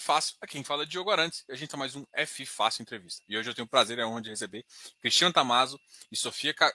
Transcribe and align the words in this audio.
Fácil, 0.00 0.34
aqui 0.40 0.54
quem 0.54 0.64
fala 0.64 0.84
é 0.84 0.86
Diogo 0.86 1.10
Arantes, 1.10 1.44
e 1.46 1.52
a 1.52 1.54
gente 1.54 1.68
tá 1.68 1.76
mais 1.76 1.94
um 1.94 2.06
F 2.14 2.46
Fácil 2.46 2.82
Entrevista. 2.82 3.22
E 3.28 3.36
hoje 3.36 3.50
eu 3.50 3.54
tenho 3.54 3.66
o 3.66 3.68
prazer 3.68 3.98
e 3.98 4.00
a 4.00 4.08
honra 4.08 4.22
de 4.22 4.30
receber 4.30 4.64
Cristiano 4.98 5.32
Tamazo 5.32 5.78
e 6.10 6.16
Sofia 6.16 6.54
Ca... 6.54 6.72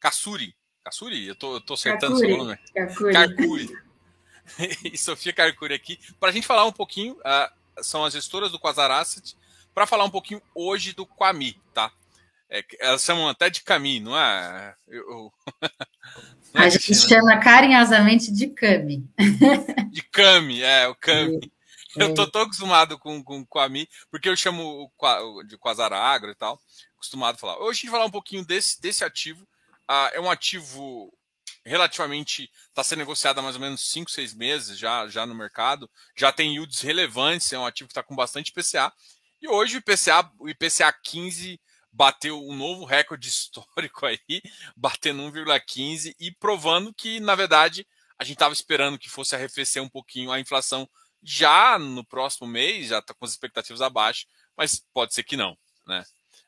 Cassuri. 0.00 0.56
Cassuri? 0.82 1.24
Eu 1.24 1.36
tô, 1.36 1.54
eu 1.54 1.60
tô 1.60 1.74
acertando 1.74 2.18
Carcuri. 2.18 2.28
seu 2.28 2.44
nome. 2.44 3.12
Carcuri. 3.12 3.68
e 4.92 4.98
Sofia 4.98 5.32
Carcuri 5.32 5.72
aqui, 5.72 6.00
para 6.18 6.30
a 6.30 6.32
gente 6.32 6.48
falar 6.48 6.64
um 6.64 6.72
pouquinho, 6.72 7.14
uh, 7.14 7.82
são 7.82 8.04
as 8.04 8.12
gestoras 8.12 8.50
do 8.50 8.58
Quasar 8.58 8.90
Asset, 8.90 9.36
para 9.72 9.86
falar 9.86 10.04
um 10.04 10.10
pouquinho 10.10 10.42
hoje 10.52 10.92
do 10.92 11.06
Quami, 11.06 11.56
tá? 11.72 11.92
É, 12.50 12.64
elas 12.80 13.02
chamam 13.02 13.28
até 13.28 13.48
de 13.48 13.62
Cami, 13.62 14.00
não 14.00 14.18
é? 14.18 14.74
Eu, 14.88 15.10
eu... 15.10 15.32
Não 16.52 16.62
é 16.62 16.66
a 16.66 16.68
gente 16.68 16.94
chama 16.94 17.40
carinhosamente 17.40 18.32
de 18.32 18.46
Cami. 18.46 19.04
De 19.90 20.02
Cami, 20.04 20.62
é, 20.62 20.86
o 20.86 20.94
Cami. 20.94 21.52
Eu 21.96 22.14
tô 22.14 22.26
tão 22.26 22.42
acostumado 22.42 22.98
com, 22.98 23.22
com, 23.22 23.44
com 23.44 23.58
a 23.58 23.68
Mi, 23.68 23.88
porque 24.10 24.28
eu 24.28 24.36
chamo 24.36 24.90
de 25.46 25.56
Quasara 25.58 25.96
Agro 25.98 26.30
e 26.30 26.34
tal, 26.34 26.60
acostumado 26.96 27.36
a 27.36 27.38
falar. 27.38 27.58
Hoje 27.58 27.68
a 27.68 27.72
gente 27.74 27.90
vai 27.90 27.98
falar 27.98 28.06
um 28.06 28.12
pouquinho 28.12 28.44
desse, 28.44 28.80
desse 28.80 29.04
ativo. 29.04 29.46
Ah, 29.86 30.10
é 30.12 30.20
um 30.20 30.30
ativo 30.30 31.12
relativamente, 31.64 32.50
está 32.68 32.84
sendo 32.84 32.98
negociado 32.98 33.38
há 33.38 33.42
mais 33.42 33.56
ou 33.56 33.60
menos 33.60 33.90
5, 33.90 34.10
6 34.10 34.34
meses 34.34 34.78
já, 34.78 35.08
já 35.08 35.24
no 35.24 35.34
mercado, 35.34 35.90
já 36.16 36.30
tem 36.30 36.54
yields 36.54 36.80
relevantes, 36.80 37.52
é 37.52 37.58
um 37.58 37.66
ativo 37.66 37.88
que 37.88 37.92
está 37.92 38.02
com 38.02 38.14
bastante 38.14 38.48
IPCA. 38.48 38.92
E 39.40 39.48
hoje 39.48 39.76
o 39.76 39.78
IPCA, 39.78 40.30
o 40.38 40.48
IPCA 40.48 40.92
15 41.02 41.60
bateu 41.90 42.40
um 42.40 42.54
novo 42.54 42.84
recorde 42.84 43.28
histórico 43.28 44.04
aí, 44.04 44.18
batendo 44.76 45.22
1,15 45.22 46.14
e 46.18 46.30
provando 46.32 46.92
que, 46.92 47.20
na 47.20 47.34
verdade, 47.34 47.86
a 48.18 48.24
gente 48.24 48.34
estava 48.34 48.52
esperando 48.52 48.98
que 48.98 49.08
fosse 49.08 49.34
arrefecer 49.34 49.82
um 49.82 49.88
pouquinho 49.88 50.30
a 50.30 50.40
inflação 50.40 50.88
já 51.24 51.78
no 51.78 52.04
próximo 52.04 52.46
mês, 52.46 52.88
já 52.88 52.98
está 52.98 53.14
com 53.14 53.24
as 53.24 53.30
expectativas 53.30 53.80
abaixo, 53.80 54.26
mas 54.56 54.84
pode 54.92 55.14
ser 55.14 55.24
que 55.24 55.36
não. 55.36 55.56
Né? 55.86 56.04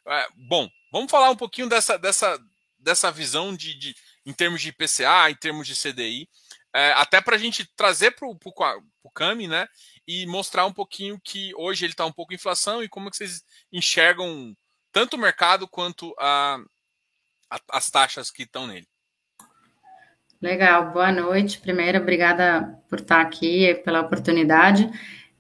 É, 0.07 0.29
bom, 0.37 0.69
vamos 0.93 1.11
falar 1.11 1.31
um 1.31 1.37
pouquinho 1.37 1.69
dessa, 1.69 1.99
dessa, 1.99 2.39
dessa 2.79 3.11
visão 3.11 3.57
de, 3.57 3.75
de, 3.75 3.97
em 4.25 4.33
termos 4.33 4.61
de 4.61 4.69
IPCA, 4.69 5.31
em 5.31 5.35
termos 5.35 5.67
de 5.67 5.75
CDI, 5.75 6.29
é, 6.75 6.93
até 6.93 7.23
para 7.23 7.37
a 7.37 7.39
gente 7.39 7.65
trazer 7.75 8.11
para 8.11 8.29
o 8.29 9.11
CAMI 9.11 9.49
né, 9.49 9.67
e 10.07 10.27
mostrar 10.27 10.67
um 10.67 10.73
pouquinho 10.73 11.19
que 11.25 11.55
hoje 11.57 11.87
ele 11.87 11.95
está 11.95 12.05
um 12.05 12.13
pouco 12.13 12.33
em 12.33 12.37
inflação 12.37 12.83
e 12.83 12.89
como 12.89 13.11
que 13.11 13.17
vocês 13.17 13.43
enxergam 13.73 14.55
tanto 14.93 15.15
o 15.17 15.19
mercado 15.19 15.67
quanto 15.67 16.15
a, 16.19 16.59
a, 17.51 17.61
as 17.71 17.91
taxas 17.91 18.31
que 18.31 18.43
estão 18.43 18.67
nele. 18.67 18.87
Legal, 20.41 20.93
boa 20.93 21.11
noite. 21.11 21.59
Primeiro, 21.59 21.99
obrigada 21.99 22.79
por 22.89 23.01
estar 23.01 23.21
aqui, 23.23 23.75
pela 23.85 24.03
oportunidade. 24.03 24.89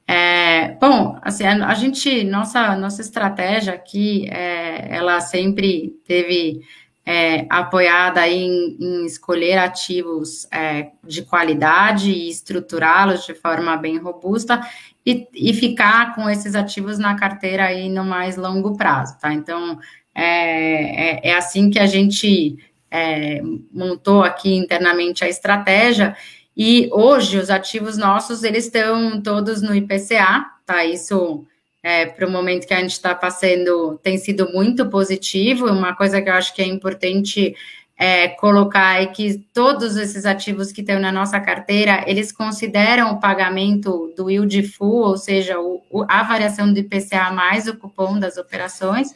É, 0.08 0.70
bom, 0.80 1.19
assim, 1.20 1.44
a, 1.44 1.69
a, 1.69 1.75
gente, 1.75 2.25
nossa, 2.25 2.75
nossa 2.77 3.03
estratégia 3.03 3.75
aqui, 3.75 4.27
é, 4.30 4.97
ela 4.97 5.20
sempre 5.20 6.00
teve 6.06 6.62
é, 7.05 7.47
apoiada 7.50 8.27
em, 8.27 8.77
em, 8.80 9.05
escolher 9.05 9.58
ativos 9.58 10.48
é, 10.50 10.92
de 11.05 11.22
qualidade 11.22 12.10
e 12.10 12.31
estruturá-los 12.31 13.27
de 13.27 13.34
forma 13.34 13.77
bem 13.77 13.98
robusta 13.98 14.60
e, 15.05 15.28
e, 15.34 15.53
ficar 15.53 16.14
com 16.14 16.28
esses 16.31 16.55
ativos 16.55 16.98
na 16.98 17.16
carteira 17.16 17.64
aí 17.66 17.88
no 17.91 18.05
mais 18.05 18.36
longo 18.36 18.77
prazo, 18.77 19.19
tá? 19.20 19.33
Então, 19.33 19.78
é, 20.14 21.28
é, 21.28 21.31
é 21.31 21.36
assim 21.36 21.69
que 21.69 21.78
a 21.78 21.86
gente 21.86 22.56
é, 22.91 23.41
montou 23.73 24.23
aqui 24.23 24.55
internamente 24.55 25.25
a 25.25 25.29
estratégia 25.29 26.17
e 26.56 26.89
hoje 26.93 27.39
os 27.39 27.51
ativos 27.51 27.98
nossos 27.98 28.43
eles 28.43 28.65
estão 28.65 29.20
todos 29.20 29.61
no 29.61 29.75
IPCA, 29.75 30.47
tá? 30.65 30.84
Isso 30.84 31.45
é, 31.83 32.06
para 32.06 32.27
o 32.27 32.31
momento 32.31 32.67
que 32.67 32.75
a 32.75 32.81
gente 32.81 32.93
está 32.93 33.15
passando 33.15 33.98
tem 34.03 34.17
sido 34.17 34.51
muito 34.53 34.89
positivo. 34.89 35.67
Uma 35.67 35.95
coisa 35.95 36.20
que 36.23 36.28
eu 36.28 36.34
acho 36.34 36.55
que 36.55 36.62
é 36.62 36.67
importante 36.67 37.55
é, 37.98 38.28
colocar 38.28 39.00
é 39.00 39.06
que 39.06 39.39
todos 39.55 39.97
esses 39.97 40.27
ativos 40.27 40.71
que 40.71 40.83
estão 40.83 40.99
na 40.99 41.10
nossa 41.10 41.41
carteira, 41.41 42.05
eles 42.06 42.31
consideram 42.31 43.12
o 43.12 43.21
pagamento 43.21 44.12
do 44.16 44.31
yield 44.31 44.62
full, 44.65 45.03
ou 45.03 45.16
seja, 45.16 45.59
o, 45.59 45.83
a 46.09 46.22
variação 46.22 46.72
do 46.72 46.78
IPCA 46.78 47.31
mais 47.31 47.66
o 47.66 47.77
cupom 47.77 48.19
das 48.19 48.37
operações. 48.37 49.15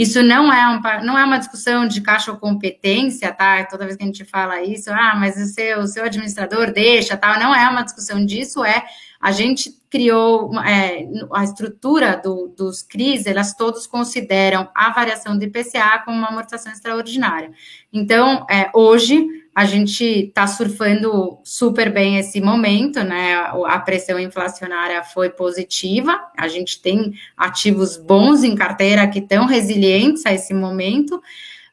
Isso 0.00 0.22
não 0.22 0.50
é, 0.50 0.66
um, 0.66 1.04
não 1.04 1.18
é 1.18 1.22
uma 1.22 1.36
discussão 1.36 1.86
de 1.86 2.00
caixa 2.00 2.32
ou 2.32 2.38
competência, 2.38 3.30
tá? 3.34 3.62
Toda 3.66 3.84
vez 3.84 3.98
que 3.98 4.02
a 4.02 4.06
gente 4.06 4.24
fala 4.24 4.62
isso, 4.62 4.90
ah, 4.90 5.14
mas 5.14 5.36
o 5.36 5.44
seu, 5.44 5.80
o 5.80 5.86
seu 5.86 6.04
administrador 6.04 6.72
deixa, 6.72 7.18
tal. 7.18 7.38
Não 7.38 7.54
é 7.54 7.68
uma 7.68 7.82
discussão 7.82 8.24
disso, 8.24 8.64
é 8.64 8.82
a 9.20 9.30
gente 9.30 9.78
criou 9.90 10.58
é, 10.60 11.06
a 11.34 11.44
estrutura 11.44 12.16
do, 12.16 12.48
dos 12.56 12.82
CRIs, 12.82 13.26
elas 13.26 13.52
todos 13.52 13.86
consideram 13.86 14.70
a 14.74 14.88
variação 14.88 15.36
do 15.36 15.44
IPCA 15.44 15.98
como 16.02 16.16
uma 16.16 16.28
amortização 16.28 16.72
extraordinária. 16.72 17.52
Então, 17.92 18.46
é, 18.48 18.70
hoje, 18.72 19.22
a 19.54 19.64
gente 19.64 20.04
está 20.04 20.46
surfando 20.46 21.38
super 21.42 21.92
bem 21.92 22.18
esse 22.18 22.40
momento, 22.40 23.02
né? 23.02 23.34
A 23.66 23.78
pressão 23.80 24.18
inflacionária 24.18 25.02
foi 25.02 25.28
positiva, 25.28 26.18
a 26.36 26.46
gente 26.46 26.80
tem 26.80 27.14
ativos 27.36 27.96
bons 27.96 28.44
em 28.44 28.54
carteira 28.54 29.08
que 29.08 29.18
estão 29.18 29.46
resilientes 29.46 30.24
a 30.24 30.32
esse 30.32 30.54
momento, 30.54 31.20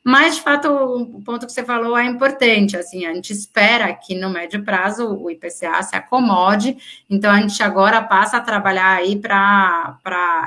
mas, 0.10 0.38
de 0.38 0.42
fato, 0.42 0.70
o 0.70 1.22
ponto 1.22 1.46
que 1.46 1.52
você 1.52 1.66
falou 1.66 1.98
é 1.98 2.06
importante. 2.06 2.78
Assim, 2.78 3.06
a 3.06 3.14
gente 3.14 3.34
espera 3.34 3.94
que 3.94 4.16
no 4.16 4.30
médio 4.30 4.64
prazo 4.64 5.06
o 5.06 5.30
IPCA 5.30 5.84
se 5.84 5.98
acomode, 5.98 6.78
então 7.10 7.30
a 7.30 7.42
gente 7.42 7.62
agora 7.62 8.02
passa 8.02 8.38
a 8.38 8.42
trabalhar 8.42 8.94
aí 8.94 9.20
para 9.20 10.00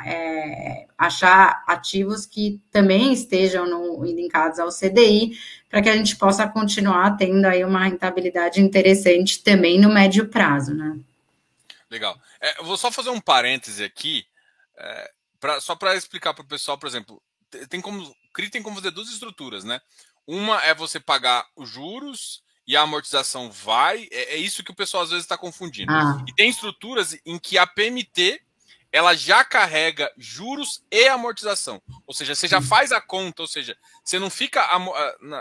é, 0.07 0.87
achar 0.97 1.63
ativos 1.67 2.25
que 2.25 2.59
também 2.73 3.13
estejam 3.13 3.69
no, 3.69 4.03
linkados 4.03 4.59
ao 4.59 4.71
CDI, 4.71 5.39
para 5.69 5.83
que 5.83 5.91
a 5.91 5.95
gente 5.95 6.17
possa 6.17 6.49
continuar 6.49 7.19
tendo 7.19 7.45
aí 7.45 7.63
uma 7.63 7.85
rentabilidade 7.85 8.63
interessante 8.63 9.43
também 9.43 9.79
no 9.79 9.93
médio 9.93 10.27
prazo, 10.27 10.73
né? 10.73 10.99
Legal. 11.91 12.19
É, 12.41 12.63
vou 12.63 12.79
só 12.79 12.91
fazer 12.91 13.11
um 13.11 13.21
parêntese 13.21 13.85
aqui, 13.85 14.25
é, 14.79 15.11
pra, 15.39 15.61
só 15.61 15.77
para 15.77 15.95
explicar 15.97 16.33
para 16.33 16.45
o 16.45 16.49
pessoal, 16.49 16.79
por 16.79 16.87
exemplo, 16.87 17.21
tem 17.69 17.83
como 17.83 18.19
CRI 18.33 18.51
tem 18.51 18.63
como 18.63 18.77
fazer 18.77 18.91
duas 18.91 19.09
estruturas, 19.09 19.65
né? 19.65 19.81
Uma 20.27 20.63
é 20.63 20.75
você 20.75 21.01
pagar 21.01 21.47
os 21.57 21.69
juros 21.69 22.43
e 22.67 22.77
a 22.77 22.83
amortização 22.83 23.51
vai. 23.51 24.09
É, 24.13 24.35
é 24.35 24.37
isso 24.37 24.63
que 24.63 24.71
o 24.71 24.77
pessoal 24.77 25.03
às 25.03 25.11
vezes 25.11 25.25
está 25.25 25.37
confundindo. 25.37 25.93
Ah. 25.93 26.25
E 26.29 26.35
tem 26.35 26.49
estruturas 26.49 27.19
em 27.27 27.39
que 27.39 27.59
a 27.59 27.67
PMT 27.67 28.41
ela 28.93 29.15
já 29.15 29.45
carrega 29.45 30.13
juros 30.17 30.83
e 30.91 31.07
amortização. 31.09 31.81
Ou 32.07 32.13
seja, 32.15 32.35
você 32.35 32.49
já 32.49 32.61
faz 32.61 32.91
a 32.91 33.01
conta, 33.01 33.43
ou 33.43 33.49
seja, 33.49 33.77
você 34.05 34.19
não 34.19 34.29
fica 34.29 34.69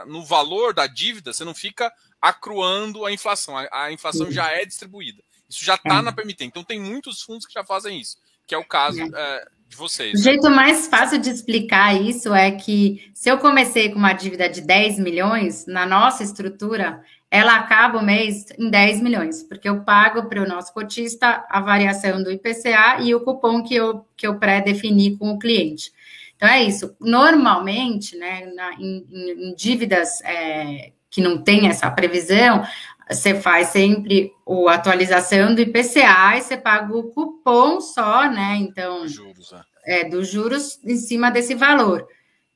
no 0.05 0.23
valor 0.23 0.73
da 0.73 0.85
dívida, 0.85 1.33
você 1.33 1.43
não 1.43 1.55
fica 1.55 1.91
acruando 2.21 3.05
a 3.05 3.11
inflação. 3.11 3.55
A, 3.71 3.91
inflação 3.91 4.31
já 4.31 4.51
é 4.51 4.65
distribuída. 4.65 5.23
Isso 5.49 5.65
já 5.65 5.75
está 5.75 5.97
é. 5.97 6.01
na 6.01 6.11
PMT. 6.11 6.45
Então 6.45 6.63
tem 6.63 6.79
muitos 6.79 7.23
fundos 7.23 7.47
que 7.47 7.53
já 7.53 7.63
fazem 7.63 7.99
isso, 7.99 8.17
que 8.45 8.53
é 8.53 8.57
o 8.57 8.65
caso. 8.65 9.01
É. 9.01 9.47
De 9.69 9.77
vocês. 9.77 10.19
O 10.19 10.23
jeito 10.23 10.49
mais 10.49 10.87
fácil 10.87 11.19
de 11.19 11.29
explicar 11.29 11.93
isso 11.93 12.33
é 12.33 12.49
que 12.49 13.09
se 13.13 13.29
eu 13.29 13.37
comecei 13.37 13.89
com 13.89 13.99
uma 13.99 14.13
dívida 14.13 14.49
de 14.49 14.61
10 14.61 14.97
milhões, 14.97 15.67
na 15.67 15.85
nossa 15.85 16.23
estrutura, 16.23 17.01
ela 17.29 17.55
acaba 17.55 17.99
o 17.99 18.03
mês 18.03 18.47
em 18.57 18.67
10 18.67 19.01
milhões, 19.01 19.43
porque 19.43 19.69
eu 19.69 19.81
pago 19.83 20.27
para 20.27 20.41
o 20.41 20.47
nosso 20.47 20.73
cotista 20.73 21.45
a 21.47 21.61
variação 21.61 22.23
do 22.23 22.31
IPCA 22.31 22.97
e 23.01 23.13
o 23.13 23.19
cupom 23.19 23.61
que 23.61 23.75
eu, 23.75 24.03
que 24.17 24.25
eu 24.25 24.39
pré-defini 24.39 25.15
com 25.15 25.29
o 25.31 25.37
cliente. 25.39 25.91
Então 26.35 26.49
é 26.49 26.63
isso. 26.63 26.95
Normalmente, 26.99 28.17
né, 28.17 28.51
na, 28.55 28.73
em, 28.73 29.05
em, 29.11 29.55
dívidas 29.55 30.19
é, 30.23 30.93
que 31.11 31.21
não 31.21 31.43
tem 31.43 31.67
essa 31.67 31.91
previsão, 31.91 32.63
você 33.09 33.33
faz 33.33 33.69
sempre 33.69 34.31
a 34.67 34.73
atualização 34.73 35.55
do 35.55 35.61
IPCA 35.61 36.37
e 36.37 36.41
você 36.41 36.55
paga 36.55 36.95
o 36.95 37.03
cupom 37.11 37.81
só, 37.81 38.29
né? 38.29 38.57
Então, 38.57 39.07
juros, 39.07 39.51
é. 39.85 40.01
é, 40.01 40.09
dos 40.09 40.27
juros 40.27 40.79
em 40.83 40.95
cima 40.95 41.31
desse 41.31 41.55
valor. 41.55 42.05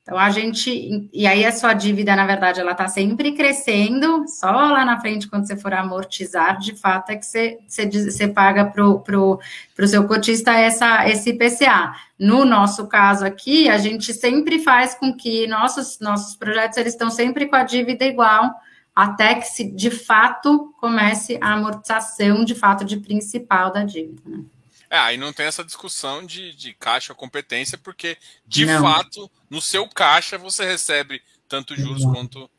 Então 0.04 0.18
a 0.18 0.28
gente, 0.28 1.08
e 1.14 1.26
aí 1.26 1.46
a 1.46 1.50
sua 1.50 1.72
dívida, 1.72 2.14
na 2.14 2.26
verdade, 2.26 2.60
ela 2.60 2.72
está 2.72 2.86
sempre 2.86 3.32
crescendo, 3.32 4.28
só 4.28 4.50
lá 4.50 4.84
na 4.84 5.00
frente, 5.00 5.26
quando 5.26 5.46
você 5.46 5.56
for 5.56 5.72
amortizar, 5.72 6.58
de 6.58 6.76
fato 6.76 7.08
é 7.08 7.16
que 7.16 7.24
você, 7.24 7.56
você, 7.66 7.86
você 7.88 8.28
paga 8.28 8.66
para 8.66 8.86
o 8.86 9.00
pro, 9.00 9.40
pro 9.74 9.88
seu 9.88 10.06
cotista 10.06 10.52
essa, 10.52 11.08
esse 11.08 11.30
IPCA. 11.30 11.94
No 12.18 12.44
nosso 12.44 12.86
caso 12.86 13.24
aqui, 13.24 13.66
a 13.66 13.78
gente 13.78 14.12
sempre 14.12 14.58
faz 14.58 14.94
com 14.94 15.16
que 15.16 15.46
nossos, 15.46 15.98
nossos 15.98 16.36
projetos 16.36 16.76
eles 16.76 16.92
estão 16.92 17.08
sempre 17.08 17.46
com 17.46 17.56
a 17.56 17.64
dívida 17.64 18.04
igual 18.04 18.54
até 18.94 19.34
que 19.34 19.46
se 19.46 19.64
de 19.64 19.90
fato 19.90 20.72
comece 20.78 21.38
a 21.40 21.54
amortização 21.54 22.44
de 22.44 22.54
fato 22.54 22.84
de 22.84 22.98
principal 22.98 23.72
da 23.72 23.82
dívida. 23.82 24.22
Né? 24.24 24.44
É, 24.88 24.98
aí 24.98 25.16
não 25.16 25.32
tem 25.32 25.46
essa 25.46 25.64
discussão 25.64 26.24
de, 26.24 26.54
de 26.54 26.72
caixa 26.74 27.14
competência, 27.14 27.76
porque 27.76 28.16
de 28.46 28.64
não. 28.64 28.80
fato, 28.80 29.28
no 29.50 29.60
seu 29.60 29.88
caixa 29.88 30.38
você 30.38 30.64
recebe 30.64 31.20
tanto 31.48 31.74
juros 31.74 32.02
Exato. 32.02 32.14
quanto. 32.14 32.50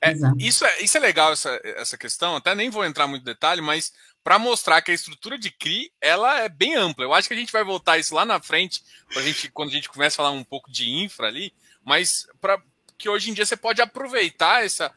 É, 0.00 0.12
isso, 0.38 0.64
é, 0.64 0.82
isso 0.82 0.96
é 0.96 1.00
legal, 1.00 1.32
essa, 1.32 1.60
essa 1.62 1.96
questão, 1.96 2.34
até 2.34 2.54
nem 2.54 2.70
vou 2.70 2.84
entrar 2.84 3.06
muito 3.06 3.22
em 3.22 3.26
detalhe, 3.26 3.60
mas 3.60 3.92
para 4.24 4.38
mostrar 4.38 4.82
que 4.82 4.90
a 4.90 4.94
estrutura 4.94 5.38
de 5.38 5.50
CRI 5.50 5.92
ela 6.00 6.40
é 6.40 6.48
bem 6.48 6.74
ampla. 6.74 7.04
Eu 7.04 7.14
acho 7.14 7.28
que 7.28 7.34
a 7.34 7.36
gente 7.36 7.52
vai 7.52 7.62
voltar 7.62 7.98
isso 7.98 8.14
lá 8.14 8.24
na 8.24 8.40
frente, 8.40 8.82
pra 9.12 9.22
gente, 9.22 9.50
quando 9.50 9.68
a 9.68 9.72
gente 9.72 9.88
começa 9.88 10.14
a 10.14 10.24
falar 10.24 10.30
um 10.30 10.44
pouco 10.44 10.70
de 10.72 10.90
infra 10.90 11.28
ali, 11.28 11.52
mas 11.84 12.26
para 12.40 12.60
que 12.98 13.08
hoje 13.08 13.30
em 13.30 13.34
dia 13.34 13.46
você 13.46 13.56
pode 13.56 13.80
aproveitar 13.80 14.64
essa, 14.64 14.92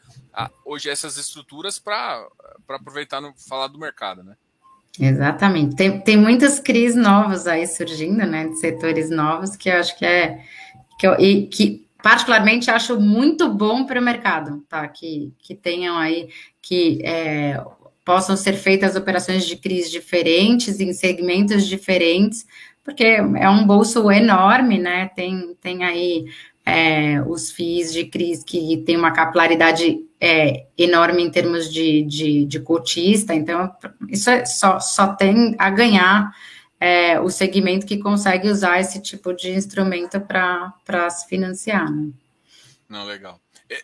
hoje 0.65 0.89
essas 0.89 1.17
estruturas 1.17 1.79
para 1.79 2.27
aproveitar 2.69 3.21
no 3.21 3.33
falar 3.47 3.67
do 3.67 3.79
mercado, 3.79 4.23
né? 4.23 4.35
Exatamente. 4.99 5.75
Tem, 5.75 5.99
tem 6.01 6.17
muitas 6.17 6.59
crises 6.59 6.95
novas 6.95 7.47
aí 7.47 7.65
surgindo, 7.65 8.25
né? 8.25 8.47
De 8.47 8.59
setores 8.59 9.09
novos 9.09 9.55
que 9.55 9.69
eu 9.69 9.77
acho 9.77 9.97
que 9.97 10.05
é 10.05 10.43
que, 10.99 11.07
eu, 11.07 11.19
e, 11.19 11.47
que 11.47 11.87
particularmente 12.01 12.69
acho 12.69 12.99
muito 12.99 13.49
bom 13.51 13.85
para 13.85 13.99
o 13.99 14.03
mercado, 14.03 14.63
tá? 14.69 14.87
Que, 14.87 15.31
que 15.39 15.55
tenham 15.55 15.97
aí 15.97 16.29
que 16.61 16.99
é, 17.03 17.63
possam 18.05 18.37
ser 18.37 18.53
feitas 18.53 18.95
operações 18.95 19.45
de 19.45 19.55
crise 19.55 19.89
diferentes 19.89 20.79
em 20.79 20.93
segmentos 20.93 21.65
diferentes, 21.67 22.45
porque 22.83 23.03
é 23.03 23.49
um 23.49 23.65
bolso 23.65 24.11
enorme, 24.11 24.77
né? 24.77 25.09
Tem, 25.15 25.55
tem 25.61 25.83
aí 25.83 26.25
é, 26.65 27.21
os 27.21 27.51
FIIs 27.51 27.91
de 27.93 28.05
crise 28.05 28.45
que 28.45 28.77
tem 28.85 28.97
uma 28.97 29.11
capilaridade 29.11 29.99
é, 30.25 30.67
enorme 30.77 31.21
em 31.21 31.29
termos 31.29 31.69
de, 31.69 32.01
de, 32.03 32.45
de, 32.45 32.59
cotista, 32.61 33.33
então 33.33 33.75
isso 34.07 34.29
é, 34.29 34.45
só, 34.45 34.79
só 34.79 35.13
tem 35.13 35.53
a 35.59 35.69
ganhar 35.69 36.33
é, 36.79 37.19
o 37.19 37.29
segmento 37.29 37.85
que 37.85 37.97
consegue 37.97 38.47
usar 38.49 38.79
esse 38.79 39.01
tipo 39.01 39.33
de 39.33 39.51
instrumento 39.51 40.21
para 40.21 41.09
se 41.09 41.27
financiar. 41.27 41.91
Né? 41.91 42.13
Não, 42.87 43.03
legal. 43.03 43.37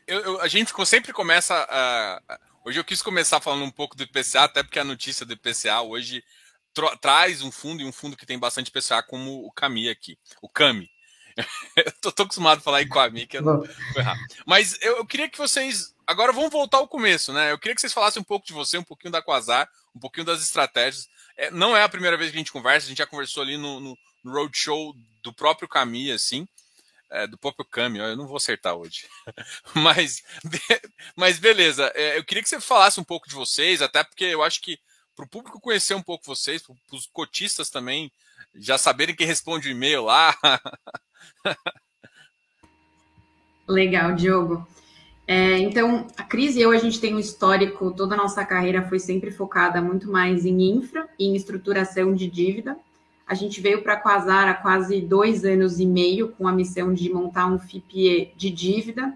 Eu, 0.07 0.19
eu, 0.21 0.41
a 0.41 0.47
gente 0.47 0.71
sempre 0.85 1.11
começa. 1.11 1.53
A, 1.69 2.39
hoje 2.63 2.79
eu 2.79 2.85
quis 2.85 3.01
começar 3.01 3.41
falando 3.41 3.65
um 3.65 3.71
pouco 3.71 3.97
do 3.97 4.03
IPCA, 4.03 4.43
até 4.43 4.63
porque 4.63 4.79
a 4.79 4.85
notícia 4.85 5.25
do 5.25 5.33
IPCA 5.33 5.81
hoje 5.81 6.23
traz 7.01 7.41
um 7.41 7.51
fundo 7.51 7.81
e 7.81 7.85
um 7.85 7.91
fundo 7.91 8.15
que 8.15 8.25
tem 8.25 8.39
bastante 8.39 8.69
IPCA, 8.69 9.03
como 9.03 9.45
o 9.45 9.51
CAMI 9.51 9.89
aqui, 9.89 10.17
o 10.41 10.47
CAMI 10.47 10.89
eu 11.75 11.91
tô, 12.01 12.11
tô, 12.11 12.23
acostumado 12.23 12.59
a 12.59 12.61
falar 12.61 12.81
em 12.81 12.87
Kwame, 12.87 13.25
que 13.25 13.37
eu 13.37 13.41
não 13.41 13.57
vou 13.57 13.67
errar. 13.95 14.17
Mas 14.45 14.77
eu, 14.81 14.97
eu, 14.97 15.05
queria 15.05 15.29
que 15.29 15.37
vocês. 15.37 15.93
Agora 16.09 16.33
vamos 16.33 16.49
voltar 16.49 16.79
ao 16.79 16.87
começo, 16.87 17.31
né? 17.31 17.51
Eu 17.51 17.59
queria 17.59 17.75
que 17.75 17.81
vocês 17.81 17.93
falassem 17.93 18.19
um 18.19 18.23
pouco 18.23 18.43
de 18.43 18.51
você, 18.51 18.79
um 18.79 18.83
pouquinho 18.83 19.11
da 19.11 19.21
Quasar, 19.21 19.69
um 19.95 19.99
pouquinho 19.99 20.25
das 20.25 20.41
estratégias. 20.41 21.07
É, 21.37 21.51
não 21.51 21.77
é 21.77 21.83
a 21.83 21.87
primeira 21.87 22.17
vez 22.17 22.31
que 22.31 22.35
a 22.35 22.39
gente 22.39 22.51
conversa, 22.51 22.87
a 22.87 22.89
gente 22.89 22.97
já 22.97 23.05
conversou 23.05 23.43
ali 23.43 23.57
no, 23.57 23.79
no, 23.79 23.95
no 24.23 24.31
roadshow 24.31 24.95
do 25.21 25.31
próprio 25.31 25.67
Cami, 25.67 26.11
assim. 26.11 26.47
É, 27.11 27.27
do 27.27 27.37
próprio 27.37 27.63
Cami, 27.63 27.99
eu 27.99 28.17
não 28.17 28.25
vou 28.25 28.37
acertar 28.37 28.73
hoje. 28.73 29.07
mas, 29.75 30.23
mas 31.15 31.37
beleza, 31.37 31.91
é, 31.93 32.17
eu 32.17 32.23
queria 32.23 32.41
que 32.41 32.49
você 32.49 32.59
falasse 32.59 32.99
um 32.99 33.03
pouco 33.03 33.29
de 33.29 33.35
vocês, 33.35 33.79
até 33.79 34.03
porque 34.03 34.25
eu 34.25 34.41
acho 34.41 34.61
que 34.61 34.79
para 35.15 35.25
o 35.25 35.29
público 35.29 35.61
conhecer 35.61 35.93
um 35.93 36.01
pouco 36.01 36.25
vocês, 36.25 36.63
para 36.63 36.75
os 36.91 37.05
cotistas 37.05 37.69
também 37.69 38.11
já 38.55 38.79
saberem 38.79 39.15
quem 39.15 39.27
responde 39.27 39.67
o 39.67 39.71
e-mail 39.71 40.05
lá. 40.05 40.35
Legal, 43.69 44.15
Diogo. 44.15 44.67
É, 45.31 45.59
então, 45.59 46.07
a 46.17 46.23
Cris 46.23 46.55
e 46.55 46.61
eu, 46.61 46.71
a 46.71 46.77
gente 46.79 46.99
tem 46.99 47.13
um 47.13 47.19
histórico, 47.19 47.91
toda 47.91 48.15
a 48.15 48.17
nossa 48.17 48.43
carreira 48.43 48.81
foi 48.89 48.97
sempre 48.97 49.29
focada 49.29 49.79
muito 49.79 50.11
mais 50.11 50.43
em 50.43 50.59
infra 50.71 51.07
e 51.19 51.27
em 51.27 51.35
estruturação 51.35 52.15
de 52.15 52.25
dívida. 52.25 52.75
A 53.27 53.35
gente 53.35 53.61
veio 53.61 53.83
para 53.83 53.93
a 53.93 53.97
Quasar 54.01 54.47
há 54.47 54.55
quase 54.55 54.99
dois 54.99 55.45
anos 55.45 55.79
e 55.79 55.85
meio 55.85 56.29
com 56.29 56.47
a 56.47 56.51
missão 56.51 56.91
de 56.95 57.13
montar 57.13 57.45
um 57.45 57.59
FIPE 57.59 58.33
de 58.35 58.49
dívida. 58.49 59.13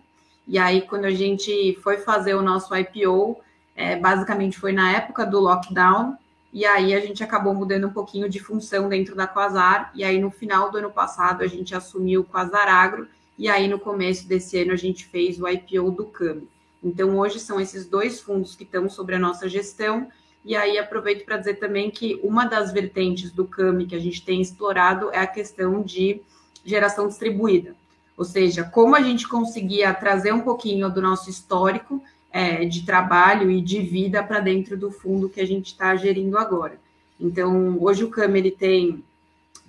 E 0.47 0.59
aí, 0.59 0.83
quando 0.83 1.05
a 1.05 1.11
gente 1.11 1.79
foi 1.81 1.97
fazer 1.97 2.35
o 2.35 2.43
nosso 2.43 2.75
IPO, 2.75 3.35
é, 3.75 3.95
basicamente 3.95 4.59
foi 4.59 4.71
na 4.71 4.91
época 4.91 5.25
do 5.25 5.39
lockdown, 5.39 6.15
e 6.53 6.63
aí 6.63 6.93
a 6.93 6.99
gente 6.99 7.23
acabou 7.23 7.55
mudando 7.55 7.87
um 7.87 7.91
pouquinho 7.91 8.29
de 8.29 8.37
função 8.37 8.87
dentro 8.87 9.15
da 9.15 9.25
Quasar, 9.25 9.91
e 9.95 10.03
aí 10.03 10.19
no 10.19 10.29
final 10.29 10.69
do 10.69 10.77
ano 10.77 10.91
passado 10.91 11.41
a 11.41 11.47
gente 11.47 11.73
assumiu 11.73 12.21
o 12.21 12.23
Quasar 12.23 12.67
Agro, 12.67 13.07
e 13.37 13.49
aí 13.49 13.67
no 13.67 13.79
começo 13.79 14.27
desse 14.27 14.61
ano 14.61 14.71
a 14.71 14.75
gente 14.75 15.05
fez 15.05 15.39
o 15.39 15.47
IPO 15.47 15.91
do 15.91 16.05
CAMI. 16.05 16.47
Então 16.83 17.17
hoje 17.17 17.39
são 17.39 17.59
esses 17.59 17.85
dois 17.85 18.19
fundos 18.19 18.55
que 18.55 18.63
estão 18.63 18.89
sobre 18.89 19.15
a 19.15 19.19
nossa 19.19 19.47
gestão, 19.47 20.07
e 20.45 20.55
aí 20.55 20.77
aproveito 20.77 21.25
para 21.25 21.37
dizer 21.37 21.55
também 21.55 21.89
que 21.89 22.19
uma 22.21 22.45
das 22.45 22.71
vertentes 22.73 23.31
do 23.31 23.45
CAMI 23.45 23.85
que 23.85 23.95
a 23.95 23.99
gente 23.99 24.23
tem 24.23 24.41
explorado 24.41 25.09
é 25.11 25.19
a 25.19 25.27
questão 25.27 25.81
de 25.81 26.21
geração 26.65 27.07
distribuída. 27.07 27.75
Ou 28.17 28.25
seja, 28.25 28.63
como 28.63 28.95
a 28.95 29.01
gente 29.01 29.27
conseguia 29.27 29.93
trazer 29.93 30.33
um 30.33 30.41
pouquinho 30.41 30.89
do 30.89 31.01
nosso 31.01 31.29
histórico 31.29 32.03
é, 32.31 32.65
de 32.65 32.85
trabalho 32.85 33.49
e 33.49 33.61
de 33.61 33.79
vida 33.81 34.23
para 34.23 34.39
dentro 34.39 34.77
do 34.77 34.91
fundo 34.91 35.29
que 35.29 35.39
a 35.39 35.45
gente 35.45 35.67
está 35.67 35.95
gerindo 35.95 36.37
agora. 36.37 36.79
Então, 37.19 37.77
hoje 37.79 38.03
o 38.03 38.09
CAM 38.09 38.35
ele 38.35 38.51
tem 38.51 39.03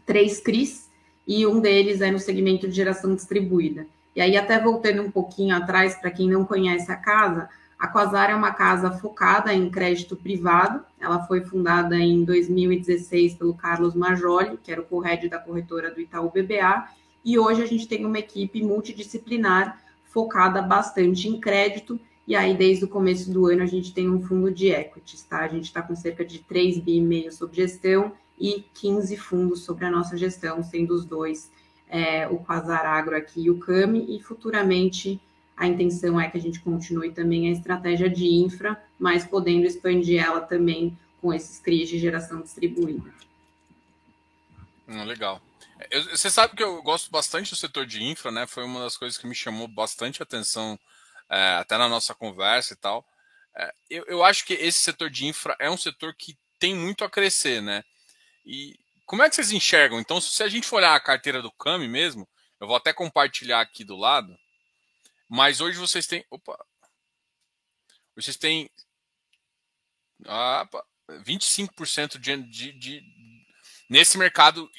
três 0.04 0.40
CRIs 0.40 0.83
e 1.26 1.46
um 1.46 1.60
deles 1.60 2.00
é 2.00 2.10
no 2.10 2.18
segmento 2.18 2.68
de 2.68 2.74
geração 2.74 3.14
distribuída. 3.14 3.86
E 4.14 4.20
aí, 4.20 4.36
até 4.36 4.60
voltando 4.60 5.02
um 5.02 5.10
pouquinho 5.10 5.56
atrás, 5.56 5.96
para 5.96 6.10
quem 6.10 6.28
não 6.28 6.44
conhece 6.44 6.90
a 6.90 6.96
casa, 6.96 7.48
a 7.78 7.88
Quasar 7.88 8.30
é 8.30 8.34
uma 8.34 8.52
casa 8.52 8.90
focada 8.92 9.52
em 9.52 9.68
crédito 9.68 10.16
privado. 10.16 10.84
Ela 11.00 11.26
foi 11.26 11.40
fundada 11.42 11.96
em 11.96 12.24
2016 12.24 13.34
pelo 13.34 13.54
Carlos 13.54 13.94
Majoli, 13.94 14.58
que 14.62 14.70
era 14.70 14.80
o 14.80 14.84
co-head 14.84 15.28
da 15.28 15.38
corretora 15.38 15.90
do 15.90 16.00
Itaú 16.00 16.30
BBA, 16.30 16.88
e 17.24 17.38
hoje 17.38 17.62
a 17.62 17.66
gente 17.66 17.88
tem 17.88 18.04
uma 18.04 18.18
equipe 18.18 18.62
multidisciplinar 18.62 19.80
focada 20.04 20.62
bastante 20.62 21.28
em 21.28 21.40
crédito 21.40 21.98
e 22.26 22.34
aí, 22.34 22.56
desde 22.56 22.86
o 22.86 22.88
começo 22.88 23.30
do 23.30 23.46
ano, 23.46 23.62
a 23.62 23.66
gente 23.66 23.92
tem 23.92 24.08
um 24.08 24.20
fundo 24.22 24.50
de 24.50 24.68
equities, 24.68 25.22
tá? 25.22 25.40
A 25.40 25.48
gente 25.48 25.64
está 25.64 25.82
com 25.82 25.94
cerca 25.94 26.24
de 26.24 26.38
3 26.38 26.78
bi 26.78 27.30
sob 27.30 27.54
gestão 27.54 28.12
e 28.38 28.64
15 28.74 29.16
fundos 29.16 29.64
sobre 29.64 29.84
a 29.84 29.90
nossa 29.90 30.16
gestão, 30.16 30.62
sendo 30.62 30.94
os 30.94 31.04
dois 31.04 31.50
é, 31.88 32.26
o 32.26 32.38
Quasar 32.38 32.84
Agro 32.84 33.16
aqui 33.16 33.44
e 33.44 33.50
o 33.50 33.58
CAMI, 33.58 34.16
e 34.16 34.22
futuramente 34.22 35.20
a 35.56 35.66
intenção 35.66 36.20
é 36.20 36.28
que 36.28 36.36
a 36.36 36.40
gente 36.40 36.60
continue 36.60 37.12
também 37.12 37.48
a 37.48 37.52
estratégia 37.52 38.10
de 38.10 38.26
infra, 38.26 38.82
mas 38.98 39.24
podendo 39.24 39.66
expandir 39.66 40.22
ela 40.22 40.40
também 40.40 40.98
com 41.20 41.32
esses 41.32 41.60
CRIs 41.60 41.88
de 41.88 41.98
geração 41.98 42.42
distribuída. 42.42 43.12
Hum, 44.88 45.04
legal. 45.04 45.40
Eu, 45.90 46.02
você 46.04 46.30
sabe 46.30 46.56
que 46.56 46.62
eu 46.62 46.82
gosto 46.82 47.10
bastante 47.10 47.50
do 47.50 47.56
setor 47.56 47.86
de 47.86 48.02
infra, 48.02 48.30
né? 48.30 48.46
Foi 48.46 48.64
uma 48.64 48.80
das 48.80 48.96
coisas 48.96 49.16
que 49.16 49.26
me 49.26 49.34
chamou 49.34 49.68
bastante 49.68 50.22
atenção 50.22 50.78
é, 51.30 51.56
até 51.56 51.78
na 51.78 51.88
nossa 51.88 52.14
conversa 52.14 52.74
e 52.74 52.76
tal. 52.76 53.04
É, 53.56 53.72
eu, 53.88 54.04
eu 54.06 54.24
acho 54.24 54.44
que 54.44 54.54
esse 54.54 54.78
setor 54.78 55.08
de 55.08 55.26
infra 55.26 55.56
é 55.58 55.70
um 55.70 55.76
setor 55.76 56.14
que 56.14 56.36
tem 56.58 56.74
muito 56.74 57.04
a 57.04 57.10
crescer, 57.10 57.62
né? 57.62 57.84
E 58.44 58.78
como 59.06 59.22
é 59.22 59.28
que 59.28 59.36
vocês 59.36 59.52
enxergam? 59.52 60.00
Então, 60.00 60.20
se 60.20 60.42
a 60.42 60.48
gente 60.48 60.66
for 60.66 60.76
olhar 60.76 60.94
a 60.94 61.00
carteira 61.00 61.42
do 61.42 61.52
Cami 61.52 61.88
mesmo, 61.88 62.28
eu 62.60 62.66
vou 62.66 62.76
até 62.76 62.92
compartilhar 62.92 63.60
aqui 63.60 63.84
do 63.84 63.96
lado, 63.96 64.36
mas 65.28 65.60
hoje 65.60 65.78
vocês 65.78 66.06
têm. 66.06 66.24
Opa! 66.30 66.58
Vocês 68.16 68.36
têm. 68.36 68.70
Ah, 70.26 70.66
25% 71.10 72.18
de, 72.18 72.36
de, 72.44 72.72
de, 72.72 73.02
nesse 73.90 74.16
mercado, 74.16 74.70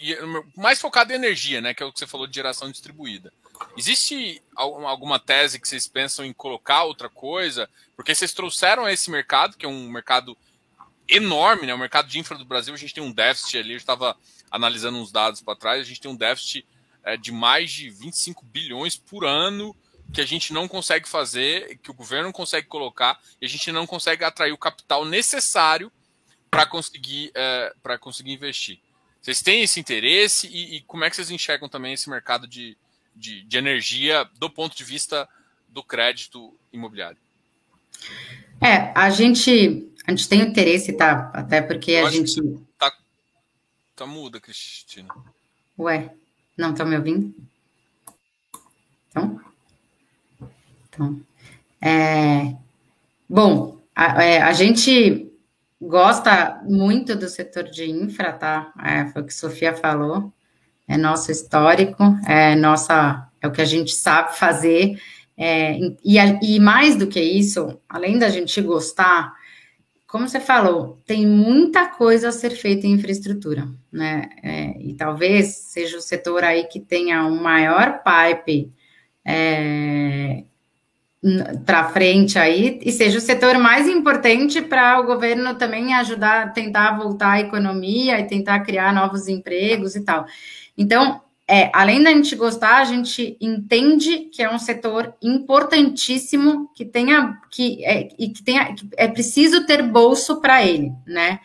mais 0.56 0.80
focado 0.80 1.12
em 1.12 1.16
energia, 1.16 1.62
né? 1.62 1.74
Que 1.74 1.84
é 1.84 1.86
o 1.86 1.92
que 1.92 2.00
você 2.00 2.08
falou 2.08 2.26
de 2.26 2.36
geração 2.36 2.72
distribuída. 2.72 3.32
Existe 3.78 4.42
alguma 4.56 5.20
tese 5.20 5.60
que 5.60 5.68
vocês 5.68 5.88
pensam 5.88 6.26
em 6.26 6.34
colocar 6.34 6.84
outra 6.84 7.10
coisa? 7.10 7.70
Porque 7.96 8.16
vocês 8.16 8.34
trouxeram 8.34 8.88
esse 8.90 9.10
mercado, 9.12 9.56
que 9.56 9.66
é 9.66 9.70
um 9.70 9.90
mercado 9.90 10.38
enorme, 11.08 11.68
né? 11.68 11.74
O 11.74 11.78
mercado 11.78 12.08
de 12.08 12.20
infra 12.20 12.38
do 12.38 12.46
Brasil, 12.46 12.74
a 12.74 12.78
gente 12.78 12.94
tem 12.94 13.04
um 13.04 13.12
déficit 13.12 13.58
ali, 13.58 13.72
eu 13.72 13.78
estava 13.78 14.18
analisando 14.50 14.98
uns 14.98 15.12
dados 15.12 15.42
para 15.42 15.56
trás, 15.56 15.82
a 15.82 15.84
gente 15.84 16.02
tem 16.02 16.12
um 16.12 16.16
déficit 16.16 16.66
é, 17.04 17.18
de 17.18 17.32
mais 17.32 17.72
de 17.72 17.90
25 17.90 18.44
bilhões 18.46 18.96
por 18.96 19.26
ano 19.26 19.76
que 20.14 20.22
a 20.22 20.26
gente 20.26 20.54
não 20.54 20.68
consegue 20.68 21.10
fazer, 21.10 21.78
que 21.80 21.92
o 21.92 21.94
governo 21.94 22.26
não 22.26 22.32
consegue 22.32 22.68
colocar, 22.68 23.20
e 23.42 23.46
a 23.46 23.50
gente 23.50 23.72
não 23.72 23.86
consegue 23.86 24.24
atrair 24.24 24.52
o 24.52 24.58
capital 24.58 25.04
necessário 25.04 25.92
para 26.50 26.66
conseguir, 26.66 27.32
é, 27.34 27.74
conseguir 28.00 28.32
investir. 28.32 28.80
Vocês 29.22 29.42
têm 29.42 29.64
esse 29.64 29.80
interesse 29.80 30.48
e, 30.48 30.78
e, 30.78 30.82
como 30.82 31.04
é 31.04 31.10
que 31.10 31.16
vocês 31.16 31.32
enxergam 31.32 31.68
também 31.68 31.94
esse 31.94 32.10
mercado 32.10 32.48
de, 32.48 32.78
de, 33.16 33.44
de 33.44 33.58
energia 33.58 34.24
do 34.38 34.50
ponto 34.50 34.76
de 34.76 34.84
vista 34.84 35.28
do 35.68 35.84
crédito 35.84 36.56
imobiliário? 36.72 37.18
É, 38.62 38.92
a 38.96 39.10
gente, 39.10 39.92
a 40.06 40.12
gente 40.12 40.30
tem 40.30 40.42
interesse, 40.42 40.94
tá? 40.94 41.32
Até 41.34 41.62
porque 41.62 41.92
Eu 41.92 42.08
a 42.08 42.10
gente. 42.10 42.42
Tá, 42.78 42.92
tá 43.96 44.06
muda, 44.06 44.40
Cristina. 44.40 45.14
Ué, 45.78 46.12
não 46.58 46.74
tá 46.74 46.86
me 46.86 46.96
ouvindo? 46.96 47.34
Então. 49.10 49.42
Então. 50.88 51.22
É, 51.82 52.56
bom, 53.30 53.82
a, 53.96 54.24
é, 54.24 54.42
a 54.42 54.54
gente 54.54 55.32
gosta 55.82 56.62
muito 56.64 57.16
do 57.16 57.28
setor 57.28 57.64
de 57.64 57.90
infra, 57.90 58.34
tá? 58.34 58.74
É, 58.84 59.06
foi 59.12 59.22
o 59.22 59.26
que 59.26 59.34
a 59.34 59.36
Sofia 59.36 59.76
falou 59.76 60.34
é 60.88 60.98
nosso 60.98 61.32
histórico, 61.32 62.04
é 62.28 62.56
nossa, 62.56 63.28
é 63.42 63.48
o 63.48 63.52
que 63.52 63.62
a 63.62 63.66
gente 63.66 63.94
sabe 63.94 64.38
fazer. 64.38 65.00
É, 65.38 65.78
e, 66.04 66.18
e 66.42 66.60
mais 66.60 66.96
do 66.96 67.08
que 67.08 67.20
isso, 67.20 67.80
além 67.90 68.18
da 68.18 68.30
gente 68.30 68.62
gostar, 68.62 69.34
como 70.16 70.30
você 70.30 70.40
falou, 70.40 71.02
tem 71.06 71.28
muita 71.28 71.88
coisa 71.88 72.30
a 72.30 72.32
ser 72.32 72.52
feita 72.52 72.88
em 72.88 72.94
infraestrutura, 72.94 73.68
né? 73.92 74.30
É, 74.42 74.82
e 74.82 74.94
talvez 74.94 75.48
seja 75.48 75.98
o 75.98 76.02
setor 76.02 76.42
aí 76.42 76.64
que 76.64 76.80
tenha 76.80 77.26
um 77.26 77.36
maior 77.36 78.02
pipe 78.02 78.72
é, 79.26 80.46
para 81.66 81.90
frente 81.90 82.40
aí 82.40 82.80
e 82.82 82.94
seja 82.94 83.18
o 83.18 83.22
setor 83.22 83.58
mais 83.58 83.90
importante 83.90 84.62
para 84.62 85.02
o 85.02 85.06
governo 85.06 85.56
também 85.56 85.94
ajudar 85.94 86.54
tentar 86.54 86.98
voltar 86.98 87.32
a 87.32 87.42
economia 87.42 88.18
e 88.18 88.26
tentar 88.26 88.62
criar 88.62 88.94
novos 88.94 89.28
empregos 89.28 89.98
e 89.98 90.06
tal. 90.06 90.26
Então, 90.78 91.20
é, 91.48 91.70
além 91.74 92.02
da 92.02 92.10
gente 92.10 92.36
gostar, 92.36 92.78
a 92.78 92.86
gente 92.86 93.38
entende 93.40 94.30
que 94.32 94.42
é 94.42 94.50
um 94.52 94.58
setor 94.58 95.14
importantíssimo 95.22 96.72
que 96.74 96.84
tenha 96.84 97.40
que 97.52 97.86
é, 97.86 98.10
e 98.18 98.30
que 98.30 98.44
tenha 98.44 98.74
que 98.74 98.90
é 98.98 99.08
preciso 99.08 99.66
ter 99.66 99.84
bolso 99.84 100.42
para 100.42 100.66
ele, 100.66 100.92
né? 101.06 101.40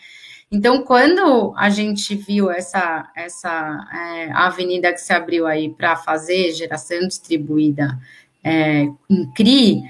Então, 0.51 0.83
quando 0.83 1.55
a 1.57 1.69
gente 1.69 2.15
viu 2.15 2.51
essa 2.51 3.11
essa 3.15 3.89
é, 3.93 4.33
avenida 4.33 4.93
que 4.93 5.01
se 5.01 5.13
abriu 5.13 5.47
aí 5.47 5.69
para 5.69 5.95
fazer 5.97 6.53
geração 6.53 7.07
distribuída 7.07 7.99
é, 8.43 8.89
em 9.09 9.31
CRI, 9.35 9.83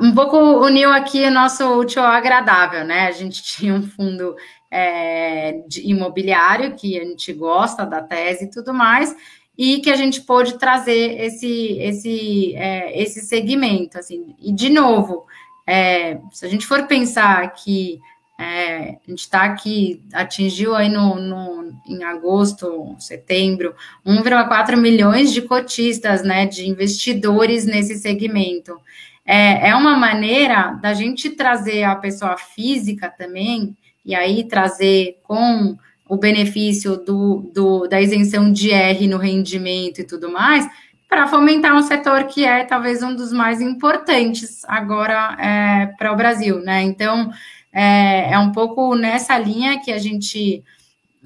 um 0.00 0.14
pouco 0.14 0.36
uniu 0.38 0.92
aqui 0.92 1.24
o 1.24 1.30
nosso 1.30 1.64
útil 1.78 2.02
ao 2.02 2.12
agradável, 2.12 2.84
né? 2.84 3.08
A 3.08 3.12
gente 3.12 3.42
tinha 3.44 3.74
um 3.74 3.82
fundo 3.82 4.36
é, 4.78 5.62
imobiliário 5.78 6.74
que 6.74 7.00
a 7.00 7.04
gente 7.04 7.32
gosta 7.32 7.86
da 7.86 8.02
tese 8.02 8.44
e 8.44 8.50
tudo 8.50 8.74
mais, 8.74 9.16
e 9.56 9.78
que 9.80 9.88
a 9.88 9.96
gente 9.96 10.20
pôde 10.20 10.58
trazer 10.58 11.18
esse 11.18 11.78
esse 11.78 12.54
é, 12.54 13.00
esse 13.00 13.20
segmento, 13.22 13.98
assim. 13.98 14.36
E 14.38 14.52
de 14.52 14.68
novo, 14.68 15.24
é, 15.66 16.18
se 16.30 16.44
a 16.44 16.48
gente 16.48 16.66
for 16.66 16.86
pensar 16.86 17.54
que 17.54 17.98
é, 18.38 18.98
a 19.06 19.10
gente 19.10 19.20
está 19.20 19.44
aqui, 19.44 20.02
atingiu 20.12 20.74
aí 20.74 20.90
no, 20.90 21.14
no, 21.14 21.72
em 21.86 22.04
agosto, 22.04 22.94
setembro, 22.98 23.74
1,4 24.06 24.76
milhões 24.76 25.32
de 25.32 25.40
cotistas, 25.40 26.22
né, 26.22 26.44
de 26.44 26.68
investidores 26.68 27.64
nesse 27.64 27.96
segmento. 27.96 28.78
É, 29.24 29.70
é 29.70 29.74
uma 29.74 29.96
maneira 29.96 30.78
da 30.82 30.92
gente 30.92 31.30
trazer 31.30 31.84
a 31.84 31.96
pessoa 31.96 32.36
física 32.36 33.08
também, 33.08 33.74
e 34.06 34.14
aí 34.14 34.44
trazer 34.44 35.18
com 35.24 35.76
o 36.08 36.16
benefício 36.16 36.96
do, 36.96 37.50
do 37.52 37.88
da 37.88 38.00
isenção 38.00 38.52
de 38.52 38.70
R 38.70 39.08
no 39.08 39.18
rendimento 39.18 40.00
e 40.00 40.04
tudo 40.04 40.30
mais, 40.30 40.66
para 41.08 41.26
fomentar 41.26 41.74
um 41.74 41.82
setor 41.82 42.24
que 42.24 42.44
é 42.44 42.64
talvez 42.64 43.02
um 43.02 43.14
dos 43.14 43.32
mais 43.32 43.60
importantes 43.60 44.64
agora 44.66 45.36
é, 45.40 45.86
para 45.98 46.12
o 46.12 46.16
Brasil, 46.16 46.60
né? 46.60 46.82
Então, 46.82 47.30
é, 47.72 48.32
é 48.32 48.38
um 48.38 48.52
pouco 48.52 48.94
nessa 48.94 49.36
linha 49.36 49.80
que 49.80 49.92
a 49.92 49.98
gente 49.98 50.62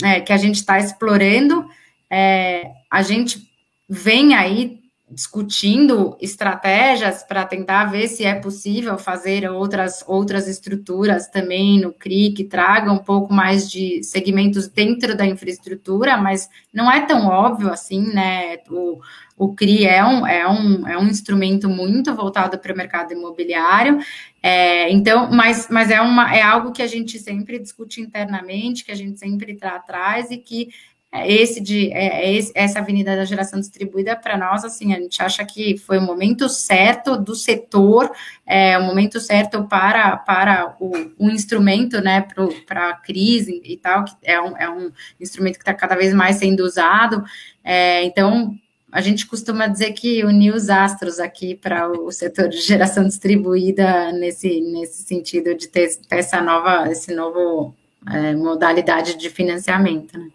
é, 0.03 0.21
que 0.21 0.33
a 0.33 0.37
gente 0.39 0.57
está 0.57 0.79
explorando. 0.79 1.69
É, 2.11 2.71
a 2.91 3.03
gente 3.03 3.49
vem 3.89 4.35
aí 4.35 4.80
discutindo 5.11 6.17
estratégias 6.21 7.25
para 7.25 7.45
tentar 7.45 7.87
ver 7.87 8.07
se 8.07 8.25
é 8.25 8.35
possível 8.35 8.97
fazer 8.97 9.51
outras 9.51 10.05
outras 10.07 10.47
estruturas 10.47 11.27
também 11.29 11.81
no 11.81 11.93
CRI 11.93 12.33
que 12.33 12.45
tragam 12.45 12.95
um 12.95 12.99
pouco 12.99 13.33
mais 13.33 13.69
de 13.69 14.03
segmentos 14.05 14.69
dentro 14.69 15.17
da 15.17 15.27
infraestrutura, 15.27 16.17
mas 16.17 16.49
não 16.73 16.91
é 16.91 17.05
tão 17.05 17.27
óbvio 17.27 17.71
assim, 17.73 18.13
né? 18.15 18.59
O, 18.71 19.01
o 19.37 19.55
CRI 19.55 19.87
é 19.87 20.05
um, 20.05 20.27
é, 20.27 20.49
um, 20.49 20.87
é 20.87 20.99
um 20.99 21.09
instrumento 21.09 21.69
muito 21.69 22.15
voltado 22.15 22.59
para 22.59 22.73
o 22.73 22.77
mercado 22.77 23.13
imobiliário, 23.13 23.99
é, 24.43 24.91
então, 24.91 25.31
mas, 25.31 25.69
mas 25.71 25.91
é, 25.91 26.01
uma, 26.01 26.35
é 26.35 26.41
algo 26.41 26.73
que 26.73 26.83
a 26.83 26.87
gente 26.87 27.19
sempre 27.19 27.59
discute 27.59 28.01
internamente, 28.01 28.85
que 28.85 28.93
a 28.93 28.95
gente 28.95 29.19
sempre 29.19 29.55
traz 29.55 29.77
atrás 29.77 30.31
e 30.31 30.39
que 30.39 30.69
esse 31.13 31.61
de 31.61 31.93
é, 31.93 32.25
é 32.25 32.35
esse, 32.35 32.53
essa 32.55 32.79
avenida 32.79 33.17
da 33.17 33.25
geração 33.25 33.59
distribuída 33.59 34.15
para 34.15 34.39
nós 34.39 34.65
assim 34.65 34.95
a 34.95 35.01
gente 35.01 35.21
acha 35.21 35.45
que 35.45 35.77
foi 35.77 35.99
o 35.99 36.03
momento 36.03 36.49
certo 36.49 37.17
do 37.17 37.35
setor 37.35 38.11
é 38.47 38.79
o 38.79 38.83
momento 38.83 39.19
certo 39.19 39.65
para 39.65 40.17
para 40.17 40.77
o, 40.79 40.93
o 41.19 41.29
instrumento 41.29 42.01
né 42.01 42.27
para 42.67 42.91
a 42.91 42.95
crise 42.95 43.61
e 43.65 43.77
tal 43.77 44.05
que 44.05 44.15
é 44.23 44.41
um, 44.41 44.57
é 44.57 44.71
um 44.71 44.93
instrumento 45.21 45.55
que 45.55 45.63
está 45.63 45.75
cada 45.75 45.97
vez 45.97 46.15
mais 46.15 46.37
sendo 46.37 46.61
usado 46.61 47.25
é, 47.65 48.05
então 48.05 48.55
a 48.93 49.01
gente 49.01 49.27
costuma 49.27 49.69
dizer 49.69 49.93
que 49.93 50.25
uniu 50.25 50.55
os 50.55 50.69
astros 50.69 51.21
aqui 51.21 51.55
para 51.55 51.89
o 51.89 52.11
setor 52.11 52.49
de 52.49 52.61
geração 52.61 53.05
distribuída 53.05 54.13
nesse, 54.13 54.61
nesse 54.61 55.05
sentido 55.05 55.55
de 55.55 55.69
ter, 55.69 55.97
ter 56.09 56.17
essa 56.17 56.41
nova, 56.41 56.91
esse 56.91 57.15
novo 57.15 57.73
é, 58.09 58.35
modalidade 58.35 59.17
de 59.17 59.31
financiamento. 59.31 60.19
Né? 60.19 60.29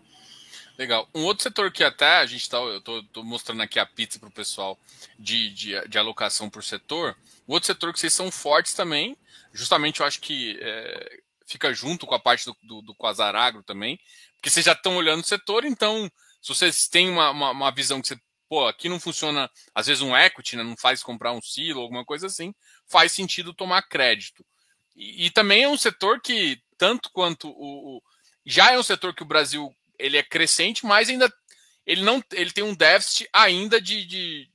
Legal. 0.77 1.07
Um 1.15 1.23
outro 1.23 1.43
setor 1.43 1.71
que 1.71 1.83
até 1.83 2.17
a 2.17 2.25
gente 2.25 2.41
está, 2.41 2.57
eu 2.57 2.77
estou 2.77 3.23
mostrando 3.23 3.61
aqui 3.61 3.79
a 3.79 3.85
pizza 3.85 4.19
para 4.19 4.27
o 4.27 4.31
pessoal 4.31 4.77
de, 5.17 5.49
de, 5.51 5.87
de, 5.87 5.97
alocação 5.97 6.49
por 6.49 6.63
setor. 6.63 7.15
O 7.47 7.53
outro 7.53 7.67
setor 7.67 7.93
que 7.93 7.99
vocês 7.99 8.13
são 8.13 8.29
fortes 8.29 8.73
também, 8.73 9.17
justamente 9.53 10.01
eu 10.01 10.05
acho 10.05 10.19
que 10.19 10.57
é, 10.61 11.19
fica 11.47 11.73
junto 11.73 12.05
com 12.05 12.13
a 12.13 12.19
parte 12.19 12.45
do, 12.45 12.57
do, 12.63 12.81
do 12.81 12.95
Quasar 12.95 13.35
Agro 13.35 13.63
também, 13.63 13.97
porque 14.35 14.49
vocês 14.49 14.65
já 14.65 14.73
estão 14.73 14.97
olhando 14.97 15.23
o 15.23 15.27
setor, 15.27 15.63
então 15.63 16.11
se 16.41 16.49
vocês 16.49 16.87
têm 16.89 17.09
uma, 17.09 17.31
uma, 17.31 17.51
uma 17.51 17.71
visão 17.71 18.01
que 18.01 18.09
você 18.09 18.19
pô, 18.47 18.67
aqui 18.67 18.87
não 18.89 18.99
funciona, 18.99 19.49
às 19.73 19.87
vezes 19.87 20.03
um 20.03 20.15
equity, 20.15 20.55
né, 20.55 20.63
não 20.63 20.77
faz 20.77 21.01
comprar 21.01 21.31
um 21.31 21.41
silo, 21.41 21.81
alguma 21.81 22.05
coisa 22.05 22.27
assim, 22.27 22.53
faz 22.87 23.11
sentido 23.11 23.53
tomar 23.53 23.81
crédito. 23.83 24.45
E, 24.95 25.25
e 25.25 25.29
também 25.31 25.63
é 25.63 25.69
um 25.69 25.77
setor 25.77 26.21
que, 26.21 26.61
tanto 26.77 27.09
quanto 27.11 27.49
o, 27.49 27.97
o, 27.97 28.01
Já 28.45 28.71
é 28.71 28.79
um 28.79 28.83
setor 28.83 29.15
que 29.15 29.23
o 29.23 29.27
Brasil 29.27 29.73
ele 29.99 30.17
é 30.17 30.23
crescente, 30.23 30.85
mas 30.85 31.09
ainda 31.09 31.31
ele 31.85 32.03
não 32.03 32.23
ele 32.31 32.51
tem 32.51 32.63
um 32.63 32.75
déficit 32.75 33.27
ainda 33.31 33.79
de, 33.79 34.05
de, 34.05 34.49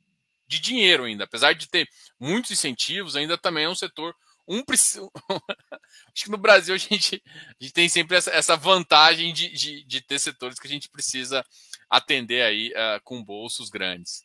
de 0.48 0.60
dinheiro 0.60 1.04
ainda. 1.04 1.24
Apesar 1.24 1.52
de 1.52 1.68
ter 1.68 1.88
muitos 2.18 2.50
incentivos, 2.50 3.16
ainda 3.16 3.38
também 3.38 3.64
é 3.64 3.68
um 3.68 3.74
setor 3.74 4.14
um 4.50 4.64
acho 4.66 6.24
que 6.24 6.30
no 6.30 6.36
Brasil 6.36 6.74
a 6.74 6.78
gente, 6.78 7.22
a 7.24 7.62
gente 7.62 7.72
tem 7.72 7.88
sempre 7.88 8.16
essa, 8.16 8.30
essa 8.30 8.56
vantagem 8.56 9.32
de, 9.32 9.48
de, 9.52 9.84
de, 9.84 10.00
ter 10.00 10.18
setores 10.18 10.58
que 10.58 10.66
a 10.66 10.70
gente 10.70 10.88
precisa 10.88 11.44
atender 11.88 12.42
aí 12.42 12.70
uh, 12.70 13.00
com 13.04 13.22
bolsos 13.22 13.70
grandes. 13.70 14.24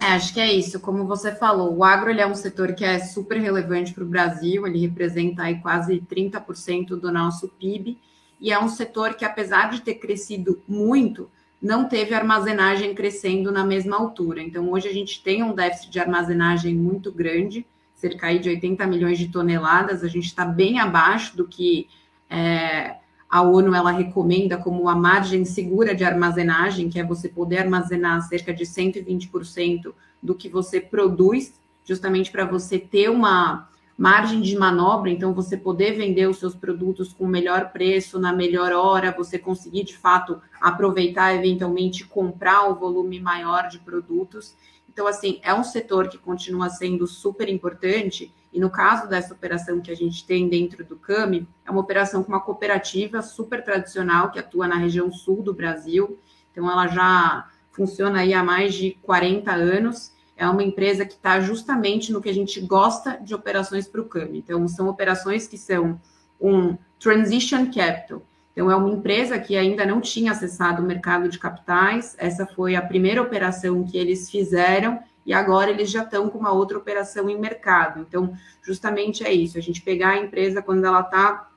É, 0.00 0.06
acho 0.06 0.34
que 0.34 0.40
é 0.40 0.52
isso. 0.52 0.80
Como 0.80 1.06
você 1.06 1.34
falou, 1.34 1.76
o 1.76 1.84
agro 1.84 2.10
é 2.10 2.26
um 2.26 2.34
setor 2.34 2.74
que 2.74 2.84
é 2.84 2.98
super 2.98 3.38
relevante 3.38 3.92
para 3.92 4.04
o 4.04 4.08
Brasil, 4.08 4.66
ele 4.66 4.80
representa 4.80 5.44
aí 5.44 5.60
quase 5.60 6.00
30% 6.00 6.96
do 6.96 7.12
nosso 7.12 7.48
PIB, 7.48 7.98
e 8.40 8.52
é 8.52 8.58
um 8.58 8.68
setor 8.68 9.14
que, 9.14 9.24
apesar 9.24 9.70
de 9.70 9.80
ter 9.80 9.94
crescido 9.94 10.62
muito, 10.66 11.30
não 11.60 11.88
teve 11.88 12.14
armazenagem 12.14 12.94
crescendo 12.94 13.50
na 13.50 13.64
mesma 13.64 13.96
altura. 13.96 14.40
Então, 14.40 14.70
hoje 14.70 14.88
a 14.88 14.92
gente 14.92 15.22
tem 15.22 15.42
um 15.42 15.54
déficit 15.54 15.90
de 15.90 15.98
armazenagem 15.98 16.74
muito 16.74 17.10
grande, 17.10 17.66
cerca 17.94 18.32
de 18.38 18.48
80 18.48 18.86
milhões 18.86 19.18
de 19.18 19.28
toneladas, 19.28 20.04
a 20.04 20.08
gente 20.08 20.26
está 20.26 20.44
bem 20.44 20.78
abaixo 20.78 21.36
do 21.36 21.48
que 21.48 21.88
é, 22.30 22.96
a 23.28 23.42
ONU 23.42 23.74
ela 23.74 23.90
recomenda 23.90 24.56
como 24.56 24.88
a 24.88 24.94
margem 24.94 25.44
segura 25.44 25.94
de 25.94 26.04
armazenagem, 26.04 26.88
que 26.88 27.00
é 27.00 27.04
você 27.04 27.28
poder 27.28 27.58
armazenar 27.58 28.22
cerca 28.22 28.54
de 28.54 28.64
120% 28.64 29.92
do 30.22 30.34
que 30.34 30.48
você 30.48 30.80
produz, 30.80 31.60
justamente 31.84 32.30
para 32.30 32.44
você 32.44 32.78
ter 32.78 33.10
uma 33.10 33.68
margem 33.98 34.40
de 34.40 34.56
manobra, 34.56 35.10
então 35.10 35.34
você 35.34 35.56
poder 35.56 35.96
vender 35.96 36.28
os 36.28 36.38
seus 36.38 36.54
produtos 36.54 37.12
com 37.12 37.26
melhor 37.26 37.72
preço, 37.72 38.16
na 38.16 38.32
melhor 38.32 38.70
hora, 38.70 39.10
você 39.10 39.36
conseguir 39.40 39.82
de 39.82 39.98
fato 39.98 40.40
aproveitar, 40.60 41.34
eventualmente 41.34 42.06
comprar 42.06 42.70
o 42.70 42.76
volume 42.76 43.18
maior 43.18 43.66
de 43.68 43.80
produtos. 43.80 44.54
Então, 44.88 45.08
assim, 45.08 45.40
é 45.42 45.52
um 45.52 45.64
setor 45.64 46.08
que 46.08 46.16
continua 46.16 46.70
sendo 46.70 47.08
super 47.08 47.48
importante 47.48 48.32
e 48.52 48.60
no 48.60 48.70
caso 48.70 49.08
dessa 49.08 49.34
operação 49.34 49.80
que 49.80 49.90
a 49.90 49.96
gente 49.96 50.24
tem 50.24 50.48
dentro 50.48 50.84
do 50.84 50.96
CAMI, 50.96 51.46
é 51.66 51.70
uma 51.70 51.80
operação 51.80 52.22
com 52.22 52.28
uma 52.30 52.40
cooperativa 52.40 53.20
super 53.20 53.62
tradicional 53.64 54.30
que 54.30 54.38
atua 54.38 54.66
na 54.68 54.76
região 54.76 55.12
sul 55.12 55.42
do 55.42 55.52
Brasil. 55.52 56.18
Então, 56.52 56.70
ela 56.70 56.86
já 56.86 57.48
funciona 57.72 58.20
aí 58.20 58.32
há 58.32 58.44
mais 58.44 58.74
de 58.74 58.96
40 59.02 59.52
anos. 59.52 60.12
É 60.38 60.48
uma 60.48 60.62
empresa 60.62 61.04
que 61.04 61.14
está 61.14 61.40
justamente 61.40 62.12
no 62.12 62.22
que 62.22 62.28
a 62.28 62.34
gente 62.34 62.60
gosta 62.60 63.18
de 63.20 63.34
operações 63.34 63.88
para 63.88 64.00
o 64.00 64.04
CAMI. 64.04 64.38
Então, 64.38 64.68
são 64.68 64.88
operações 64.88 65.48
que 65.48 65.58
são 65.58 66.00
um 66.40 66.78
transition 67.00 67.66
capital. 67.66 68.22
Então, 68.52 68.70
é 68.70 68.76
uma 68.76 68.88
empresa 68.88 69.36
que 69.36 69.56
ainda 69.56 69.84
não 69.84 70.00
tinha 70.00 70.30
acessado 70.30 70.80
o 70.80 70.86
mercado 70.86 71.28
de 71.28 71.40
capitais. 71.40 72.14
Essa 72.18 72.46
foi 72.46 72.76
a 72.76 72.82
primeira 72.82 73.20
operação 73.20 73.84
que 73.84 73.98
eles 73.98 74.30
fizeram 74.30 75.00
e 75.26 75.34
agora 75.34 75.70
eles 75.70 75.90
já 75.90 76.04
estão 76.04 76.30
com 76.30 76.38
uma 76.38 76.52
outra 76.52 76.78
operação 76.78 77.28
em 77.28 77.38
mercado. 77.38 78.00
Então, 78.08 78.32
justamente 78.62 79.24
é 79.24 79.32
isso, 79.32 79.58
a 79.58 79.60
gente 79.60 79.82
pegar 79.82 80.10
a 80.10 80.18
empresa 80.18 80.62
quando 80.62 80.84
ela 80.84 81.00
está 81.00 81.50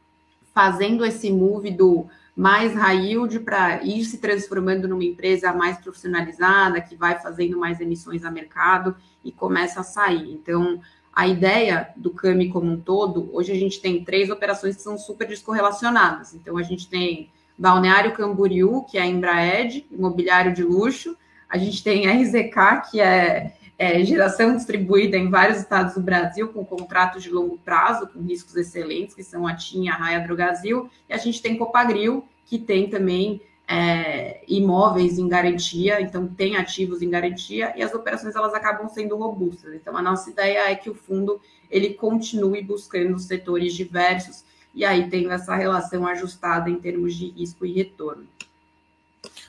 fazendo 0.53 1.05
esse 1.05 1.31
move 1.31 1.71
do 1.71 2.07
mais 2.41 2.73
yield 2.73 3.41
para 3.41 3.83
ir 3.83 4.03
se 4.03 4.17
transformando 4.17 4.87
numa 4.87 5.03
empresa 5.03 5.53
mais 5.53 5.77
profissionalizada, 5.77 6.81
que 6.81 6.95
vai 6.95 7.19
fazendo 7.19 7.55
mais 7.55 7.79
emissões 7.79 8.25
a 8.25 8.31
mercado 8.31 8.95
e 9.23 9.31
começa 9.31 9.81
a 9.81 9.83
sair. 9.83 10.33
Então, 10.33 10.81
a 11.13 11.27
ideia 11.27 11.89
do 11.95 12.09
CAMI 12.09 12.49
como 12.49 12.71
um 12.71 12.79
todo, 12.81 13.29
hoje 13.31 13.51
a 13.51 13.55
gente 13.55 13.79
tem 13.79 14.03
três 14.03 14.31
operações 14.31 14.75
que 14.75 14.81
são 14.81 14.97
super 14.97 15.27
descorrelacionadas. 15.27 16.33
Então, 16.33 16.57
a 16.57 16.63
gente 16.63 16.89
tem 16.89 17.29
Balneário 17.55 18.13
Camboriú, 18.13 18.85
que 18.89 18.97
é 18.97 19.03
a 19.03 19.05
Embraed, 19.05 19.85
imobiliário 19.91 20.51
de 20.51 20.63
luxo. 20.63 21.15
A 21.47 21.59
gente 21.59 21.83
tem 21.83 22.07
a 22.07 22.13
RZK, 22.15 22.89
que 22.89 22.99
é, 22.99 23.53
é, 23.81 24.05
geração 24.05 24.55
distribuída 24.55 25.17
em 25.17 25.27
vários 25.27 25.57
estados 25.57 25.95
do 25.95 26.01
Brasil, 26.01 26.49
com 26.49 26.63
contratos 26.63 27.23
de 27.23 27.31
longo 27.31 27.57
prazo, 27.57 28.07
com 28.07 28.21
riscos 28.21 28.55
excelentes, 28.55 29.15
que 29.15 29.23
são 29.23 29.47
a 29.47 29.55
TIM, 29.55 29.89
a 29.89 29.95
Raia 29.95 30.19
Drogazil. 30.19 30.87
E 31.09 31.13
a 31.13 31.17
gente 31.17 31.41
tem 31.41 31.57
Copagril, 31.57 32.23
que 32.45 32.59
tem 32.59 32.91
também 32.91 33.41
é, 33.67 34.43
imóveis 34.47 35.17
em 35.17 35.27
garantia, 35.27 35.99
então 35.99 36.27
tem 36.27 36.57
ativos 36.57 37.01
em 37.01 37.09
garantia 37.09 37.73
e 37.75 37.81
as 37.81 37.91
operações 37.91 38.35
elas 38.35 38.53
acabam 38.53 38.87
sendo 38.87 39.17
robustas. 39.17 39.73
Então 39.73 39.97
a 39.97 40.01
nossa 40.03 40.29
ideia 40.29 40.69
é 40.69 40.75
que 40.75 40.91
o 40.91 40.93
fundo 40.93 41.41
ele 41.67 41.95
continue 41.95 42.61
buscando 42.61 43.17
setores 43.17 43.73
diversos 43.73 44.45
e 44.75 44.85
aí 44.85 45.09
tendo 45.09 45.31
essa 45.31 45.55
relação 45.55 46.05
ajustada 46.05 46.69
em 46.69 46.75
termos 46.75 47.15
de 47.15 47.29
risco 47.31 47.65
e 47.65 47.73
retorno. 47.73 48.27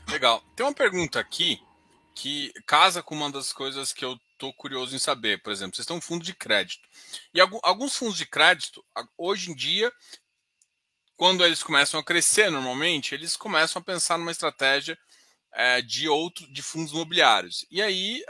Legal. 0.08 0.42
Tem 0.56 0.64
uma 0.64 0.72
pergunta 0.72 1.20
aqui 1.20 1.60
que 2.14 2.52
casa 2.66 3.02
com 3.02 3.14
uma 3.14 3.30
das 3.30 3.52
coisas 3.52 3.92
que 3.92 4.04
eu 4.04 4.18
estou 4.32 4.52
curioso 4.54 4.94
em 4.94 4.98
saber. 4.98 5.42
Por 5.42 5.52
exemplo, 5.52 5.74
vocês 5.74 5.84
estão 5.84 5.96
um 5.96 6.00
fundo 6.00 6.24
de 6.24 6.34
crédito. 6.34 6.88
E 7.32 7.40
alguns 7.40 7.96
fundos 7.96 8.16
de 8.16 8.26
crédito, 8.26 8.84
hoje 9.16 9.50
em 9.50 9.54
dia, 9.54 9.92
quando 11.16 11.44
eles 11.44 11.62
começam 11.62 12.00
a 12.00 12.04
crescer 12.04 12.50
normalmente, 12.50 13.14
eles 13.14 13.36
começam 13.36 13.80
a 13.80 13.84
pensar 13.84 14.18
numa 14.18 14.32
estratégia 14.32 14.98
é, 15.52 15.80
de 15.80 16.08
outro 16.08 16.50
de 16.52 16.62
fundos 16.62 16.92
imobiliários. 16.92 17.66
E 17.70 17.80
aí 17.80 18.24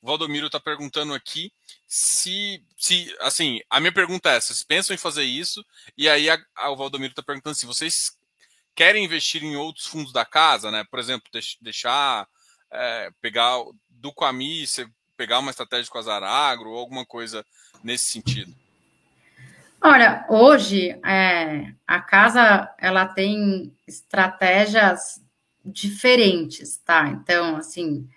o 0.00 0.06
Valdomiro 0.06 0.46
está 0.46 0.60
perguntando 0.60 1.14
aqui 1.14 1.52
se, 1.86 2.62
se, 2.76 3.14
assim, 3.20 3.60
a 3.70 3.80
minha 3.80 3.92
pergunta 3.92 4.30
é: 4.30 4.40
vocês 4.40 4.62
pensam 4.62 4.94
em 4.94 4.98
fazer 4.98 5.24
isso? 5.24 5.64
E 5.96 6.08
aí 6.08 6.28
a, 6.28 6.38
a, 6.56 6.70
o 6.70 6.76
Valdomiro 6.76 7.12
está 7.12 7.22
perguntando 7.22 7.56
se 7.56 7.66
vocês 7.66 8.16
querem 8.74 9.04
investir 9.04 9.42
em 9.42 9.56
outros 9.56 9.86
fundos 9.86 10.12
da 10.12 10.24
casa, 10.24 10.70
né? 10.70 10.84
Por 10.90 10.98
exemplo, 10.98 11.30
deixar 11.60 12.28
é, 12.70 13.10
pegar 13.20 13.56
do 13.88 14.12
Quami, 14.12 14.64
pegar 15.16 15.38
uma 15.40 15.50
estratégia 15.50 15.90
com 15.90 15.98
a 15.98 16.02
Zaragro 16.02 16.70
ou 16.70 16.78
alguma 16.78 17.04
coisa 17.04 17.44
nesse 17.82 18.06
sentido. 18.06 18.54
Olha, 19.80 20.26
hoje 20.28 20.90
é, 21.04 21.72
a 21.86 22.00
casa 22.00 22.74
ela 22.78 23.06
tem 23.06 23.72
estratégias 23.86 25.22
diferentes, 25.64 26.78
tá? 26.78 27.08
Então, 27.08 27.56
assim, 27.56 28.08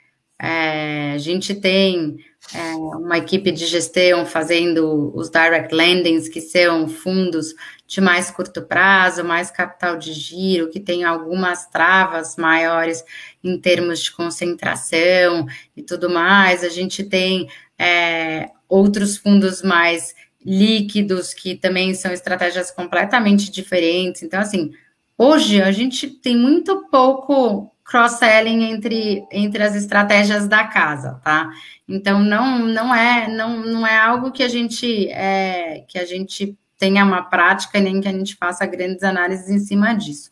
é, 0.42 1.12
a 1.14 1.18
gente 1.20 1.54
tem 1.54 2.18
é, 2.52 2.74
uma 2.74 3.20
equipe 3.20 3.52
de 3.52 3.68
gestão 3.68 4.26
fazendo 4.26 5.12
os 5.16 5.30
direct 5.30 5.74
lendings, 5.74 6.28
que 6.28 6.42
são 6.42 6.88
fundos 6.88 7.54
de 7.86 8.02
mais 8.02 8.32
curto 8.32 8.64
prazo, 8.64 9.24
mais 9.24 9.52
capital 9.52 9.98
de 9.98 10.14
giro, 10.14 10.70
que 10.70 10.80
tem 10.80 11.04
algumas 11.04 11.68
travas 11.68 12.38
maiores 12.38 13.04
em 13.44 13.56
termos 13.60 14.02
de 14.02 14.12
concentração 14.12 15.46
e 15.78 15.84
tudo 15.84 16.10
mais. 16.10 16.64
A 16.64 16.70
gente 16.70 17.04
tem 17.04 17.48
é, 17.78 18.50
outros 18.68 19.18
fundos 19.18 19.62
mais 19.62 20.16
líquidos, 20.44 21.36
que 21.36 21.56
também 21.56 21.94
são 21.94 22.12
estratégias 22.12 22.72
completamente 22.72 23.52
diferentes. 23.52 24.24
Então, 24.24 24.40
assim, 24.40 24.72
hoje 25.16 25.62
a 25.62 25.72
gente 25.72 26.08
tem 26.08 26.36
muito 26.36 26.88
pouco 26.90 27.72
cross-selling 27.92 28.64
entre, 28.72 29.28
entre 29.30 29.62
as 29.62 29.76
estratégias 29.76 30.48
da 30.48 30.64
casa, 30.64 31.20
tá? 31.22 31.50
Então, 31.86 32.22
não, 32.22 32.60
não, 32.60 32.96
é, 32.96 33.28
não, 33.28 33.58
não 33.66 33.86
é 33.86 33.98
algo 33.98 34.32
que 34.32 34.42
a 34.42 34.48
gente 34.48 35.10
é, 35.10 35.84
que 35.90 36.00
a 36.00 36.06
gente 36.06 36.58
tenha 36.78 37.04
uma 37.04 37.24
prática 37.24 37.82
nem 37.82 38.00
que 38.00 38.08
a 38.08 38.12
gente 38.14 38.38
faça 38.38 38.66
grandes 38.66 39.04
análises 39.04 39.50
em 39.50 39.60
cima 39.60 39.94
disso. 39.94 40.32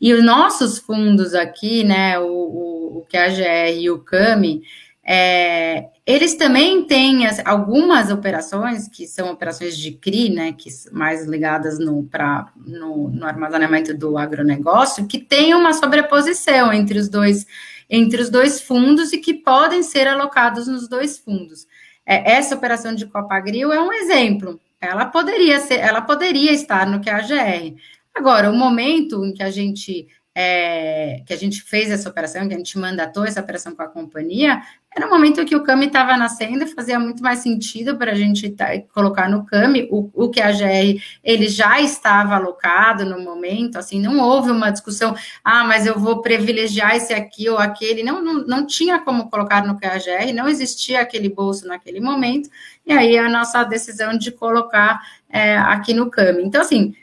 E 0.00 0.14
os 0.14 0.24
nossos 0.24 0.78
fundos 0.78 1.34
aqui, 1.34 1.82
né, 1.82 2.16
o, 2.20 2.24
o, 2.24 2.98
o 2.98 3.06
QAGR 3.10 3.76
e 3.76 3.90
o 3.90 3.98
CAMI, 3.98 4.62
é, 5.04 5.88
eles 6.10 6.34
também 6.34 6.82
têm 6.84 7.22
algumas 7.44 8.10
operações 8.10 8.88
que 8.88 9.06
são 9.06 9.30
operações 9.30 9.76
de 9.76 9.92
CRI, 9.92 10.30
né, 10.30 10.52
que 10.52 10.68
mais 10.92 11.26
ligadas 11.26 11.78
no, 11.78 12.04
pra, 12.04 12.52
no, 12.56 13.08
no 13.08 13.26
armazenamento 13.26 13.96
do 13.96 14.18
agronegócio, 14.18 15.06
que 15.06 15.18
tem 15.18 15.54
uma 15.54 15.72
sobreposição 15.72 16.72
entre 16.72 16.98
os 16.98 17.08
dois 17.08 17.46
entre 17.92 18.22
os 18.22 18.30
dois 18.30 18.60
fundos 18.60 19.12
e 19.12 19.18
que 19.18 19.34
podem 19.34 19.82
ser 19.82 20.06
alocados 20.06 20.68
nos 20.68 20.88
dois 20.88 21.18
fundos. 21.18 21.66
É, 22.06 22.34
essa 22.34 22.54
operação 22.54 22.94
de 22.94 23.04
Copagril 23.04 23.72
é 23.72 23.80
um 23.80 23.92
exemplo. 23.92 24.60
Ela 24.80 25.06
poderia 25.06 25.58
ser, 25.58 25.80
ela 25.80 26.00
poderia 26.00 26.52
estar 26.52 26.86
no 26.86 27.02
QAGR. 27.02 27.74
Agora, 28.14 28.48
o 28.48 28.56
momento 28.56 29.24
em 29.24 29.34
que 29.34 29.42
a 29.42 29.50
gente 29.50 30.06
é, 30.34 31.22
que 31.26 31.32
a 31.32 31.36
gente 31.36 31.62
fez 31.62 31.90
essa 31.90 32.08
operação, 32.08 32.46
que 32.46 32.54
a 32.54 32.56
gente 32.56 32.78
mandatou 32.78 33.24
essa 33.24 33.40
operação 33.40 33.74
com 33.74 33.82
a 33.82 33.88
companhia, 33.88 34.62
era 34.94 35.06
um 35.06 35.10
momento 35.10 35.44
que 35.44 35.54
o 35.54 35.62
CAMI 35.62 35.86
estava 35.86 36.16
nascendo, 36.16 36.66
fazia 36.66 36.98
muito 36.98 37.22
mais 37.22 37.38
sentido 37.38 37.96
para 37.96 38.10
a 38.10 38.14
gente 38.14 38.50
tá, 38.50 38.66
colocar 38.92 39.28
no 39.28 39.46
CAMI, 39.46 39.88
o, 39.88 40.10
o 40.12 40.28
que 40.28 40.40
a 40.40 40.50
GR 40.50 41.00
ele 41.22 41.48
já 41.48 41.80
estava 41.80 42.34
alocado 42.34 43.04
no 43.04 43.20
momento, 43.20 43.76
assim, 43.76 44.00
não 44.00 44.18
houve 44.18 44.50
uma 44.50 44.70
discussão, 44.70 45.14
ah, 45.44 45.62
mas 45.62 45.86
eu 45.86 45.96
vou 45.96 46.20
privilegiar 46.20 46.96
esse 46.96 47.14
aqui 47.14 47.48
ou 47.48 47.56
aquele, 47.56 48.02
não, 48.02 48.20
não, 48.20 48.44
não 48.44 48.66
tinha 48.66 48.98
como 48.98 49.30
colocar 49.30 49.64
no 49.64 49.78
QAGR, 49.78 50.34
não 50.34 50.48
existia 50.48 51.00
aquele 51.00 51.28
bolso 51.28 51.68
naquele 51.68 52.00
momento, 52.00 52.50
e 52.84 52.92
aí 52.92 53.16
a 53.16 53.28
nossa 53.28 53.62
decisão 53.62 54.18
de 54.18 54.32
colocar 54.32 55.00
é, 55.28 55.56
aqui 55.56 55.94
no 55.94 56.10
CAMI. 56.10 56.42
Então, 56.42 56.60
assim, 56.60 56.96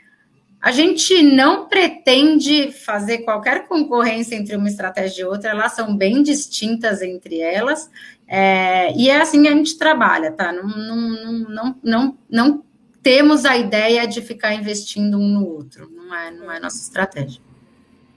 a 0.60 0.72
gente 0.72 1.22
não 1.22 1.68
pretende 1.68 2.72
fazer 2.72 3.18
qualquer 3.18 3.68
concorrência 3.68 4.34
entre 4.34 4.56
uma 4.56 4.68
estratégia 4.68 5.22
e 5.22 5.24
outra, 5.24 5.50
elas 5.50 5.72
são 5.72 5.96
bem 5.96 6.22
distintas 6.22 7.00
entre 7.00 7.40
elas, 7.40 7.90
é, 8.26 8.92
e 8.96 9.08
é 9.08 9.20
assim 9.20 9.42
que 9.42 9.48
a 9.48 9.52
gente 9.52 9.78
trabalha, 9.78 10.32
tá? 10.32 10.52
Não, 10.52 10.66
não, 10.66 11.48
não, 11.48 11.76
não, 11.82 12.18
não 12.28 12.64
temos 13.02 13.44
a 13.44 13.56
ideia 13.56 14.06
de 14.06 14.20
ficar 14.20 14.52
investindo 14.54 15.18
um 15.18 15.28
no 15.28 15.46
outro, 15.46 15.90
não 15.90 16.14
é, 16.14 16.30
não 16.30 16.52
é 16.52 16.60
nossa 16.60 16.76
estratégia. 16.76 17.40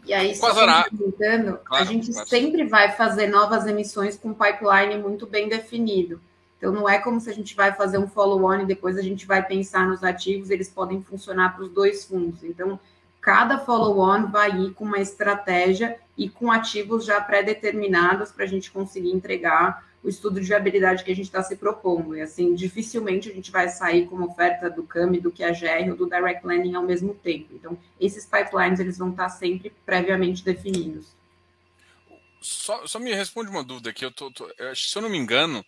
E 0.05 0.13
aí, 0.13 0.35
só 0.35 0.53
perguntando, 0.53 1.59
claro, 1.63 1.83
a 1.83 1.87
gente 1.87 2.11
claro. 2.11 2.27
sempre 2.27 2.67
vai 2.67 2.91
fazer 2.93 3.27
novas 3.27 3.67
emissões 3.67 4.17
com 4.17 4.33
pipeline 4.33 4.97
muito 4.97 5.27
bem 5.27 5.47
definido. 5.47 6.19
Então, 6.61 6.71
não 6.71 6.87
é 6.87 6.99
como 6.99 7.19
se 7.19 7.27
a 7.27 7.33
gente 7.33 7.55
vai 7.55 7.73
fazer 7.73 7.97
um 7.97 8.07
follow-on 8.07 8.61
e 8.61 8.65
depois 8.67 8.95
a 8.95 9.01
gente 9.01 9.25
vai 9.25 9.43
pensar 9.43 9.87
nos 9.87 10.03
ativos, 10.03 10.51
eles 10.51 10.69
podem 10.69 11.01
funcionar 11.01 11.55
para 11.55 11.63
os 11.63 11.71
dois 11.71 12.05
fundos. 12.05 12.43
Então, 12.43 12.79
cada 13.19 13.57
follow-on 13.57 14.27
vai 14.27 14.51
ir 14.51 14.71
com 14.75 14.85
uma 14.85 14.99
estratégia 14.99 15.97
e 16.15 16.29
com 16.29 16.51
ativos 16.51 17.03
já 17.03 17.19
pré-determinados 17.19 18.31
para 18.31 18.45
a 18.45 18.47
gente 18.47 18.69
conseguir 18.69 19.09
entregar 19.09 19.89
o 20.03 20.07
estudo 20.07 20.39
de 20.39 20.45
viabilidade 20.45 21.03
que 21.03 21.11
a 21.11 21.15
gente 21.15 21.25
está 21.25 21.41
se 21.41 21.55
propondo. 21.55 22.15
E 22.15 22.21
assim, 22.21 22.53
dificilmente 22.53 23.27
a 23.27 23.33
gente 23.33 23.49
vai 23.49 23.67
sair 23.67 24.05
com 24.05 24.15
uma 24.15 24.27
oferta 24.27 24.69
do 24.69 24.83
CAMI, 24.83 25.19
do 25.19 25.31
QAGR 25.31 25.89
ou 25.89 25.95
do 25.95 26.07
Direct 26.07 26.45
Lending 26.45 26.75
ao 26.75 26.83
mesmo 26.83 27.15
tempo. 27.15 27.55
Então, 27.55 27.75
esses 27.99 28.23
pipelines 28.23 28.79
eles 28.79 28.99
vão 28.99 29.09
estar 29.09 29.29
sempre 29.29 29.73
previamente 29.83 30.45
definidos. 30.45 31.07
Só, 32.39 32.85
só 32.85 32.99
me 32.99 33.11
responde 33.15 33.49
uma 33.49 33.63
dúvida 33.63 33.89
aqui. 33.89 34.05
Eu 34.05 34.11
tô, 34.11 34.29
tô, 34.29 34.47
se 34.75 34.95
eu 34.95 35.01
não 35.01 35.09
me 35.09 35.17
engano, 35.17 35.65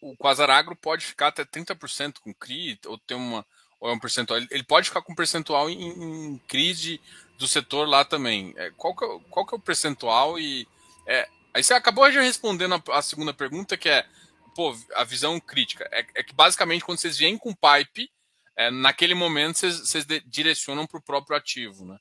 o 0.00 0.16
Quasaragro 0.16 0.74
pode 0.74 1.04
ficar 1.04 1.28
até 1.28 1.44
30% 1.44 2.20
com 2.20 2.34
CRI, 2.34 2.78
ou 2.86 2.98
ter 2.98 3.14
uma 3.14 3.44
ou 3.80 3.88
é 3.88 3.92
um 3.94 3.98
percentual. 3.98 4.38
Ele 4.50 4.62
pode 4.62 4.88
ficar 4.88 5.00
com 5.02 5.14
percentual 5.14 5.70
em, 5.70 5.88
em 5.88 6.38
crise 6.46 7.00
do 7.38 7.48
setor 7.48 7.88
lá 7.88 8.04
também. 8.04 8.52
É, 8.56 8.70
qual, 8.76 8.94
que 8.94 9.04
é, 9.04 9.08
qual 9.30 9.46
que 9.46 9.54
é 9.54 9.56
o 9.56 9.60
percentual? 9.60 10.38
E 10.38 10.68
é, 11.06 11.26
aí 11.54 11.64
você 11.64 11.72
acabou 11.72 12.10
já 12.12 12.20
respondendo 12.20 12.74
a, 12.74 12.98
a, 12.98 13.02
segunda 13.02 13.32
pergunta, 13.32 13.78
que 13.78 13.88
é 13.88 14.06
pô, 14.54 14.76
a 14.94 15.02
visão 15.02 15.40
crítica. 15.40 15.88
É, 15.90 16.04
é 16.14 16.22
que 16.22 16.34
basicamente 16.34 16.84
quando 16.84 16.98
vocês 16.98 17.16
vêm 17.16 17.38
com 17.38 17.54
pipe, 17.54 18.10
é, 18.56 18.70
naquele 18.70 19.14
momento 19.14 19.56
vocês, 19.56 19.78
vocês 19.80 20.06
direcionam 20.26 20.86
para 20.86 20.98
o 20.98 21.02
próprio 21.02 21.36
ativo, 21.36 21.86
né? 21.86 21.98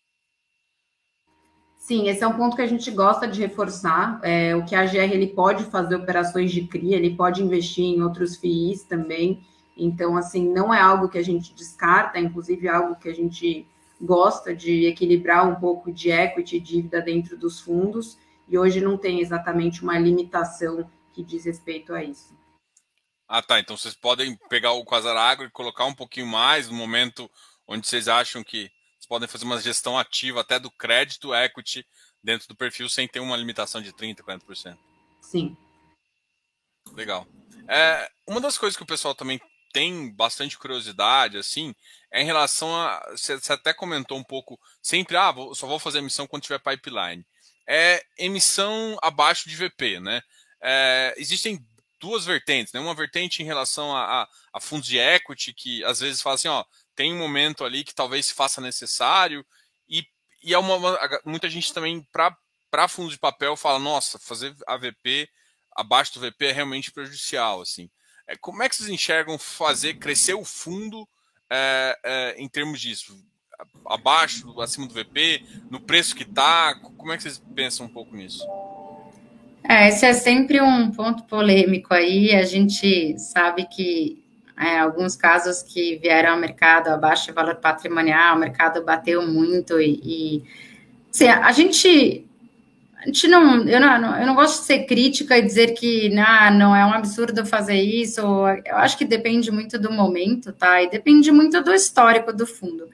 Sim, 1.79 2.09
esse 2.09 2.21
é 2.21 2.27
um 2.27 2.35
ponto 2.35 2.57
que 2.57 2.61
a 2.61 2.67
gente 2.67 2.91
gosta 2.91 3.25
de 3.25 3.39
reforçar. 3.39 4.19
É, 4.21 4.53
o 4.53 4.65
que 4.65 4.75
a 4.75 4.85
GR 4.85 4.97
ele 4.97 5.27
pode 5.27 5.63
fazer 5.63 5.95
operações 5.95 6.51
de 6.51 6.67
CRI, 6.67 6.93
ele 6.93 7.15
pode 7.15 7.41
investir 7.41 7.85
em 7.85 8.03
outros 8.03 8.35
FIIs 8.35 8.83
também. 8.83 9.41
Então, 9.77 10.17
assim, 10.17 10.45
não 10.47 10.73
é 10.73 10.81
algo 10.81 11.07
que 11.07 11.17
a 11.17 11.23
gente 11.23 11.53
descarta, 11.53 12.17
é 12.17 12.21
inclusive 12.21 12.67
algo 12.67 12.97
que 12.97 13.07
a 13.07 13.13
gente 13.15 13.65
gosta 13.99 14.53
de 14.53 14.85
equilibrar 14.85 15.47
um 15.47 15.55
pouco 15.55 15.89
de 15.89 16.11
equity 16.11 16.57
e 16.57 16.59
dívida 16.59 17.01
dentro 17.01 17.37
dos 17.37 17.61
fundos. 17.61 18.17
E 18.47 18.57
hoje 18.57 18.81
não 18.81 18.97
tem 18.97 19.21
exatamente 19.21 19.81
uma 19.81 19.97
limitação 19.97 20.87
que 21.13 21.23
diz 21.23 21.45
respeito 21.45 21.93
a 21.93 22.03
isso. 22.03 22.37
Ah, 23.25 23.41
tá. 23.41 23.57
Então 23.57 23.77
vocês 23.77 23.95
podem 23.95 24.37
pegar 24.49 24.73
o 24.73 24.83
Quasar 24.83 25.15
Agro 25.15 25.45
e 25.45 25.51
colocar 25.51 25.85
um 25.85 25.95
pouquinho 25.95 26.27
mais 26.27 26.67
no 26.67 26.75
momento 26.75 27.31
onde 27.65 27.87
vocês 27.87 28.09
acham 28.09 28.43
que 28.43 28.69
podem 29.09 29.27
fazer 29.27 29.43
uma 29.43 29.59
gestão 29.59 29.97
ativa 29.97 30.41
até 30.41 30.59
do 30.59 30.69
crédito 30.69 31.33
equity 31.33 31.85
dentro 32.23 32.47
do 32.47 32.55
perfil 32.55 32.87
sem 32.87 33.07
ter 33.07 33.19
uma 33.19 33.35
limitação 33.35 33.81
de 33.81 33.91
30%, 33.91 34.21
40%. 34.21 34.77
Sim. 35.19 35.57
Legal. 36.93 37.27
É, 37.67 38.09
uma 38.27 38.39
das 38.39 38.57
coisas 38.57 38.77
que 38.77 38.83
o 38.83 38.87
pessoal 38.87 39.15
também 39.15 39.41
tem 39.73 40.11
bastante 40.11 40.57
curiosidade, 40.57 41.37
assim, 41.37 41.75
é 42.11 42.21
em 42.21 42.25
relação 42.25 42.75
a. 42.75 42.99
Você, 43.11 43.33
até 43.51 43.73
comentou 43.73 44.17
um 44.17 44.23
pouco, 44.23 44.59
sempre, 44.81 45.17
ah, 45.17 45.31
vou, 45.31 45.53
só 45.53 45.67
vou 45.67 45.79
fazer 45.79 45.99
emissão 45.99 46.27
quando 46.27 46.43
tiver 46.43 46.59
pipeline. 46.59 47.25
É 47.67 48.03
emissão 48.17 48.97
abaixo 49.01 49.47
de 49.47 49.55
VP, 49.55 49.99
né? 49.99 50.21
É, 50.61 51.13
existem 51.17 51.63
duas 51.99 52.25
vertentes, 52.25 52.73
né? 52.73 52.79
Uma 52.79 52.95
vertente 52.95 53.43
em 53.43 53.45
relação 53.45 53.95
a, 53.95 54.23
a, 54.23 54.29
a, 54.53 54.59
fundos 54.59 54.87
de 54.87 54.97
equity, 54.97 55.53
que 55.53 55.83
às 55.83 55.99
vezes 55.99 56.21
fala 56.21 56.35
assim, 56.35 56.47
ó, 56.47 56.63
tem 56.99 57.13
um 57.13 57.17
momento 57.17 57.63
ali 57.63 57.85
que 57.85 57.95
talvez 57.95 58.25
se 58.25 58.33
faça 58.33 58.59
necessário, 58.59 59.45
e, 59.89 60.03
e 60.43 60.53
é 60.53 60.57
uma, 60.57 60.99
muita 61.23 61.49
gente 61.49 61.73
também, 61.73 62.05
para 62.11 62.89
fundos 62.89 63.13
de 63.13 63.17
papel, 63.17 63.55
fala, 63.55 63.79
nossa, 63.79 64.19
fazer 64.19 64.53
AVP 64.67 65.29
abaixo 65.73 66.13
do 66.15 66.19
VP 66.19 66.47
é 66.47 66.51
realmente 66.51 66.91
prejudicial, 66.91 67.61
assim. 67.61 67.89
É, 68.27 68.35
como 68.35 68.61
é 68.61 68.67
que 68.67 68.75
vocês 68.75 68.89
enxergam 68.89 69.39
fazer 69.39 69.93
crescer 69.93 70.33
o 70.33 70.43
fundo 70.43 71.07
é, 71.49 71.97
é, 72.03 72.35
em 72.37 72.49
termos 72.49 72.81
disso? 72.81 73.17
Abaixo, 73.85 74.59
acima 74.59 74.85
do 74.85 74.93
VP, 74.93 75.41
no 75.71 75.79
preço 75.79 76.13
que 76.13 76.23
está? 76.23 76.75
Como 76.81 77.13
é 77.13 77.15
que 77.15 77.23
vocês 77.23 77.41
pensam 77.55 77.85
um 77.85 77.89
pouco 77.89 78.13
nisso? 78.13 78.45
É, 79.63 79.87
esse 79.87 80.05
é 80.05 80.11
sempre 80.11 80.59
um 80.59 80.91
ponto 80.91 81.23
polêmico 81.23 81.93
aí. 81.93 82.35
A 82.35 82.43
gente 82.43 83.17
sabe 83.17 83.65
que 83.67 84.28
é, 84.59 84.77
alguns 84.79 85.15
casos 85.15 85.63
que 85.63 85.97
vieram 85.97 86.33
ao 86.33 86.37
mercado 86.37 86.89
abaixo 86.89 87.27
de 87.27 87.31
valor 87.31 87.55
patrimonial, 87.55 88.35
o 88.35 88.39
mercado 88.39 88.83
bateu 88.83 89.25
muito 89.25 89.79
e, 89.79 90.01
e 90.03 90.43
assim, 91.09 91.27
a 91.27 91.51
gente 91.53 92.25
a 92.97 93.05
gente 93.05 93.29
não 93.29 93.65
eu, 93.65 93.79
não, 93.79 94.19
eu 94.19 94.27
não 94.27 94.35
gosto 94.35 94.59
de 94.59 94.65
ser 94.65 94.79
crítica 94.85 95.37
e 95.37 95.41
dizer 95.41 95.73
que 95.73 96.09
não, 96.09 96.51
não 96.51 96.75
é 96.75 96.85
um 96.85 96.91
absurdo 96.91 97.45
fazer 97.45 97.81
isso. 97.81 98.19
Eu 98.65 98.75
acho 98.75 98.97
que 98.97 99.05
depende 99.05 99.49
muito 99.49 99.79
do 99.79 99.89
momento, 99.93 100.51
tá? 100.51 100.83
E 100.83 100.89
depende 100.89 101.31
muito 101.31 101.63
do 101.63 101.73
histórico 101.73 102.33
do 102.33 102.45
fundo. 102.45 102.89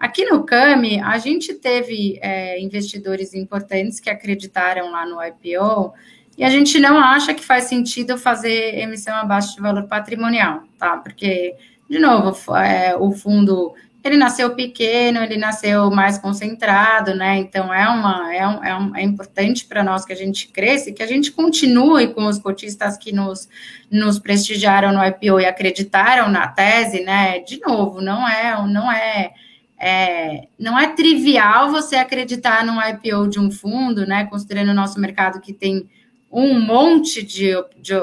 Aqui 0.00 0.24
no 0.24 0.44
CAMI, 0.44 1.00
a 1.00 1.16
gente 1.18 1.54
teve 1.54 2.18
é, 2.20 2.60
investidores 2.60 3.32
importantes 3.32 4.00
que 4.00 4.10
acreditaram 4.10 4.90
lá 4.90 5.06
no 5.06 5.22
IPO 5.22 5.94
e 6.36 6.44
a 6.44 6.50
gente 6.50 6.80
não 6.80 6.98
acha 6.98 7.32
que 7.32 7.44
faz 7.44 7.64
sentido 7.64 8.18
fazer 8.18 8.78
emissão 8.78 9.14
abaixo 9.14 9.54
de 9.54 9.60
valor 9.60 9.84
patrimonial, 9.84 10.64
tá? 10.78 10.96
Porque, 10.96 11.54
de 11.88 11.98
novo, 11.98 12.56
é, 12.56 12.96
o 12.96 13.12
fundo 13.12 13.74
ele 14.04 14.18
nasceu 14.18 14.54
pequeno, 14.54 15.20
ele 15.20 15.38
nasceu 15.38 15.90
mais 15.90 16.18
concentrado, 16.18 17.14
né? 17.14 17.38
Então 17.38 17.72
é 17.72 17.88
uma 17.88 18.34
é, 18.34 18.46
um, 18.46 18.64
é, 18.64 18.76
um, 18.76 18.96
é 18.96 19.02
importante 19.02 19.64
para 19.64 19.82
nós 19.82 20.04
que 20.04 20.12
a 20.12 20.16
gente 20.16 20.48
cresça 20.48 20.90
e 20.90 20.92
que 20.92 21.02
a 21.02 21.06
gente 21.06 21.32
continue 21.32 22.12
com 22.12 22.26
os 22.26 22.38
cotistas 22.38 22.98
que 22.98 23.12
nos, 23.12 23.48
nos 23.90 24.18
prestigiaram 24.18 24.92
no 24.92 25.02
IPO 25.02 25.40
e 25.40 25.46
acreditaram 25.46 26.28
na 26.30 26.46
tese, 26.48 27.02
né? 27.02 27.38
De 27.38 27.58
novo, 27.60 28.02
não 28.02 28.28
é 28.28 28.54
não 28.68 28.92
é, 28.92 29.32
é 29.80 30.48
não 30.58 30.78
é 30.78 30.88
trivial 30.88 31.70
você 31.70 31.96
acreditar 31.96 32.62
num 32.62 32.78
IPO 32.78 33.28
de 33.30 33.40
um 33.40 33.50
fundo, 33.50 34.06
né? 34.06 34.26
Considerando 34.26 34.68
o 34.68 34.74
nosso 34.74 35.00
mercado 35.00 35.40
que 35.40 35.54
tem 35.54 35.88
um 36.34 36.60
monte 36.60 37.22
de, 37.22 37.52
de, 37.80 37.94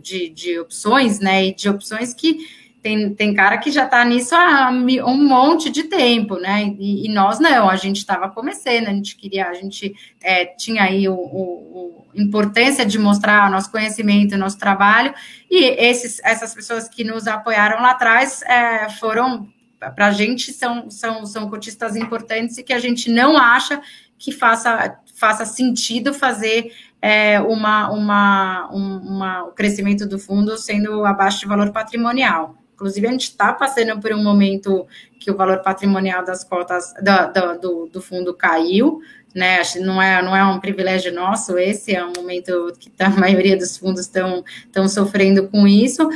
de, 0.00 0.28
de 0.30 0.58
opções, 0.58 1.20
né? 1.20 1.46
E 1.46 1.54
de 1.54 1.68
opções 1.68 2.14
que 2.14 2.38
tem, 2.84 3.14
tem 3.14 3.34
cara 3.34 3.58
que 3.58 3.70
já 3.70 3.84
está 3.84 4.04
nisso 4.04 4.34
há 4.34 4.70
um 4.70 5.26
monte 5.26 5.70
de 5.70 5.84
tempo, 5.84 6.36
né? 6.36 6.74
E, 6.78 7.06
e 7.06 7.08
nós 7.08 7.38
não, 7.38 7.68
a 7.68 7.76
gente 7.76 7.98
estava 7.98 8.28
começando, 8.30 8.88
a 8.88 8.92
gente 8.92 9.16
queria, 9.16 9.48
a 9.48 9.54
gente 9.54 9.94
é, 10.22 10.46
tinha 10.46 10.82
aí 10.82 11.08
o, 11.08 11.14
o, 11.14 11.16
o, 11.16 12.06
importância 12.14 12.86
de 12.86 12.98
mostrar 12.98 13.48
o 13.48 13.50
nosso 13.50 13.70
conhecimento, 13.70 14.34
o 14.34 14.38
nosso 14.38 14.58
trabalho, 14.58 15.14
e 15.50 15.64
esses, 15.64 16.20
essas 16.24 16.54
pessoas 16.54 16.88
que 16.88 17.04
nos 17.04 17.26
apoiaram 17.26 17.82
lá 17.82 17.90
atrás 17.90 18.42
é, 18.42 18.88
foram, 18.90 19.48
para 19.78 20.08
a 20.08 20.12
gente, 20.12 20.52
são, 20.52 20.90
são, 20.90 21.24
são 21.24 21.48
cotistas 21.48 21.96
importantes 21.96 22.56
e 22.58 22.62
que 22.62 22.72
a 22.72 22.78
gente 22.78 23.10
não 23.10 23.36
acha 23.36 23.80
que 24.18 24.30
faça, 24.30 24.98
faça 25.16 25.46
sentido 25.46 26.12
fazer 26.12 26.70
é, 27.04 27.38
uma, 27.38 27.90
uma, 27.90 28.70
um, 28.72 28.96
uma, 28.96 29.44
o 29.44 29.48
crescimento 29.48 30.08
do 30.08 30.18
fundo 30.18 30.56
sendo 30.56 31.04
abaixo 31.04 31.40
de 31.40 31.46
valor 31.46 31.70
patrimonial. 31.70 32.54
Inclusive, 32.72 33.06
a 33.06 33.10
gente 33.10 33.24
está 33.24 33.52
passando 33.52 34.00
por 34.00 34.10
um 34.14 34.22
momento 34.22 34.86
que 35.20 35.30
o 35.30 35.36
valor 35.36 35.58
patrimonial 35.58 36.24
das 36.24 36.42
cotas 36.42 36.94
do, 36.94 37.60
do, 37.60 37.86
do 37.88 38.00
fundo 38.00 38.32
caiu, 38.32 39.02
né? 39.34 39.60
Não 39.82 40.00
é, 40.00 40.22
não 40.22 40.34
é 40.34 40.42
um 40.46 40.58
privilégio 40.58 41.12
nosso, 41.12 41.58
esse 41.58 41.94
é 41.94 42.02
um 42.02 42.14
momento 42.16 42.72
que 42.80 42.88
tá, 42.88 43.08
a 43.14 43.20
maioria 43.20 43.58
dos 43.58 43.76
fundos 43.76 44.00
estão 44.06 44.88
sofrendo 44.88 45.46
com 45.48 45.68
isso. 45.68 46.08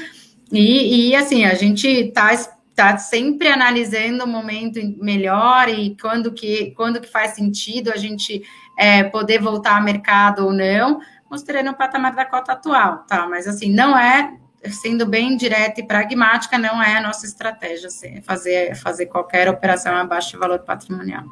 E, 0.51 1.11
e 1.11 1.15
assim, 1.15 1.45
a 1.45 1.53
gente 1.53 1.87
está 1.87 2.33
tá 2.79 2.97
sempre 2.97 3.49
analisando 3.49 4.23
o 4.23 4.27
momento 4.29 4.79
melhor 5.03 5.69
e 5.69 5.97
quando 6.01 6.33
que, 6.33 6.71
quando 6.77 7.01
que 7.01 7.09
faz 7.09 7.33
sentido 7.33 7.91
a 7.91 7.97
gente 7.97 8.43
é, 8.79 9.03
poder 9.03 9.43
voltar 9.43 9.77
ao 9.77 9.83
mercado 9.83 10.45
ou 10.45 10.53
não, 10.53 11.01
mostrando 11.29 11.71
o 11.71 11.77
patamar 11.77 12.15
da 12.15 12.25
cota 12.25 12.53
atual, 12.53 12.99
tá? 12.99 13.27
Mas 13.27 13.49
assim, 13.49 13.69
não 13.69 13.99
é 13.99 14.39
sendo 14.71 15.05
bem 15.07 15.37
direta 15.37 15.81
e 15.81 15.87
pragmática, 15.87 16.57
não 16.57 16.81
é 16.81 16.97
a 16.97 17.03
nossa 17.03 17.27
estratégia 17.27 17.89
assim, 17.89 18.23
fazer, 18.23 18.77
fazer 18.77 19.07
qualquer 19.07 19.49
operação 19.49 19.97
abaixo 19.97 20.31
de 20.31 20.37
valor 20.37 20.61
patrimonial. 20.61 21.25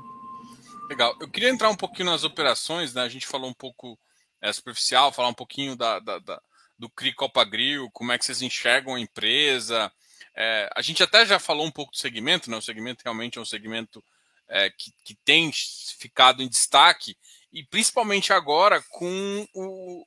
Legal. 0.89 1.17
Eu 1.21 1.29
queria 1.29 1.51
entrar 1.51 1.69
um 1.71 1.77
pouquinho 1.77 2.11
nas 2.11 2.25
operações, 2.25 2.93
né? 2.93 3.03
A 3.03 3.09
gente 3.09 3.27
falou 3.27 3.49
um 3.49 3.55
pouco 3.55 3.97
é, 4.43 4.53
superficial, 4.53 5.13
falar 5.13 5.29
um 5.29 5.35
pouquinho 5.35 5.77
da, 5.77 6.01
da, 6.01 6.19
da 6.19 6.41
do 6.77 6.91
CRI 6.91 7.13
Copa 7.15 7.45
Grill, 7.45 7.89
como 7.93 8.13
é 8.13 8.19
que 8.19 8.25
vocês 8.25 8.43
enxergam 8.43 8.97
a 8.97 9.01
empresa. 9.01 9.91
É, 10.37 10.69
a 10.77 10.83
gente 10.83 11.03
até 11.03 11.25
já 11.25 11.39
falou 11.39 11.67
um 11.67 11.71
pouco 11.71 11.93
do 11.93 11.99
segmento, 11.99 12.51
né? 12.51 12.57
O 12.57 12.63
segmento 12.63 13.03
realmente 13.03 13.39
é 13.39 13.41
um 13.41 13.47
segmento 13.47 14.05
é, 14.49 14.71
que, 14.71 14.93
que 15.05 15.15
tem 15.25 15.51
ficado 15.99 16.43
em 16.43 16.49
destaque, 16.49 17.17
e 17.53 17.65
principalmente 17.65 18.33
agora 18.33 18.83
com 18.91 19.49
o, 19.55 20.05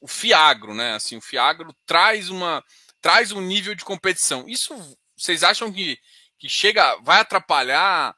o 0.00 0.08
Fiagro, 0.08 0.74
né? 0.74 0.94
Assim, 0.94 1.16
o 1.16 1.20
Fiagro 1.20 1.74
traz 1.86 2.30
uma 2.30 2.64
traz 3.00 3.32
um 3.32 3.40
nível 3.40 3.74
de 3.74 3.84
competição. 3.84 4.48
Isso 4.48 4.74
vocês 5.16 5.42
acham 5.42 5.72
que, 5.72 5.98
que 6.38 6.48
chega, 6.48 6.96
vai 7.02 7.20
atrapalhar? 7.20 8.16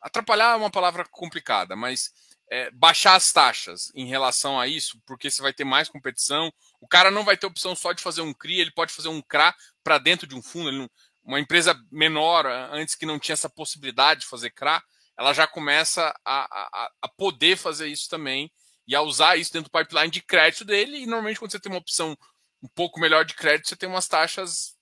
Atrapalhar 0.00 0.54
é 0.54 0.56
uma 0.56 0.70
palavra 0.70 1.04
complicada, 1.10 1.76
mas 1.76 2.12
é, 2.50 2.70
baixar 2.72 3.14
as 3.14 3.30
taxas 3.30 3.92
em 3.94 4.06
relação 4.06 4.58
a 4.58 4.66
isso, 4.66 5.00
porque 5.06 5.30
você 5.30 5.40
vai 5.40 5.52
ter 5.52 5.64
mais 5.64 5.88
competição. 5.88 6.52
O 6.80 6.88
cara 6.88 7.10
não 7.10 7.24
vai 7.24 7.36
ter 7.36 7.46
opção 7.46 7.76
só 7.76 7.92
de 7.92 8.02
fazer 8.02 8.22
um 8.22 8.32
CRI, 8.32 8.60
ele 8.60 8.70
pode 8.70 8.92
fazer 8.92 9.08
um 9.08 9.20
CRA 9.20 9.54
para 9.84 9.98
dentro 9.98 10.26
de 10.26 10.34
um 10.34 10.42
fundo. 10.42 10.72
Não, 10.72 10.90
uma 11.22 11.38
empresa 11.38 11.78
menor, 11.90 12.46
antes 12.46 12.94
que 12.94 13.06
não 13.06 13.18
tinha 13.18 13.34
essa 13.34 13.50
possibilidade 13.50 14.20
de 14.20 14.26
fazer 14.26 14.50
CRA, 14.50 14.82
ela 15.18 15.34
já 15.34 15.46
começa 15.46 16.14
a, 16.24 16.40
a, 16.44 16.90
a 17.02 17.08
poder 17.08 17.56
fazer 17.56 17.88
isso 17.88 18.08
também 18.08 18.50
e 18.86 18.94
a 18.96 19.02
usar 19.02 19.36
isso 19.36 19.52
dentro 19.52 19.70
do 19.70 19.78
pipeline 19.78 20.10
de 20.10 20.22
crédito 20.22 20.64
dele. 20.64 20.96
E 20.96 21.06
normalmente, 21.06 21.38
quando 21.38 21.52
você 21.52 21.60
tem 21.60 21.70
uma 21.70 21.78
opção 21.78 22.16
um 22.62 22.68
pouco 22.68 22.98
melhor 22.98 23.24
de 23.24 23.34
crédito, 23.34 23.68
você 23.68 23.76
tem 23.76 23.88
umas 23.88 24.08
taxas 24.08 24.76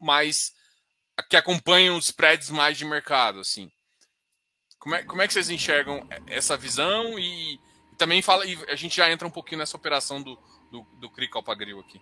mais 0.00 0.52
que 1.28 1.36
acompanham 1.36 1.96
os 1.96 2.06
spreads 2.06 2.50
mais 2.50 2.78
de 2.78 2.84
mercado, 2.84 3.40
assim. 3.40 3.70
Como 4.78 4.94
é, 4.94 5.02
como 5.02 5.22
é 5.22 5.26
que 5.26 5.32
vocês 5.32 5.50
enxergam 5.50 6.06
essa 6.26 6.56
visão 6.56 7.18
e, 7.18 7.54
e 7.54 7.96
também 7.98 8.22
fala 8.22 8.46
e 8.46 8.56
a 8.68 8.76
gente 8.76 8.96
já 8.96 9.10
entra 9.10 9.26
um 9.26 9.30
pouquinho 9.30 9.58
nessa 9.58 9.76
operação 9.76 10.22
do 10.22 10.38
do, 10.70 10.84
do 11.00 11.08
CRI 11.10 11.28
aqui. 11.78 12.00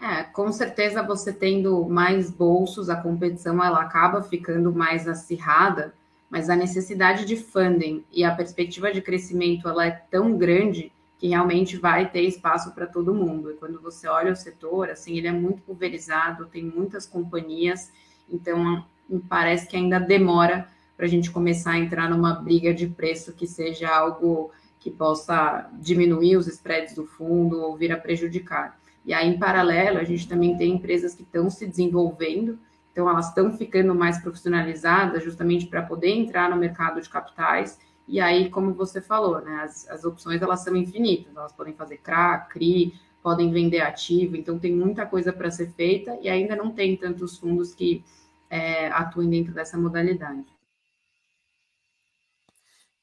É, 0.00 0.22
com 0.22 0.52
certeza 0.52 1.02
você 1.02 1.32
tendo 1.32 1.84
mais 1.88 2.30
bolsos, 2.30 2.88
a 2.88 2.96
competição 2.96 3.62
ela 3.62 3.82
acaba 3.82 4.22
ficando 4.22 4.72
mais 4.72 5.08
acirrada 5.08 5.92
mas 6.30 6.50
a 6.50 6.56
necessidade 6.56 7.24
de 7.24 7.36
funding 7.36 8.04
e 8.12 8.22
a 8.22 8.34
perspectiva 8.34 8.92
de 8.92 9.00
crescimento 9.00 9.68
ela 9.68 9.86
é 9.86 9.90
tão 9.90 10.36
grande 10.36 10.92
que 11.18 11.28
realmente 11.28 11.76
vai 11.76 12.08
ter 12.08 12.22
espaço 12.22 12.72
para 12.72 12.86
todo 12.86 13.14
mundo. 13.14 13.50
E 13.50 13.54
quando 13.54 13.80
você 13.80 14.06
olha 14.06 14.32
o 14.32 14.36
setor, 14.36 14.90
assim, 14.90 15.16
ele 15.16 15.26
é 15.26 15.32
muito 15.32 15.62
pulverizado, 15.62 16.46
tem 16.46 16.62
muitas 16.62 17.06
companhias, 17.06 17.90
então 18.30 18.84
parece 19.28 19.66
que 19.66 19.76
ainda 19.76 19.98
demora 19.98 20.68
para 20.96 21.06
a 21.06 21.08
gente 21.08 21.30
começar 21.30 21.72
a 21.72 21.78
entrar 21.78 22.10
numa 22.10 22.34
briga 22.34 22.74
de 22.74 22.86
preço 22.86 23.32
que 23.32 23.46
seja 23.46 23.88
algo 23.88 24.52
que 24.78 24.90
possa 24.90 25.68
diminuir 25.80 26.36
os 26.36 26.46
spreads 26.46 26.94
do 26.94 27.06
fundo 27.06 27.60
ou 27.60 27.76
vir 27.76 27.92
a 27.92 27.96
prejudicar. 27.96 28.78
E 29.04 29.12
aí, 29.12 29.28
em 29.28 29.38
paralelo, 29.38 29.98
a 29.98 30.04
gente 30.04 30.28
também 30.28 30.56
tem 30.56 30.74
empresas 30.74 31.14
que 31.14 31.22
estão 31.22 31.48
se 31.48 31.66
desenvolvendo, 31.66 32.58
então, 32.98 33.08
elas 33.08 33.28
estão 33.28 33.56
ficando 33.56 33.94
mais 33.94 34.20
profissionalizadas 34.20 35.22
justamente 35.22 35.68
para 35.68 35.84
poder 35.84 36.08
entrar 36.08 36.50
no 36.50 36.56
mercado 36.56 37.00
de 37.00 37.08
capitais. 37.08 37.78
E 38.08 38.18
aí, 38.18 38.50
como 38.50 38.74
você 38.74 39.00
falou, 39.00 39.40
né, 39.40 39.60
as, 39.62 39.88
as 39.88 40.04
opções 40.04 40.42
elas 40.42 40.64
são 40.64 40.74
infinitas. 40.74 41.32
Elas 41.36 41.52
podem 41.52 41.74
fazer 41.74 41.98
CRA, 41.98 42.38
CRI, 42.50 42.92
podem 43.22 43.52
vender 43.52 43.82
ativo. 43.82 44.34
Então, 44.34 44.58
tem 44.58 44.74
muita 44.74 45.06
coisa 45.06 45.32
para 45.32 45.48
ser 45.48 45.70
feita 45.74 46.18
e 46.20 46.28
ainda 46.28 46.56
não 46.56 46.72
tem 46.72 46.96
tantos 46.96 47.38
fundos 47.38 47.72
que 47.72 48.04
é, 48.50 48.88
atuem 48.88 49.30
dentro 49.30 49.54
dessa 49.54 49.78
modalidade. 49.78 50.44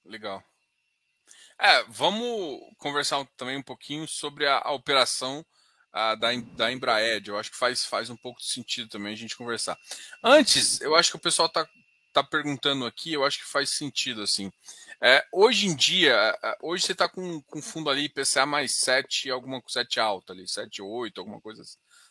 Legal. 0.03 0.43
É, 1.59 1.83
vamos 1.87 2.59
conversar 2.77 3.25
também 3.37 3.57
um 3.57 3.63
pouquinho 3.63 4.07
sobre 4.07 4.45
a, 4.45 4.61
a 4.63 4.71
operação 4.71 5.45
a, 5.91 6.15
da, 6.15 6.29
da 6.55 6.71
Embraed. 6.71 7.29
Eu 7.29 7.39
acho 7.39 7.51
que 7.51 7.57
faz, 7.57 7.85
faz 7.85 8.09
um 8.09 8.17
pouco 8.17 8.39
de 8.39 8.47
sentido 8.47 8.89
também 8.89 9.13
a 9.13 9.17
gente 9.17 9.37
conversar. 9.37 9.77
Antes, 10.23 10.81
eu 10.81 10.95
acho 10.95 11.11
que 11.11 11.17
o 11.17 11.21
pessoal 11.21 11.47
está 11.47 11.65
tá 12.11 12.23
perguntando 12.23 12.85
aqui, 12.85 13.11
eu 13.11 13.25
acho 13.25 13.39
que 13.39 13.45
faz 13.45 13.69
sentido 13.69 14.21
assim. 14.21 14.51
É, 15.01 15.25
hoje 15.33 15.67
em 15.67 15.75
dia, 15.75 16.13
é, 16.13 16.49
é, 16.49 16.57
hoje 16.61 16.85
você 16.85 16.93
está 16.93 17.09
com, 17.09 17.41
com 17.41 17.61
fundo 17.61 17.89
ali 17.89 18.07
PCA 18.07 18.45
mais 18.45 18.75
7, 18.75 19.29
alguma 19.29 19.61
7 19.67 19.99
alta 19.99 20.31
ali, 20.31 20.47
7, 20.47 20.81
8, 20.81 21.19
alguma 21.19 21.41
coisa 21.41 21.61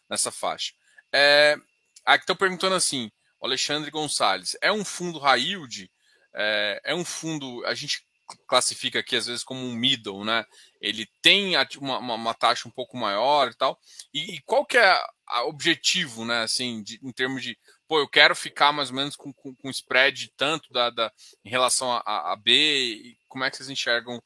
nessa 0.08 0.30
faixa. 0.30 0.72
É, 1.12 1.56
aqui 2.04 2.22
estão 2.22 2.36
perguntando 2.36 2.74
assim, 2.74 3.10
o 3.40 3.46
Alexandre 3.46 3.90
Gonçalves, 3.90 4.56
é 4.60 4.70
um 4.70 4.84
fundo 4.84 5.18
high 5.18 5.40
yield? 5.40 5.90
É, 6.34 6.80
é 6.84 6.94
um 6.94 7.04
fundo, 7.04 7.64
a 7.64 7.74
gente 7.74 8.06
classifica 8.46 9.00
aqui 9.00 9.16
às 9.16 9.26
vezes 9.26 9.44
como 9.44 9.60
um 9.60 9.74
middle, 9.74 10.24
né? 10.24 10.44
Ele 10.80 11.06
tem 11.22 11.54
uma, 11.78 11.98
uma, 11.98 12.14
uma 12.14 12.34
taxa 12.34 12.68
um 12.68 12.70
pouco 12.70 12.96
maior 12.96 13.50
e 13.50 13.54
tal. 13.54 13.78
E, 14.12 14.36
e 14.36 14.40
qual 14.42 14.64
que 14.64 14.76
é 14.76 15.00
o 15.44 15.48
objetivo, 15.48 16.24
né? 16.24 16.42
Assim, 16.42 16.82
de, 16.82 16.98
em 17.02 17.12
termos 17.12 17.42
de, 17.42 17.56
pô, 17.88 17.98
eu 17.98 18.08
quero 18.08 18.34
ficar 18.34 18.72
mais 18.72 18.90
ou 18.90 18.96
menos 18.96 19.16
com, 19.16 19.32
com, 19.32 19.54
com 19.54 19.70
spread 19.70 20.32
tanto 20.36 20.72
da, 20.72 20.90
da 20.90 21.12
em 21.44 21.50
relação 21.50 21.92
a, 21.92 22.32
a 22.32 22.36
B. 22.36 23.16
Como 23.28 23.44
é 23.44 23.50
que 23.50 23.56
vocês 23.56 23.70
enxergam 23.70 24.22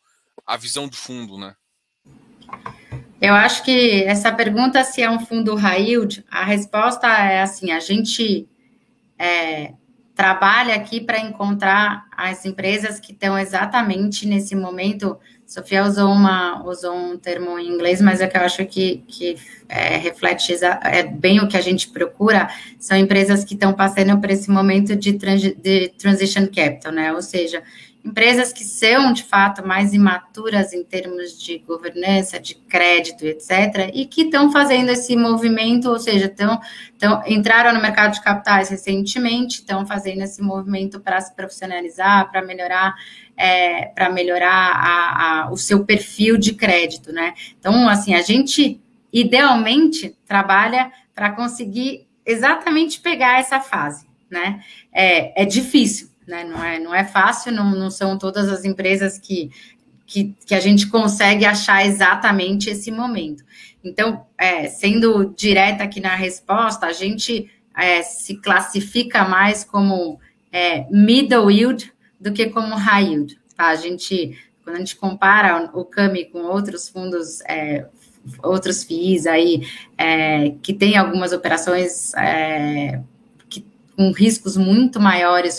a 0.46 0.56
visão 0.56 0.88
do 0.88 0.96
fundo, 0.96 1.38
né? 1.38 1.54
Eu 3.20 3.34
acho 3.34 3.64
que 3.64 4.04
essa 4.04 4.32
pergunta 4.32 4.84
se 4.84 5.02
é 5.02 5.10
um 5.10 5.18
fundo 5.18 5.56
high 5.56 5.82
yield, 5.82 6.24
a 6.30 6.44
resposta 6.44 7.06
é 7.08 7.42
assim, 7.42 7.72
a 7.72 7.80
gente 7.80 8.48
é, 9.18 9.74
trabalha 10.18 10.74
aqui 10.74 11.00
para 11.00 11.20
encontrar 11.20 12.08
as 12.10 12.44
empresas 12.44 12.98
que 12.98 13.12
estão 13.12 13.38
exatamente 13.38 14.26
nesse 14.26 14.56
momento. 14.56 15.16
Sofia 15.46 15.84
usou, 15.84 16.10
uma, 16.10 16.60
usou 16.66 16.92
um 16.92 17.16
termo 17.16 17.56
em 17.56 17.68
inglês, 17.68 18.02
mas 18.02 18.20
é 18.20 18.26
que 18.26 18.36
eu 18.36 18.40
acho 18.40 18.66
que, 18.66 19.04
que 19.06 19.36
é, 19.68 19.96
reflete 19.96 20.52
é 20.82 21.04
bem 21.04 21.38
o 21.38 21.46
que 21.46 21.56
a 21.56 21.60
gente 21.60 21.90
procura. 21.90 22.48
São 22.80 22.96
empresas 22.96 23.44
que 23.44 23.54
estão 23.54 23.72
passando 23.72 24.20
por 24.20 24.28
esse 24.28 24.50
momento 24.50 24.96
de, 24.96 25.12
de 25.12 25.88
transition 25.96 26.48
capital, 26.48 26.90
né? 26.90 27.12
Ou 27.12 27.22
seja, 27.22 27.62
empresas 28.04 28.52
que 28.52 28.64
são 28.64 29.12
de 29.12 29.22
fato 29.22 29.66
mais 29.66 29.92
imaturas 29.92 30.72
em 30.72 30.82
termos 30.82 31.38
de 31.38 31.58
governança, 31.58 32.40
de 32.40 32.54
crédito, 32.54 33.24
etc., 33.24 33.90
e 33.92 34.06
que 34.06 34.22
estão 34.22 34.50
fazendo 34.50 34.90
esse 34.90 35.14
movimento, 35.16 35.90
ou 35.90 35.98
seja, 35.98 36.26
estão, 36.26 36.60
entraram 37.26 37.74
no 37.74 37.82
mercado 37.82 38.14
de 38.14 38.22
capitais 38.22 38.68
recentemente, 38.70 39.56
estão 39.56 39.86
fazendo 39.86 40.22
esse 40.22 40.40
movimento 40.40 41.00
para 41.00 41.20
se 41.20 41.34
profissionalizar, 41.34 42.30
para 42.30 42.42
melhorar 42.42 42.94
é, 43.38 43.86
para 43.86 44.10
melhorar 44.10 44.72
a, 44.74 45.44
a, 45.44 45.52
o 45.52 45.56
seu 45.56 45.84
perfil 45.84 46.36
de 46.36 46.54
crédito, 46.54 47.12
né? 47.12 47.34
Então, 47.56 47.88
assim, 47.88 48.12
a 48.14 48.20
gente 48.20 48.80
idealmente 49.12 50.16
trabalha 50.26 50.90
para 51.14 51.30
conseguir 51.30 52.06
exatamente 52.26 53.00
pegar 53.00 53.38
essa 53.38 53.60
fase, 53.60 54.08
né? 54.28 54.60
É, 54.92 55.42
é 55.42 55.44
difícil, 55.44 56.07
né? 56.28 56.44
Não 56.44 56.62
é, 56.62 56.78
não 56.78 56.94
é 56.94 57.04
fácil, 57.04 57.52
não, 57.52 57.70
não 57.70 57.90
são 57.90 58.18
todas 58.18 58.48
as 58.48 58.64
empresas 58.64 59.18
que, 59.18 59.50
que, 60.06 60.34
que 60.46 60.54
a 60.54 60.60
gente 60.60 60.86
consegue 60.86 61.44
achar 61.44 61.84
exatamente 61.84 62.70
esse 62.70 62.90
momento. 62.90 63.42
Então, 63.82 64.26
é, 64.36 64.68
sendo 64.68 65.34
direta 65.36 65.84
aqui 65.84 66.00
na 66.00 66.14
resposta, 66.14 66.86
a 66.86 66.92
gente 66.92 67.50
é, 67.76 68.02
se 68.02 68.36
classifica 68.36 69.24
mais 69.24 69.64
como 69.64 70.20
é, 70.52 70.86
middle 70.90 71.50
yield 71.50 71.92
do 72.20 72.32
que 72.32 72.46
como 72.46 72.74
high 72.74 73.06
yield. 73.06 73.40
Tá? 73.56 73.68
A 73.68 73.76
gente, 73.76 74.36
quando 74.62 74.76
a 74.76 74.78
gente 74.80 74.96
compara 74.96 75.70
o 75.72 75.84
CAMI 75.84 76.26
com 76.26 76.40
outros 76.40 76.88
fundos, 76.88 77.40
é, 77.42 77.86
outros 78.42 78.84
FIIs 78.84 79.26
aí, 79.26 79.62
é, 79.96 80.50
que 80.62 80.74
tem 80.74 80.96
algumas 80.96 81.32
operações 81.32 82.12
é, 82.14 83.00
com 83.98 84.12
riscos 84.12 84.56
muito 84.56 85.00
maiores 85.00 85.58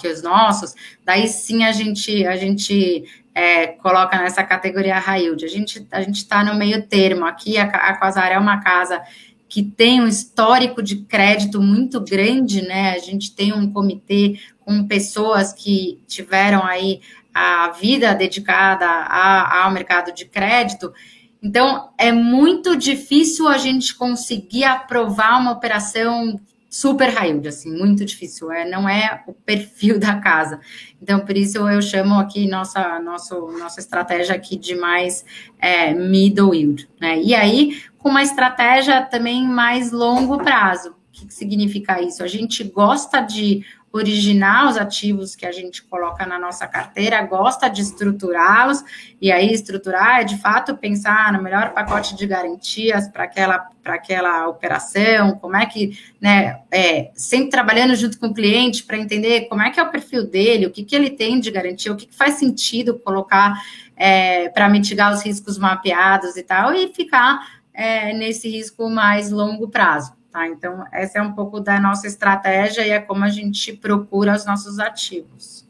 que 0.00 0.08
os 0.08 0.22
nossos, 0.22 0.74
daí 1.04 1.28
sim 1.28 1.62
a 1.62 1.72
gente, 1.72 2.26
a 2.26 2.34
gente 2.34 3.04
é, 3.34 3.66
coloca 3.66 4.16
nessa 4.16 4.42
categoria 4.42 4.98
high 4.98 5.24
yield. 5.24 5.44
A 5.44 5.48
gente 5.48 5.86
a 5.92 6.00
está 6.16 6.42
no 6.42 6.54
meio 6.54 6.86
termo. 6.86 7.26
Aqui 7.26 7.58
a, 7.58 7.64
a 7.64 7.98
Quasar 7.98 8.32
é 8.32 8.38
uma 8.38 8.62
casa 8.62 9.02
que 9.46 9.62
tem 9.62 10.00
um 10.00 10.08
histórico 10.08 10.82
de 10.82 11.02
crédito 11.02 11.60
muito 11.60 12.00
grande, 12.00 12.62
né? 12.62 12.92
A 12.92 12.98
gente 12.98 13.36
tem 13.36 13.52
um 13.52 13.70
comitê 13.70 14.40
com 14.60 14.86
pessoas 14.86 15.52
que 15.52 16.02
tiveram 16.06 16.64
aí 16.64 17.02
a 17.34 17.68
vida 17.68 18.14
dedicada 18.14 18.86
a, 18.86 19.64
ao 19.64 19.70
mercado 19.70 20.14
de 20.14 20.24
crédito. 20.24 20.94
Então, 21.42 21.90
é 21.98 22.10
muito 22.10 22.74
difícil 22.74 23.46
a 23.46 23.58
gente 23.58 23.94
conseguir 23.94 24.64
aprovar 24.64 25.38
uma 25.38 25.52
operação 25.52 26.40
super 26.76 27.08
yield, 27.22 27.48
assim, 27.48 27.74
muito 27.74 28.04
difícil. 28.04 28.52
É, 28.52 28.68
não 28.68 28.88
é 28.88 29.22
o 29.26 29.32
perfil 29.32 29.98
da 30.00 30.18
casa. 30.20 30.60
Então, 31.00 31.20
por 31.20 31.36
isso 31.36 31.58
eu 31.68 31.80
chamo 31.80 32.18
aqui 32.18 32.46
nossa, 32.46 32.98
nosso, 33.00 33.34
nossa 33.58 33.80
estratégia 33.80 34.34
aqui 34.34 34.56
de 34.56 34.74
mais 34.74 35.24
é, 35.58 35.94
middle 35.94 36.54
yield, 36.54 36.88
né? 37.00 37.18
E 37.20 37.34
aí, 37.34 37.82
com 37.96 38.10
uma 38.10 38.22
estratégia 38.22 39.02
também 39.02 39.48
mais 39.48 39.90
longo 39.90 40.38
prazo. 40.38 40.90
O 40.90 40.94
que 41.10 41.32
significa 41.32 42.00
isso? 42.02 42.22
A 42.22 42.26
gente 42.26 42.62
gosta 42.62 43.20
de 43.22 43.64
originar 43.92 44.68
os 44.68 44.76
ativos 44.76 45.34
que 45.34 45.46
a 45.46 45.52
gente 45.52 45.82
coloca 45.82 46.26
na 46.26 46.38
nossa 46.38 46.66
carteira, 46.66 47.22
gosta 47.22 47.68
de 47.68 47.80
estruturá-los, 47.82 48.84
e 49.20 49.32
aí 49.32 49.52
estruturar 49.52 50.20
é 50.20 50.24
de 50.24 50.36
fato 50.38 50.76
pensar 50.76 51.32
no 51.32 51.42
melhor 51.42 51.72
pacote 51.72 52.14
de 52.14 52.26
garantias 52.26 53.08
para 53.08 53.24
aquela, 53.24 53.68
aquela 53.84 54.48
operação, 54.48 55.36
como 55.38 55.56
é 55.56 55.64
que, 55.66 55.98
né, 56.20 56.60
é, 56.70 57.10
sempre 57.14 57.50
trabalhando 57.50 57.94
junto 57.94 58.18
com 58.18 58.26
o 58.26 58.34
cliente 58.34 58.84
para 58.84 58.98
entender 58.98 59.48
como 59.48 59.62
é 59.62 59.70
que 59.70 59.80
é 59.80 59.82
o 59.82 59.90
perfil 59.90 60.26
dele, 60.26 60.66
o 60.66 60.70
que, 60.70 60.84
que 60.84 60.94
ele 60.94 61.10
tem 61.10 61.40
de 61.40 61.50
garantia, 61.50 61.92
o 61.92 61.96
que, 61.96 62.06
que 62.06 62.14
faz 62.14 62.34
sentido 62.34 62.98
colocar 62.98 63.54
é, 63.96 64.48
para 64.50 64.68
mitigar 64.68 65.12
os 65.12 65.22
riscos 65.22 65.56
mapeados 65.56 66.36
e 66.36 66.42
tal, 66.42 66.74
e 66.74 66.92
ficar 66.92 67.56
é, 67.72 68.12
nesse 68.12 68.48
risco 68.48 68.90
mais 68.90 69.30
longo 69.30 69.68
prazo. 69.68 70.15
Tá? 70.36 70.46
Então, 70.48 70.86
essa 70.92 71.18
é 71.18 71.22
um 71.22 71.32
pouco 71.32 71.60
da 71.60 71.80
nossa 71.80 72.06
estratégia 72.06 72.86
e 72.86 72.90
é 72.90 73.00
como 73.00 73.24
a 73.24 73.30
gente 73.30 73.72
procura 73.72 74.36
os 74.36 74.44
nossos 74.44 74.78
ativos. 74.78 75.66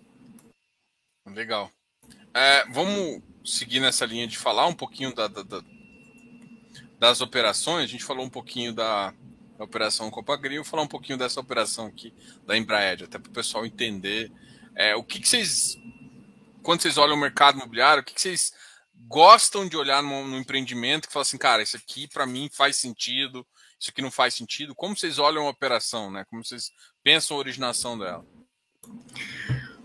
Legal. 1.24 1.70
É, 2.34 2.66
vamos 2.70 3.22
seguir 3.44 3.78
nessa 3.78 4.04
linha 4.04 4.26
de 4.26 4.36
falar 4.36 4.66
um 4.66 4.74
pouquinho 4.74 5.14
da, 5.14 5.28
da, 5.28 5.44
da, 5.44 5.62
das 6.98 7.20
operações. 7.20 7.84
A 7.84 7.86
gente 7.86 8.02
falou 8.02 8.26
um 8.26 8.28
pouquinho 8.28 8.74
da, 8.74 9.14
operação 9.56 10.10
Copagril, 10.10 10.64
falar 10.64 10.82
um 10.82 10.88
pouquinho 10.88 11.16
dessa 11.16 11.38
operação 11.38 11.86
aqui 11.86 12.12
da 12.44 12.56
Embraed, 12.56 13.04
até 13.04 13.20
para 13.20 13.30
o 13.30 13.32
pessoal 13.32 13.64
entender 13.64 14.32
é, 14.74 14.96
o 14.96 15.04
que, 15.04 15.20
que, 15.20 15.28
vocês, 15.28 15.78
quando 16.64 16.82
vocês 16.82 16.98
olham 16.98 17.14
o 17.14 17.20
mercado 17.20 17.54
imobiliário, 17.54 18.02
o 18.02 18.04
que, 18.04 18.14
que 18.14 18.20
vocês 18.20 18.52
gostam 19.06 19.68
de 19.68 19.76
olhar 19.76 20.02
no, 20.02 20.26
no 20.26 20.36
empreendimento 20.36 21.06
que 21.06 21.12
fala 21.12 21.22
assim, 21.22 21.38
cara, 21.38 21.62
isso 21.62 21.76
aqui 21.76 22.08
para 22.08 22.26
mim 22.26 22.50
faz 22.52 22.76
sentido, 22.76 23.46
isso 23.78 23.90
aqui 23.90 24.02
não 24.02 24.10
faz 24.10 24.34
sentido. 24.34 24.74
Como 24.74 24.96
vocês 24.96 25.18
olham 25.18 25.46
a 25.46 25.50
operação, 25.50 26.10
né? 26.10 26.24
Como 26.28 26.44
vocês 26.44 26.70
pensam 27.02 27.36
a 27.36 27.40
originação 27.40 27.98
dela? 27.98 28.24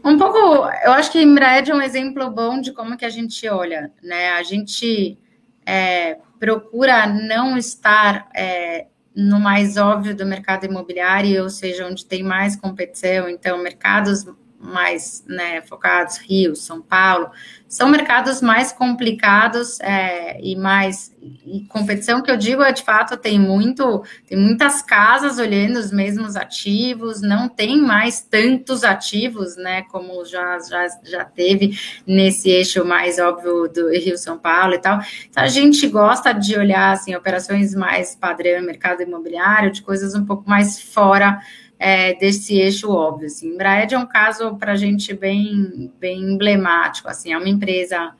Um 0.04 0.18
pouco, 0.18 0.38
eu 0.38 0.92
acho 0.94 1.12
que 1.12 1.22
Embraed 1.22 1.70
é 1.70 1.76
um 1.76 1.82
exemplo 1.82 2.30
bom 2.32 2.60
de 2.60 2.72
como 2.72 2.98
que 2.98 3.06
a 3.06 3.10
gente 3.10 3.48
olha, 3.48 3.92
né? 4.02 4.32
A 4.32 4.44
gente 4.44 5.20
é, 5.66 6.18
procura 6.40 7.06
não 7.06 7.56
estar 7.58 8.28
é, 8.36 8.88
no 9.16 9.40
mais 9.40 9.78
óbvio 9.78 10.16
do 10.16 10.26
mercado 10.26 10.66
imobiliário, 10.66 11.44
ou 11.44 11.50
seja, 11.50 11.86
onde 11.86 12.06
tem 12.06 12.24
mais 12.24 12.56
competição, 12.56 13.30
então 13.30 13.62
mercados 13.62 14.26
mais 14.62 15.24
né, 15.28 15.62
focados, 15.62 16.18
Rio, 16.18 16.56
São 16.56 16.82
Paulo, 16.82 17.32
são 17.68 17.90
mercados 17.90 18.42
mais 18.42 18.72
complicados 18.72 19.80
é, 19.80 20.40
e 20.42 20.56
mais 20.56 21.16
e 21.46 21.62
competição 21.70 22.22
que 22.22 22.30
eu 22.30 22.36
digo 22.36 22.62
é 22.64 22.72
de 22.72 22.84
fato 22.84 23.16
tem 23.16 23.40
muito 23.40 24.04
tem 24.28 24.38
muitas 24.38 24.82
casas 24.82 25.38
olhando 25.38 25.78
os 25.78 25.92
mesmos 25.92 26.36
ativos 26.36 27.22
não 27.22 27.48
tem 27.48 27.80
mais 27.80 28.22
tantos 28.22 28.84
ativos 28.84 29.56
né 29.56 29.84
como 29.84 30.26
já 30.26 30.58
já, 30.60 30.88
já 31.04 31.24
teve 31.24 31.78
nesse 32.06 32.50
eixo 32.50 32.84
mais 32.84 33.20
óbvio 33.20 33.68
do 33.68 33.90
Rio 33.90 34.18
São 34.18 34.38
Paulo 34.38 34.74
e 34.74 34.80
tal. 34.80 35.00
Então 35.30 35.44
a 35.44 35.48
gente 35.48 35.88
gosta 35.88 36.34
de 36.34 36.58
olhar 36.58 36.92
assim 36.92 37.16
operações 37.16 37.74
mais 37.74 38.16
padrão 38.16 38.62
mercado 38.62 39.02
imobiliário 39.02 39.72
de 39.72 39.82
coisas 39.82 40.16
um 40.16 40.26
pouco 40.26 40.50
mais 40.50 40.82
fora 40.82 41.40
é, 41.84 42.14
desse 42.14 42.60
eixo 42.60 42.92
óbvio. 42.92 43.26
Assim. 43.26 43.56
Embraed 43.56 43.96
é 43.96 43.98
um 43.98 44.06
caso 44.06 44.56
para 44.58 44.74
a 44.74 44.76
gente 44.76 45.16
bem, 45.16 45.92
bem 46.00 46.22
emblemático. 46.22 47.10
Assim, 47.10 47.34
é 47.34 47.38
uma 47.38 47.50
empresa 47.50 48.14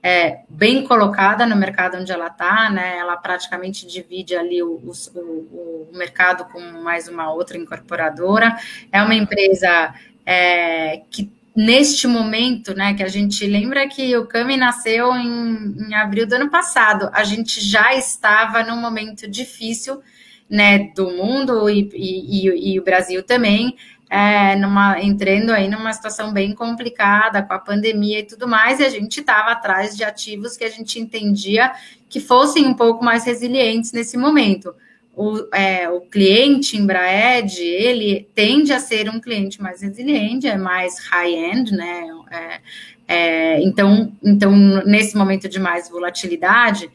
é, 0.00 0.42
bem 0.48 0.86
colocada 0.86 1.44
no 1.44 1.56
mercado 1.56 1.98
onde 1.98 2.12
ela 2.12 2.28
está, 2.28 2.70
né? 2.70 2.98
Ela 2.98 3.16
praticamente 3.16 3.84
divide 3.84 4.36
ali 4.36 4.62
o, 4.62 4.74
o, 4.74 5.18
o, 5.18 5.88
mercado 5.92 6.44
com 6.52 6.60
mais 6.60 7.08
uma 7.08 7.32
outra 7.32 7.58
incorporadora. 7.58 8.56
É 8.92 9.02
uma 9.02 9.16
empresa 9.16 9.92
é, 10.24 11.02
que 11.10 11.28
neste 11.54 12.06
momento, 12.06 12.72
né, 12.76 12.94
que 12.94 13.02
a 13.02 13.08
gente 13.08 13.44
lembra 13.44 13.88
que 13.88 14.16
o 14.16 14.24
Cami 14.24 14.56
nasceu 14.56 15.12
em, 15.16 15.74
em 15.80 15.94
abril 15.96 16.28
do 16.28 16.36
ano 16.36 16.48
passado, 16.48 17.10
a 17.12 17.24
gente 17.24 17.60
já 17.60 17.92
estava 17.92 18.62
num 18.62 18.80
momento 18.80 19.28
difícil, 19.28 20.00
né, 20.50 20.90
do 20.96 21.10
mundo 21.10 21.70
e, 21.70 21.88
e, 21.94 22.72
e 22.72 22.80
o 22.80 22.82
Brasil 22.82 23.22
também, 23.22 23.76
é, 24.10 24.56
numa, 24.56 25.00
entrando 25.00 25.50
aí 25.50 25.68
numa 25.68 25.92
situação 25.92 26.32
bem 26.32 26.52
complicada 26.52 27.40
com 27.42 27.54
a 27.54 27.58
pandemia 27.60 28.18
e 28.18 28.26
tudo 28.26 28.48
mais, 28.48 28.80
e 28.80 28.84
a 28.84 28.88
gente 28.88 29.20
estava 29.20 29.52
atrás 29.52 29.96
de 29.96 30.02
ativos 30.02 30.56
que 30.56 30.64
a 30.64 30.68
gente 30.68 30.98
entendia 30.98 31.72
que 32.08 32.18
fossem 32.18 32.66
um 32.66 32.74
pouco 32.74 33.04
mais 33.04 33.24
resilientes 33.24 33.92
nesse 33.92 34.18
momento. 34.18 34.74
O, 35.14 35.46
é, 35.54 35.88
o 35.88 36.00
cliente 36.00 36.76
Embraed, 36.76 37.60
ele 37.60 38.28
tende 38.34 38.72
a 38.72 38.80
ser 38.80 39.08
um 39.08 39.20
cliente 39.20 39.62
mais 39.62 39.82
resiliente, 39.82 40.48
é 40.48 40.56
mais 40.56 40.98
high-end, 40.98 41.72
né? 41.72 42.08
É, 42.30 42.60
é, 43.06 43.62
então, 43.62 44.12
então, 44.24 44.52
nesse 44.84 45.16
momento 45.16 45.48
de 45.48 45.58
mais 45.60 45.88
volatilidade, 45.88 46.90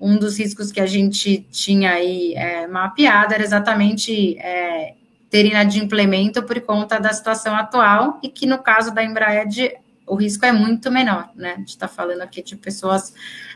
um 0.00 0.16
dos 0.16 0.38
riscos 0.38 0.70
que 0.70 0.80
a 0.80 0.86
gente 0.86 1.46
tinha 1.50 1.92
aí 1.92 2.34
é, 2.34 2.66
mapeado 2.66 3.34
era 3.34 3.42
exatamente 3.42 4.38
é, 4.38 4.94
ter 5.30 5.44
inadimplemento 5.46 6.42
por 6.42 6.60
conta 6.60 6.98
da 6.98 7.12
situação 7.12 7.54
atual 7.54 8.18
e 8.22 8.28
que 8.28 8.46
no 8.46 8.58
caso 8.58 8.94
da 8.94 9.02
Embraed 9.02 9.76
o 10.08 10.14
risco 10.14 10.44
é 10.44 10.52
muito 10.52 10.90
menor, 10.90 11.30
né? 11.34 11.52
A 11.54 11.58
gente 11.58 11.68
está 11.68 11.88
falando 11.88 12.22
aqui 12.22 12.42
de 12.42 12.56
pessoas 12.56 13.12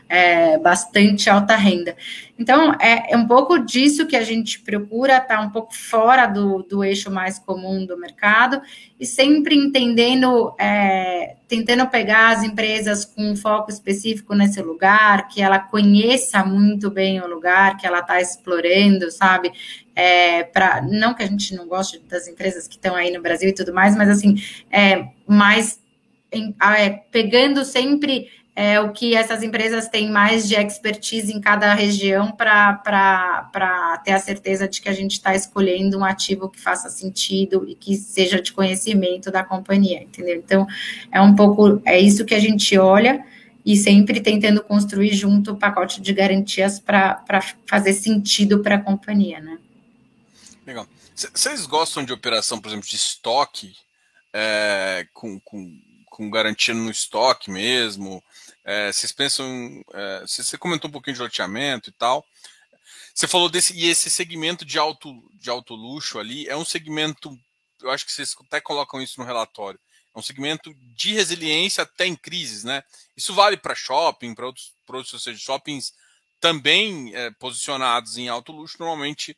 é, 0.09 0.57
bastante 0.57 1.29
alta 1.29 1.55
renda. 1.55 1.95
Então, 2.37 2.73
é, 2.79 3.13
é, 3.13 3.17
um 3.17 3.27
pouco 3.27 3.59
disso 3.59 4.07
que 4.07 4.15
a 4.15 4.23
gente 4.23 4.59
procura, 4.59 5.19
tá 5.19 5.39
um 5.39 5.49
pouco 5.49 5.73
fora 5.73 6.25
do, 6.25 6.63
do 6.63 6.83
eixo 6.83 7.11
mais 7.11 7.39
comum 7.39 7.85
do 7.85 7.97
mercado 7.97 8.61
e 8.99 9.05
sempre 9.05 9.55
entendendo, 9.55 10.53
é, 10.59 11.35
tentando 11.47 11.87
pegar 11.87 12.29
as 12.29 12.43
empresas 12.43 13.05
com 13.05 13.31
um 13.31 13.35
foco 13.35 13.69
específico 13.69 14.35
nesse 14.35 14.61
lugar, 14.61 15.27
que 15.27 15.41
ela 15.41 15.59
conheça 15.59 16.43
muito 16.43 16.89
bem 16.89 17.21
o 17.21 17.27
lugar 17.27 17.77
que 17.77 17.85
ela 17.85 17.99
está 17.99 18.19
explorando, 18.19 19.11
sabe? 19.11 19.51
É, 19.95 20.43
para 20.43 20.81
não 20.81 21.13
que 21.13 21.21
a 21.21 21.27
gente 21.27 21.55
não 21.55 21.67
goste 21.67 21.99
das 22.09 22.27
empresas 22.27 22.67
que 22.67 22.75
estão 22.75 22.95
aí 22.95 23.11
no 23.11 23.21
Brasil 23.21 23.49
e 23.49 23.53
tudo 23.53 23.73
mais, 23.73 23.95
mas 23.95 24.09
assim, 24.09 24.35
é, 24.71 25.07
mais 25.27 25.82
em, 26.33 26.55
é, 26.61 26.89
pegando 26.89 27.63
sempre 27.63 28.29
é, 28.55 28.79
o 28.79 28.91
que 28.91 29.15
essas 29.15 29.41
empresas 29.41 29.87
têm 29.87 30.11
mais 30.11 30.47
de 30.47 30.55
expertise 30.55 31.33
em 31.33 31.41
cada 31.41 31.73
região 31.73 32.31
para 32.31 34.01
ter 34.03 34.11
a 34.11 34.19
certeza 34.19 34.67
de 34.67 34.79
que 34.81 34.89
a 34.89 34.93
gente 34.93 35.13
está 35.13 35.33
escolhendo 35.35 35.97
um 35.97 36.05
ativo 36.05 36.49
que 36.49 36.59
faça 36.59 36.89
sentido 36.89 37.65
e 37.67 37.73
que 37.73 37.95
seja 37.95 38.41
de 38.41 38.53
conhecimento 38.53 39.31
da 39.31 39.43
companhia, 39.43 40.03
entendeu? 40.03 40.35
Então, 40.35 40.67
é 41.11 41.19
um 41.19 41.35
pouco, 41.35 41.81
é 41.83 41.99
isso 41.99 42.25
que 42.25 42.35
a 42.35 42.39
gente 42.39 42.77
olha 42.77 43.25
e 43.65 43.75
sempre 43.75 44.21
tentando 44.21 44.61
construir 44.61 45.13
junto 45.13 45.51
o 45.51 45.57
pacote 45.57 46.01
de 46.01 46.13
garantias 46.13 46.79
para 46.79 47.23
fazer 47.65 47.93
sentido 47.93 48.59
para 48.59 48.75
a 48.75 48.81
companhia, 48.81 49.39
né? 49.39 49.57
Legal. 50.65 50.87
Vocês 51.15 51.65
gostam 51.65 52.03
de 52.03 52.11
operação, 52.11 52.59
por 52.59 52.69
exemplo, 52.69 52.87
de 52.87 52.95
estoque 52.95 53.73
é, 54.33 55.07
com, 55.13 55.39
com 55.39 55.79
com 56.13 56.29
garantia 56.29 56.75
no 56.75 56.91
estoque 56.91 57.49
mesmo? 57.49 58.23
É, 58.63 58.91
vocês 58.91 59.11
pensam. 59.11 59.83
É, 59.91 60.21
você 60.21 60.57
comentou 60.59 60.87
um 60.87 60.91
pouquinho 60.91 61.15
de 61.15 61.21
loteamento 61.21 61.89
e 61.89 61.93
tal. 61.93 62.23
Você 63.13 63.27
falou 63.27 63.49
desse. 63.49 63.73
E 63.73 63.89
esse 63.89 64.11
segmento 64.11 64.63
de 64.63 64.77
alto, 64.77 65.11
de 65.33 65.49
alto 65.49 65.73
luxo 65.73 66.19
ali 66.19 66.47
é 66.47 66.55
um 66.55 66.63
segmento. 66.63 67.35
Eu 67.81 67.89
acho 67.89 68.05
que 68.05 68.11
vocês 68.11 68.35
até 68.45 68.61
colocam 68.61 69.01
isso 69.01 69.19
no 69.19 69.25
relatório. 69.25 69.79
É 70.15 70.19
um 70.19 70.21
segmento 70.21 70.71
de 70.95 71.13
resiliência 71.13 71.81
até 71.81 72.05
em 72.05 72.15
crises, 72.15 72.63
né? 72.63 72.83
Isso 73.17 73.33
vale 73.33 73.57
para 73.57 73.73
shopping, 73.73 74.35
para 74.35 74.45
outros, 74.45 74.71
outros, 74.87 75.13
ou 75.13 75.19
seja, 75.19 75.39
shoppings 75.39 75.93
também 76.39 77.13
é, 77.15 77.31
posicionados 77.31 78.17
em 78.17 78.29
alto 78.29 78.51
luxo, 78.51 78.77
normalmente, 78.77 79.35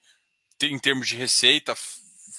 em 0.61 0.77
termos 0.77 1.07
de 1.07 1.15
receita, 1.15 1.73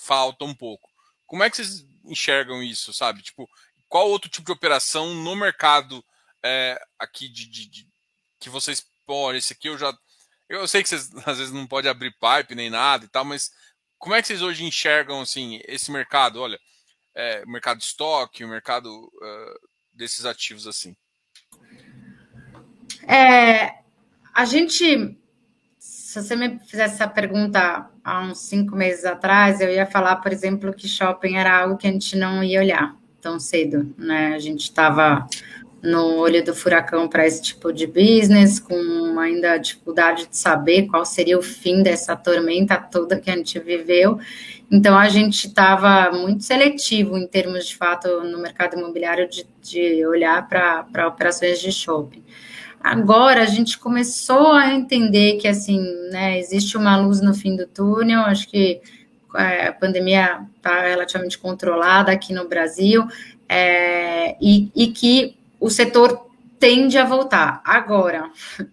falta 0.03 0.45
um 0.45 0.55
pouco. 0.55 0.91
Como 1.25 1.43
é 1.43 1.49
que 1.49 1.57
vocês 1.57 1.87
enxergam 2.05 2.63
isso, 2.63 2.93
sabe? 2.93 3.23
Tipo, 3.23 3.49
qual 3.89 4.09
outro 4.09 4.31
tipo 4.31 4.47
de 4.47 4.53
operação 4.53 5.15
no 5.15 5.37
mercado 5.37 6.05
é, 6.45 6.81
aqui 6.99 7.29
de, 7.29 7.49
de, 7.49 7.69
de, 7.69 7.89
que 8.41 8.49
vocês 8.49 8.85
pô, 9.07 9.33
esse 9.33 9.53
aqui 9.53 9.69
eu 9.69 9.79
já 9.79 9.97
eu 10.49 10.67
sei 10.67 10.83
que 10.83 10.89
vocês 10.89 11.11
às 11.27 11.39
vezes 11.39 11.53
não 11.53 11.67
pode 11.67 11.89
abrir 11.89 12.13
pipe 12.13 12.55
nem 12.55 12.71
nada 12.71 13.05
e 13.05 13.09
tal, 13.09 13.25
mas 13.25 13.51
como 13.99 14.15
é 14.15 14.21
que 14.21 14.29
vocês 14.29 14.43
hoje 14.43 14.65
enxergam 14.65 15.21
assim 15.21 15.61
esse 15.67 15.91
mercado? 15.91 16.41
Olha, 16.41 16.59
é, 17.15 17.45
mercado 17.47 17.79
de 17.79 17.85
estoque, 17.85 18.45
o 18.45 18.49
mercado 18.49 18.89
uh, 18.89 19.69
desses 19.93 20.27
ativos 20.27 20.67
assim. 20.67 20.95
É, 23.09 23.83
a 24.35 24.45
gente, 24.45 25.19
se 25.79 26.23
você 26.23 26.37
me 26.37 26.59
fizesse 26.61 26.97
essa 26.97 27.09
pergunta 27.09 27.91
há 28.05 28.21
uns 28.21 28.41
cinco 28.41 28.77
meses 28.77 29.05
atrás, 29.05 29.61
eu 29.61 29.71
ia 29.71 29.87
falar, 29.87 30.17
por 30.17 30.33
exemplo, 30.33 30.75
que 30.75 30.89
shopping 30.89 31.37
era 31.37 31.63
algo 31.63 31.79
que 31.79 31.87
a 31.87 31.93
gente 31.93 32.17
não 32.17 32.45
ia 32.45 32.61
olhar 32.61 32.97
tão 33.27 33.41
cedo, 33.41 33.93
né? 33.99 34.35
A 34.37 34.39
gente 34.39 34.61
estava 34.61 35.27
no 35.83 36.15
olho 36.15 36.45
do 36.45 36.55
furacão 36.55 37.09
para 37.09 37.27
esse 37.27 37.43
tipo 37.43 37.73
de 37.73 37.85
business, 37.85 38.61
com 38.61 39.19
ainda 39.19 39.53
a 39.53 39.59
dificuldade 39.59 40.29
de 40.29 40.37
saber 40.37 40.87
qual 40.87 41.05
seria 41.05 41.37
o 41.37 41.43
fim 41.43 41.83
dessa 41.83 42.15
tormenta 42.15 42.77
toda 42.77 43.19
que 43.19 43.29
a 43.29 43.37
gente 43.37 43.59
viveu. 43.59 44.21
Então, 44.71 44.97
a 44.97 45.09
gente 45.09 45.49
estava 45.49 46.13
muito 46.17 46.45
seletivo 46.45 47.19
em 47.19 47.27
termos 47.27 47.67
de 47.67 47.77
fato 47.77 48.09
no 48.23 48.39
mercado 48.39 48.79
imobiliário 48.79 49.29
de, 49.29 49.45
de 49.61 50.07
olhar 50.07 50.49
para 50.49 51.09
operações 51.09 51.61
de 51.61 51.73
shopping. 51.73 52.23
Agora 52.81 53.43
a 53.43 53.47
gente 53.47 53.77
começou 53.77 54.53
a 54.53 54.73
entender 54.73 55.39
que 55.39 55.49
assim, 55.49 55.81
né, 56.13 56.39
existe 56.39 56.77
uma 56.77 56.97
luz 56.97 57.21
no 57.21 57.35
fim 57.35 57.57
do 57.57 57.67
túnel, 57.67 58.21
acho 58.21 58.49
que 58.49 58.81
a 59.37 59.73
pandemia 59.73 60.41
está 60.57 60.83
relativamente 60.83 61.39
controlada 61.39 62.13
aqui 62.13 62.33
no 62.33 62.49
Brasil 62.49 63.07
é, 63.49 64.37
e, 64.41 64.71
e, 64.75 64.89
que 64.89 65.37
o 65.61 65.71
setor 65.71 66.27
tende 66.59 66.99
a 66.99 67.05
voltar. 67.05 67.61
Agora, 67.65 68.31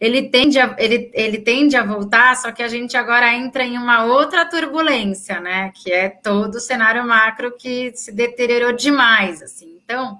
ele 0.00 0.28
tende, 0.28 0.58
a, 0.58 0.74
ele, 0.78 1.10
ele 1.12 1.38
tende 1.38 1.76
a 1.76 1.84
voltar, 1.84 2.36
só 2.36 2.52
que 2.52 2.62
a 2.62 2.68
gente 2.68 2.96
agora 2.96 3.34
entra 3.34 3.64
em 3.64 3.76
uma 3.76 4.04
outra 4.04 4.44
turbulência, 4.44 5.40
né? 5.40 5.72
Que 5.74 5.92
é 5.92 6.08
todo 6.08 6.56
o 6.56 6.60
cenário 6.60 7.06
macro 7.06 7.56
que 7.56 7.92
se 7.94 8.12
deteriorou 8.12 8.72
demais, 8.72 9.42
assim. 9.42 9.78
Então, 9.84 10.18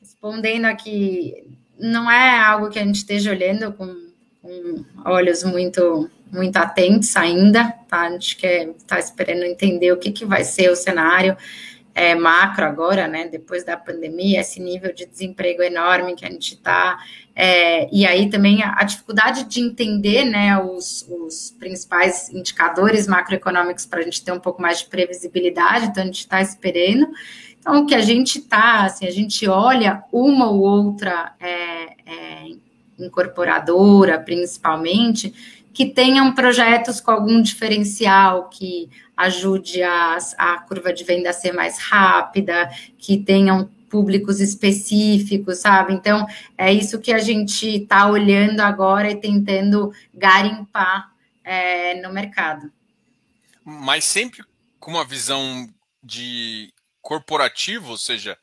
respondendo 0.00 0.66
aqui, 0.66 1.44
não 1.78 2.10
é 2.10 2.38
algo 2.38 2.70
que 2.70 2.78
a 2.78 2.84
gente 2.84 2.96
esteja 2.96 3.30
olhando 3.30 3.72
com, 3.72 3.94
com 4.42 4.84
olhos 5.04 5.44
muito 5.44 6.10
muito 6.32 6.56
atentos 6.56 7.16
ainda, 7.16 7.64
tá? 7.88 8.02
A 8.02 8.10
gente 8.10 8.36
quer 8.36 8.72
tá 8.86 8.98
esperando 8.98 9.44
entender 9.44 9.92
o 9.92 9.96
que, 9.96 10.10
que 10.10 10.24
vai 10.24 10.44
ser 10.44 10.70
o 10.70 10.76
cenário 10.76 11.36
é, 11.96 12.14
macro 12.14 12.66
agora, 12.66 13.08
né? 13.08 13.26
Depois 13.26 13.64
da 13.64 13.74
pandemia, 13.74 14.40
esse 14.40 14.60
nível 14.60 14.92
de 14.92 15.06
desemprego 15.06 15.62
enorme 15.62 16.14
que 16.14 16.26
a 16.26 16.30
gente 16.30 16.52
está. 16.54 16.98
É, 17.34 17.88
e 17.90 18.06
aí 18.06 18.28
também 18.28 18.62
a, 18.62 18.74
a, 18.78 18.84
dificuldade 18.84 19.44
de 19.44 19.60
entender 19.60 20.24
né, 20.24 20.58
os, 20.58 21.06
os 21.08 21.54
principais 21.58 22.28
indicadores 22.30 23.06
macroeconômicos 23.06 23.86
para 23.86 24.00
a 24.00 24.02
gente 24.02 24.22
ter 24.22 24.32
um 24.32 24.40
pouco 24.40 24.60
mais 24.60 24.80
de 24.80 24.86
previsibilidade, 24.86 25.86
então 25.86 26.02
a 26.02 26.06
gente 26.06 26.20
está 26.20 26.40
esperando. 26.40 27.08
Então, 27.58 27.82
o 27.82 27.86
que 27.86 27.94
a 27.94 28.00
gente 28.00 28.38
está, 28.38 28.84
assim, 28.84 29.06
a 29.06 29.10
gente 29.10 29.48
olha 29.48 30.04
uma 30.12 30.50
ou 30.50 30.60
outra 30.60 31.32
é, 31.40 31.50
é 32.06 32.46
incorporadora, 32.98 34.18
principalmente, 34.18 35.34
que 35.76 35.84
tenham 35.84 36.34
projetos 36.34 37.02
com 37.02 37.10
algum 37.10 37.42
diferencial 37.42 38.48
que 38.48 38.88
ajude 39.14 39.82
a, 39.82 40.16
a 40.38 40.58
curva 40.60 40.90
de 40.90 41.04
venda 41.04 41.28
a 41.28 41.34
ser 41.34 41.52
mais 41.52 41.78
rápida, 41.78 42.70
que 42.96 43.18
tenham 43.18 43.66
públicos 43.90 44.40
específicos, 44.40 45.58
sabe? 45.58 45.92
Então, 45.92 46.26
é 46.56 46.72
isso 46.72 46.98
que 46.98 47.12
a 47.12 47.18
gente 47.18 47.82
está 47.82 48.08
olhando 48.08 48.60
agora 48.60 49.10
e 49.10 49.20
tentando 49.20 49.92
garimpar 50.14 51.12
é, 51.44 52.00
no 52.00 52.10
mercado. 52.10 52.72
Mas 53.62 54.06
sempre 54.06 54.42
com 54.80 54.92
uma 54.92 55.04
visão 55.04 55.68
de 56.02 56.72
corporativo, 57.02 57.90
ou 57.90 57.98
seja, 57.98 58.38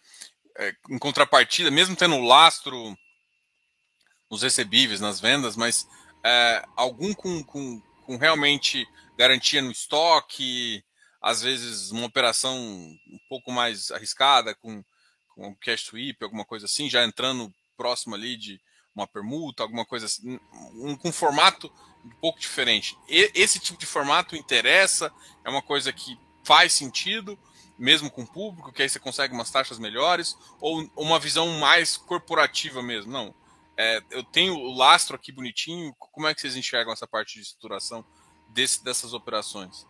é, 0.56 0.72
em 0.88 1.00
contrapartida, 1.00 1.72
mesmo 1.72 1.96
tendo 1.96 2.22
lastro 2.22 2.96
nos 4.30 4.44
recebíveis, 4.44 5.02
nas 5.02 5.20
vendas, 5.20 5.58
mas 5.58 5.88
é, 6.24 6.64
algum 6.76 7.14
com, 7.14 7.44
com, 7.44 7.82
com 8.06 8.18
realmente 8.18 8.88
garantia 9.18 9.62
no 9.62 9.72
estoque, 9.72 10.84
às 11.22 11.42
vezes 11.42 11.92
uma 11.92 12.06
operação 12.06 12.58
um 12.58 13.20
pouco 13.30 13.52
mais 13.52 13.92
arriscada, 13.92 14.56
com, 14.56 14.84
com 15.36 15.56
cash 15.56 15.86
sweep, 15.86 16.24
alguma 16.24 16.46
coisa 16.46 16.66
assim, 16.66 16.90
já 16.90 17.04
entrando 17.04 17.54
próximo 17.78 18.16
ali 18.16 18.36
de 18.38 18.60
uma 18.96 19.08
permuta, 19.08 19.64
alguma 19.64 19.86
coisa 19.86 20.06
assim, 20.06 20.40
um, 20.76 20.96
com 20.96 21.12
formato 21.12 21.72
um 22.06 22.10
pouco 22.22 22.40
diferente. 22.40 22.98
E, 23.08 23.32
esse 23.34 23.60
tipo 23.60 23.80
de 23.80 23.86
formato 23.86 24.36
interessa, 24.36 25.12
é 25.44 25.50
uma 25.50 25.62
coisa 25.62 25.92
que 25.92 26.18
faz 26.44 26.74
sentido, 26.74 27.40
mesmo 27.78 28.12
com 28.12 28.22
o 28.22 28.28
público, 28.28 28.72
que 28.72 28.84
aí 28.84 28.90
você 28.90 29.00
consegue 29.00 29.34
umas 29.34 29.50
taxas 29.50 29.80
melhores, 29.80 30.38
ou 30.60 30.88
uma 30.96 31.20
visão 31.20 31.48
mais 31.60 31.98
corporativa 31.98 32.84
mesmo? 32.84 33.12
Não. 33.12 33.34
É, 33.78 34.02
eu 34.12 34.24
tenho 34.24 34.56
o 34.56 34.74
lastro 34.74 35.16
aqui 35.16 35.32
bonitinho. 35.32 35.94
Como 35.98 36.28
é 36.28 36.34
que 36.34 36.42
vocês 36.42 36.56
enxergam 36.56 36.94
essa 36.94 37.08
parte 37.08 37.36
de 37.36 37.42
estruturação 37.42 38.06
desse, 38.50 38.84
dessas 38.84 39.14
operações? 39.14 39.88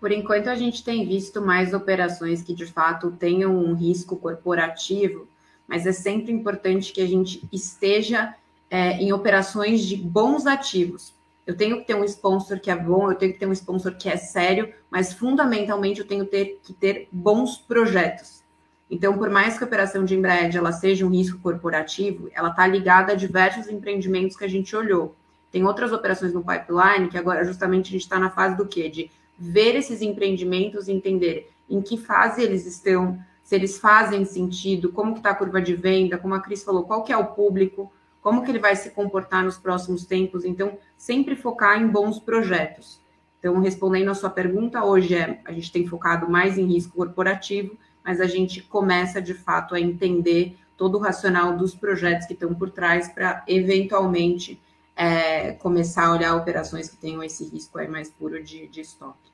Por 0.00 0.12
enquanto, 0.12 0.48
a 0.48 0.54
gente 0.54 0.84
tem 0.84 1.06
visto 1.06 1.40
mais 1.42 1.74
operações 1.74 2.42
que 2.42 2.54
de 2.54 2.66
fato 2.66 3.10
tenham 3.10 3.56
um 3.56 3.74
risco 3.74 4.16
corporativo, 4.16 5.26
mas 5.66 5.86
é 5.86 5.92
sempre 5.92 6.30
importante 6.32 6.92
que 6.92 7.00
a 7.00 7.06
gente 7.06 7.46
esteja 7.52 8.34
é, 8.70 8.92
em 8.92 9.12
operações 9.12 9.82
de 9.82 9.96
bons 9.96 10.46
ativos. 10.46 11.12
Eu 11.46 11.56
tenho 11.56 11.78
que 11.78 11.86
ter 11.86 11.94
um 11.94 12.04
sponsor 12.04 12.60
que 12.60 12.70
é 12.70 12.76
bom, 12.76 13.10
eu 13.10 13.16
tenho 13.16 13.32
que 13.32 13.38
ter 13.38 13.46
um 13.46 13.52
sponsor 13.52 13.96
que 13.96 14.08
é 14.08 14.16
sério, 14.16 14.72
mas 14.90 15.14
fundamentalmente 15.14 16.00
eu 16.00 16.06
tenho 16.06 16.26
ter, 16.26 16.60
que 16.62 16.74
ter 16.74 17.08
bons 17.10 17.56
projetos. 17.56 18.44
Então, 18.90 19.18
por 19.18 19.28
mais 19.28 19.58
que 19.58 19.64
a 19.64 19.66
operação 19.66 20.04
de 20.04 20.16
Embraer 20.16 20.56
ela 20.56 20.72
seja 20.72 21.04
um 21.04 21.10
risco 21.10 21.38
corporativo, 21.38 22.30
ela 22.32 22.48
está 22.48 22.66
ligada 22.66 23.12
a 23.12 23.16
diversos 23.16 23.68
empreendimentos 23.68 24.36
que 24.36 24.44
a 24.44 24.48
gente 24.48 24.74
olhou. 24.74 25.14
Tem 25.50 25.64
outras 25.64 25.92
operações 25.92 26.32
no 26.32 26.44
pipeline 26.44 27.08
que 27.08 27.18
agora 27.18 27.44
justamente 27.44 27.88
a 27.88 27.92
gente 27.92 28.02
está 28.02 28.18
na 28.18 28.30
fase 28.30 28.56
do 28.56 28.66
quê? 28.66 28.88
De 28.88 29.10
ver 29.38 29.76
esses 29.76 30.02
empreendimentos 30.02 30.88
e 30.88 30.92
entender 30.92 31.50
em 31.68 31.82
que 31.82 31.96
fase 31.96 32.42
eles 32.42 32.66
estão, 32.66 33.18
se 33.44 33.54
eles 33.54 33.78
fazem 33.78 34.24
sentido, 34.24 34.90
como 34.90 35.12
que 35.12 35.20
está 35.20 35.30
a 35.30 35.34
curva 35.34 35.60
de 35.60 35.74
venda, 35.74 36.18
como 36.18 36.34
a 36.34 36.40
Cris 36.40 36.62
falou, 36.62 36.84
qual 36.84 37.04
que 37.04 37.12
é 37.12 37.16
o 37.16 37.26
público, 37.26 37.92
como 38.22 38.42
que 38.42 38.50
ele 38.50 38.58
vai 38.58 38.74
se 38.74 38.90
comportar 38.90 39.44
nos 39.44 39.58
próximos 39.58 40.04
tempos. 40.04 40.44
Então, 40.44 40.78
sempre 40.96 41.36
focar 41.36 41.80
em 41.80 41.86
bons 41.86 42.18
projetos. 42.18 43.00
Então, 43.38 43.60
respondendo 43.60 44.10
a 44.10 44.14
sua 44.14 44.30
pergunta, 44.30 44.84
hoje 44.84 45.14
é, 45.14 45.40
a 45.44 45.52
gente 45.52 45.70
tem 45.70 45.86
focado 45.86 46.28
mais 46.28 46.58
em 46.58 46.66
risco 46.66 46.96
corporativo, 46.96 47.76
mas 48.08 48.22
a 48.22 48.26
gente 48.26 48.62
começa 48.62 49.20
de 49.20 49.34
fato 49.34 49.74
a 49.74 49.80
entender 49.80 50.56
todo 50.78 50.96
o 50.96 50.98
racional 50.98 51.54
dos 51.58 51.74
projetos 51.74 52.26
que 52.26 52.32
estão 52.32 52.54
por 52.54 52.70
trás 52.70 53.06
para 53.12 53.44
eventualmente 53.46 54.58
é, 54.96 55.52
começar 55.52 56.06
a 56.06 56.12
olhar 56.12 56.34
operações 56.34 56.88
que 56.88 56.96
tenham 56.96 57.22
esse 57.22 57.46
risco 57.50 57.76
aí 57.78 57.86
mais 57.86 58.10
puro 58.10 58.42
de, 58.42 58.66
de 58.68 58.80
estoque. 58.80 59.30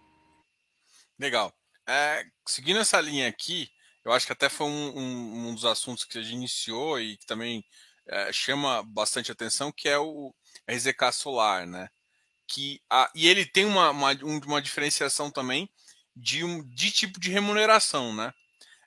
Legal. 1.16 1.54
É, 1.86 2.24
seguindo 2.48 2.80
essa 2.80 3.00
linha 3.00 3.28
aqui, 3.28 3.68
eu 4.04 4.10
acho 4.10 4.26
que 4.26 4.32
até 4.32 4.48
foi 4.48 4.66
um, 4.66 4.98
um, 4.98 5.48
um 5.50 5.54
dos 5.54 5.64
assuntos 5.64 6.04
que 6.04 6.18
a 6.18 6.22
gente 6.22 6.34
iniciou 6.34 6.98
e 6.98 7.16
que 7.16 7.26
também 7.26 7.64
é, 8.08 8.32
chama 8.32 8.82
bastante 8.82 9.30
atenção, 9.30 9.70
que 9.70 9.88
é 9.88 9.98
o 9.98 10.34
RZK 10.68 11.12
Solar, 11.12 11.64
né? 11.64 11.86
Que, 12.48 12.80
a, 12.90 13.08
e 13.14 13.28
ele 13.28 13.46
tem 13.46 13.66
uma, 13.66 13.90
uma, 13.90 14.10
uma 14.44 14.60
diferenciação 14.60 15.30
também 15.30 15.70
de, 16.16 16.42
um, 16.42 16.60
de 16.70 16.90
tipo 16.90 17.20
de 17.20 17.30
remuneração, 17.30 18.12
né? 18.12 18.32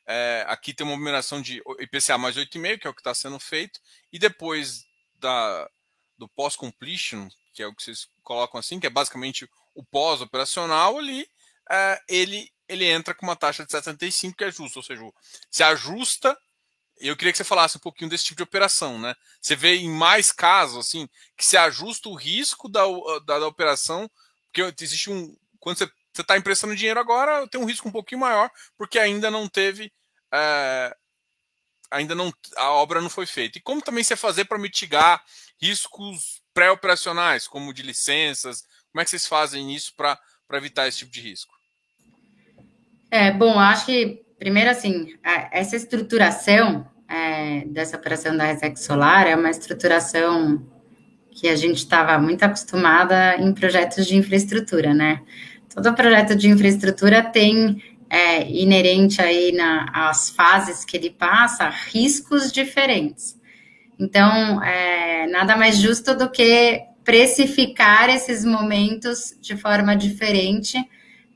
É, 0.07 0.45
aqui 0.47 0.73
tem 0.73 0.87
uma 0.87 0.93
remuneração 0.93 1.41
de 1.41 1.61
IPCA 1.79 2.17
mais 2.17 2.37
8,5, 2.37 2.79
que 2.79 2.87
é 2.87 2.89
o 2.89 2.93
que 2.93 3.01
está 3.01 3.13
sendo 3.13 3.37
feito, 3.39 3.79
e 4.11 4.17
depois 4.17 4.85
da, 5.15 5.69
do 6.17 6.29
pós-completion, 6.29 7.27
que 7.53 7.61
é 7.61 7.67
o 7.67 7.75
que 7.75 7.83
vocês 7.83 8.07
colocam 8.23 8.59
assim, 8.59 8.79
que 8.79 8.87
é 8.87 8.89
basicamente 8.89 9.49
o 9.75 9.83
pós-operacional 9.83 10.97
ali, 10.97 11.29
é, 11.69 12.01
ele, 12.07 12.49
ele 12.67 12.85
entra 12.85 13.13
com 13.13 13.25
uma 13.25 13.35
taxa 13.35 13.65
de 13.65 13.71
75 13.71 14.37
que 14.37 14.43
é 14.45 14.51
justa, 14.51 14.79
ou 14.79 14.83
seja, 14.83 15.01
se 15.51 15.63
ajusta. 15.63 16.37
Eu 16.99 17.15
queria 17.15 17.31
que 17.31 17.37
você 17.37 17.43
falasse 17.43 17.77
um 17.77 17.81
pouquinho 17.81 18.09
desse 18.09 18.25
tipo 18.25 18.37
de 18.37 18.43
operação, 18.43 18.97
né? 18.97 19.13
Você 19.41 19.55
vê 19.55 19.75
em 19.75 19.89
mais 19.89 20.31
casos, 20.31 20.77
assim, 20.87 21.07
que 21.35 21.45
se 21.45 21.57
ajusta 21.57 22.09
o 22.09 22.15
risco 22.15 22.69
da, 22.69 22.81
da, 23.25 23.39
da 23.39 23.47
operação, 23.47 24.09
porque 24.45 24.83
existe 24.83 25.11
um. 25.11 25.35
Quando 25.59 25.77
você 25.77 25.91
está 26.21 26.37
emprestando 26.37 26.75
dinheiro 26.75 26.99
agora, 26.99 27.47
tem 27.47 27.59
um 27.59 27.65
risco 27.65 27.87
um 27.87 27.91
pouquinho 27.91 28.21
maior, 28.21 28.49
porque 28.77 28.99
ainda 28.99 29.31
não 29.31 29.47
teve. 29.47 29.91
É, 30.33 30.95
ainda 31.91 32.15
não. 32.15 32.31
A 32.55 32.71
obra 32.71 33.01
não 33.01 33.09
foi 33.09 33.25
feita. 33.25 33.57
E 33.57 33.61
como 33.61 33.81
também 33.81 34.03
você 34.03 34.15
fazer 34.15 34.45
para 34.45 34.57
mitigar 34.57 35.23
riscos 35.61 36.41
pré-operacionais, 36.53 37.47
como 37.47 37.73
de 37.73 37.81
licenças? 37.81 38.63
Como 38.91 39.01
é 39.01 39.03
que 39.03 39.11
vocês 39.11 39.27
fazem 39.27 39.73
isso 39.73 39.93
para 39.95 40.19
evitar 40.53 40.87
esse 40.87 40.99
tipo 40.99 41.11
de 41.11 41.21
risco? 41.21 41.53
É, 43.09 43.31
bom, 43.31 43.59
acho 43.59 43.85
que, 43.85 44.25
primeiro, 44.37 44.69
assim, 44.69 45.17
essa 45.51 45.75
estruturação 45.75 46.89
é, 47.07 47.63
dessa 47.67 47.95
operação 47.95 48.35
da 48.35 48.45
Resex 48.45 48.81
Solar 48.81 49.27
é 49.27 49.35
uma 49.35 49.49
estruturação 49.49 50.65
que 51.31 51.47
a 51.47 51.55
gente 51.55 51.77
estava 51.77 52.17
muito 52.17 52.43
acostumada 52.43 53.35
em 53.37 53.53
projetos 53.53 54.07
de 54.07 54.15
infraestrutura, 54.15 54.93
né? 54.93 55.21
Todo 55.77 55.93
projeto 55.93 56.35
de 56.35 56.49
infraestrutura 56.49 57.21
tem 57.21 57.79
é, 58.09 58.49
inerente 58.49 59.21
aí 59.21 59.51
nas 59.51 60.27
fases 60.31 60.83
que 60.83 60.97
ele 60.97 61.11
passa 61.11 61.69
riscos 61.69 62.51
diferentes. 62.51 63.39
Então, 63.99 64.63
é, 64.63 65.27
nada 65.27 65.55
mais 65.55 65.77
justo 65.77 66.17
do 66.17 66.31
que 66.31 66.81
precificar 67.03 68.09
esses 68.09 68.43
momentos 68.43 69.37
de 69.39 69.55
forma 69.55 69.95
diferente, 69.95 70.83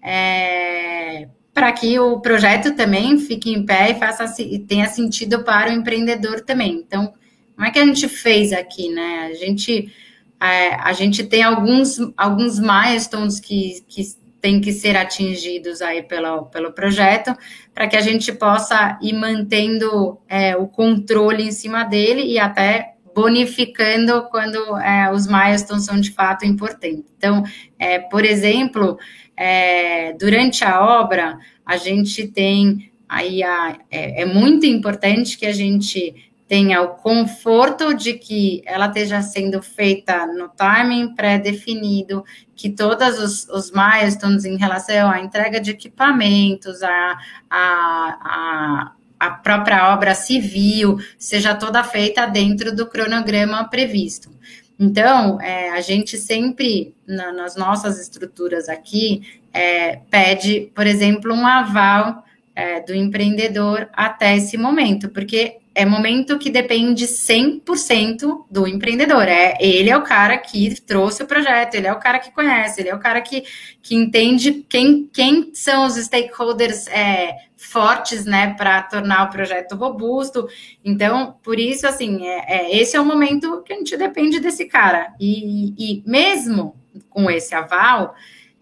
é, 0.02 1.28
para 1.54 1.72
que 1.72 2.00
o 2.00 2.20
projeto 2.20 2.76
também 2.76 3.20
fique 3.20 3.52
em 3.52 3.64
pé 3.64 3.92
e 3.92 4.00
faça 4.00 4.42
e 4.42 4.58
tenha 4.58 4.88
sentido 4.88 5.44
para 5.44 5.70
o 5.70 5.74
empreendedor 5.74 6.42
também. 6.42 6.84
Então, 6.84 7.14
como 7.56 7.68
é 7.68 7.70
que 7.70 7.78
a 7.78 7.86
gente 7.86 8.10
fez 8.10 8.52
aqui, 8.54 8.90
né? 8.90 9.30
A 9.32 9.36
gente, 9.36 9.94
é, 10.42 10.74
a 10.74 10.94
gente 10.94 11.24
tem 11.24 11.44
alguns, 11.44 12.00
alguns 12.18 12.60
milestones 12.60 13.40
que, 13.40 13.86
que 13.88 14.20
tem 14.42 14.60
que 14.60 14.74
ser 14.74 14.98
atingidos 14.98 15.82
aí 15.82 16.02
pelo, 16.02 16.48
pelo 16.48 16.74
projeto, 16.74 17.34
para 17.74 17.88
que 17.88 17.96
a 17.96 18.02
gente 18.02 18.32
possa 18.34 18.98
ir 19.02 19.14
mantendo 19.14 20.20
é, 20.28 20.58
o 20.58 20.68
controle 20.68 21.44
em 21.44 21.52
cima 21.52 21.84
dele 21.84 22.24
e 22.24 22.40
até 22.40 22.96
bonificando 23.14 24.24
quando 24.30 24.78
é, 24.80 25.12
os 25.12 25.28
milestones 25.28 25.86
são 25.86 26.00
de 26.00 26.12
fato 26.12 26.46
importantes. 26.46 27.06
Então, 27.18 27.44
é, 27.78 28.00
por 28.00 28.26
exemplo, 28.26 28.98
é, 29.38 30.14
durante 30.14 30.64
a 30.64 30.84
obra, 30.84 31.38
a 31.66 31.78
gente 31.78 32.28
tem 32.28 32.92
aí 33.08 33.44
a, 33.44 33.78
é, 33.92 34.22
é 34.22 34.26
muito 34.26 34.66
importante 34.66 35.38
que 35.38 35.46
a 35.46 35.54
gente 35.54 36.31
tenha 36.52 36.82
o 36.82 36.90
conforto 36.90 37.94
de 37.94 38.16
que 38.16 38.62
ela 38.66 38.88
esteja 38.88 39.22
sendo 39.22 39.62
feita 39.62 40.28
no 40.28 40.50
timing 40.50 41.16
pré-definido, 41.16 42.26
que 42.54 42.70
todos 42.70 43.18
os, 43.20 43.48
os 43.48 43.72
milestones 43.72 44.44
em 44.44 44.58
relação 44.58 45.10
à 45.10 45.22
entrega 45.22 45.62
de 45.62 45.72
equipamentos, 45.72 46.84
a, 46.84 47.18
a, 47.50 48.18
a, 48.20 48.92
a 49.18 49.30
própria 49.30 49.94
obra 49.94 50.14
civil, 50.14 51.00
seja 51.18 51.56
toda 51.56 51.86
feita 51.86 52.26
dentro 52.26 52.76
do 52.76 52.86
cronograma 52.86 53.70
previsto. 53.70 54.30
Então, 54.78 55.40
é, 55.40 55.70
a 55.70 55.80
gente 55.80 56.18
sempre, 56.18 56.94
na, 57.08 57.32
nas 57.32 57.56
nossas 57.56 57.98
estruturas 57.98 58.68
aqui, 58.68 59.40
é, 59.54 60.02
pede, 60.10 60.70
por 60.76 60.86
exemplo, 60.86 61.34
um 61.34 61.48
aval 61.48 62.26
é, 62.54 62.82
do 62.82 62.94
empreendedor 62.94 63.88
até 63.94 64.36
esse 64.36 64.58
momento, 64.58 65.08
porque 65.08 65.61
é 65.74 65.86
momento 65.86 66.38
que 66.38 66.50
depende 66.50 67.06
100% 67.06 68.46
do 68.50 68.68
empreendedor. 68.68 69.24
É, 69.28 69.58
ele 69.60 69.90
é 69.90 69.96
o 69.96 70.04
cara 70.04 70.38
que 70.38 70.80
trouxe 70.82 71.24
o 71.24 71.28
projeto, 71.28 71.76
ele 71.76 71.88
é 71.88 71.94
o 71.94 72.00
cara 72.00 72.20
que 72.20 72.32
conhece, 72.32 72.82
ele 72.82 72.90
é 72.90 72.96
o 72.96 73.00
cara 73.00 73.22
que, 73.22 73.44
que 73.82 73.96
entende 73.96 74.66
quem, 74.68 75.10
quem 75.12 75.52
são 75.54 75.86
os 75.86 75.96
stakeholders 75.96 76.88
é, 76.88 77.36
fortes, 77.56 78.26
né, 78.26 78.54
para 78.56 78.82
tornar 78.84 79.24
o 79.24 79.32
projeto 79.32 79.76
robusto. 79.76 80.48
Então, 80.84 81.38
por 81.42 81.58
isso, 81.58 81.88
assim, 81.88 82.28
é, 82.28 82.46
é, 82.48 82.78
esse 82.78 82.98
é 82.98 83.02
o 83.02 83.06
momento 83.06 83.62
que 83.64 83.72
a 83.72 83.78
gente 83.78 83.96
depende 83.96 84.40
desse 84.40 84.66
cara. 84.66 85.14
E, 85.20 85.74
e 85.78 86.04
mesmo 86.06 86.76
com 87.10 87.32
esse 87.32 87.56
aval, 87.56 88.14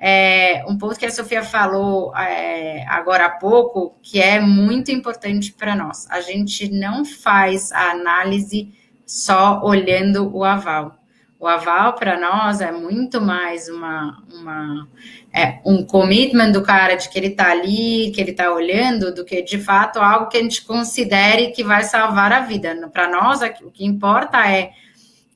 é, 0.02 0.64
um 0.66 0.78
ponto 0.78 0.98
que 0.98 1.06
a 1.06 1.12
Sofia 1.12 1.44
falou 1.44 2.16
é, 2.16 2.86
agora 2.88 3.26
há 3.26 3.30
pouco, 3.30 3.98
que 4.02 4.22
é 4.22 4.40
muito 4.40 4.92
importante 4.92 5.52
para 5.52 5.76
nós. 5.76 6.10
A 6.10 6.22
gente 6.22 6.70
não 6.72 7.04
faz 7.04 7.72
a 7.74 7.92
análise 7.92 8.74
só 9.06 9.62
olhando 9.62 10.34
o 10.34 10.44
aval. 10.44 10.96
O 11.38 11.48
aval 11.48 11.94
para 11.94 12.20
nós 12.20 12.62
é 12.62 12.72
muito 12.72 13.22
mais 13.22 13.70
uma, 13.70 14.24
uma 14.30 14.88
é, 15.34 15.60
um 15.66 15.86
commitment 15.86 16.52
do 16.52 16.62
cara 16.62 16.96
de 16.96 17.10
que 17.10 17.18
ele 17.18 17.28
está 17.28 17.52
ali, 17.52 18.12
que 18.12 18.20
ele 18.20 18.32
está 18.32 18.52
olhando, 18.52 19.14
do 19.14 19.24
que 19.24 19.42
de 19.42 19.58
fato 19.58 20.00
algo 20.00 20.28
que 20.28 20.38
a 20.38 20.42
gente 20.42 20.66
considere 20.66 21.52
que 21.52 21.64
vai 21.64 21.84
salvar 21.84 22.32
a 22.32 22.42
vida. 22.42 22.90
Para 22.92 23.10
nós, 23.10 23.42
o 23.42 23.72
que 23.72 23.86
importa 23.86 24.50
é 24.50 24.72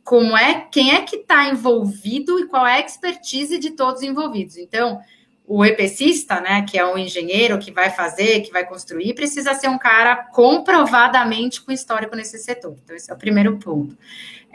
como 0.03 0.37
é, 0.37 0.67
quem 0.71 0.93
é 0.93 1.01
que 1.01 1.17
está 1.17 1.47
envolvido 1.47 2.39
e 2.39 2.47
qual 2.47 2.67
é 2.67 2.75
a 2.75 2.85
expertise 2.85 3.57
de 3.57 3.71
todos 3.71 4.01
os 4.01 4.07
envolvidos. 4.07 4.57
Então, 4.57 4.99
o 5.45 5.63
EPCista, 5.63 6.39
né, 6.39 6.63
que 6.63 6.77
é 6.77 6.85
o 6.85 6.97
engenheiro 6.97 7.59
que 7.59 7.71
vai 7.71 7.89
fazer, 7.89 8.41
que 8.41 8.51
vai 8.51 8.65
construir, 8.65 9.13
precisa 9.13 9.53
ser 9.53 9.69
um 9.69 9.77
cara 9.77 10.15
comprovadamente 10.15 11.61
com 11.61 11.71
histórico 11.71 12.15
nesse 12.15 12.37
setor. 12.37 12.75
Então, 12.83 12.95
esse 12.95 13.11
é 13.11 13.13
o 13.13 13.17
primeiro 13.17 13.57
ponto. 13.57 13.97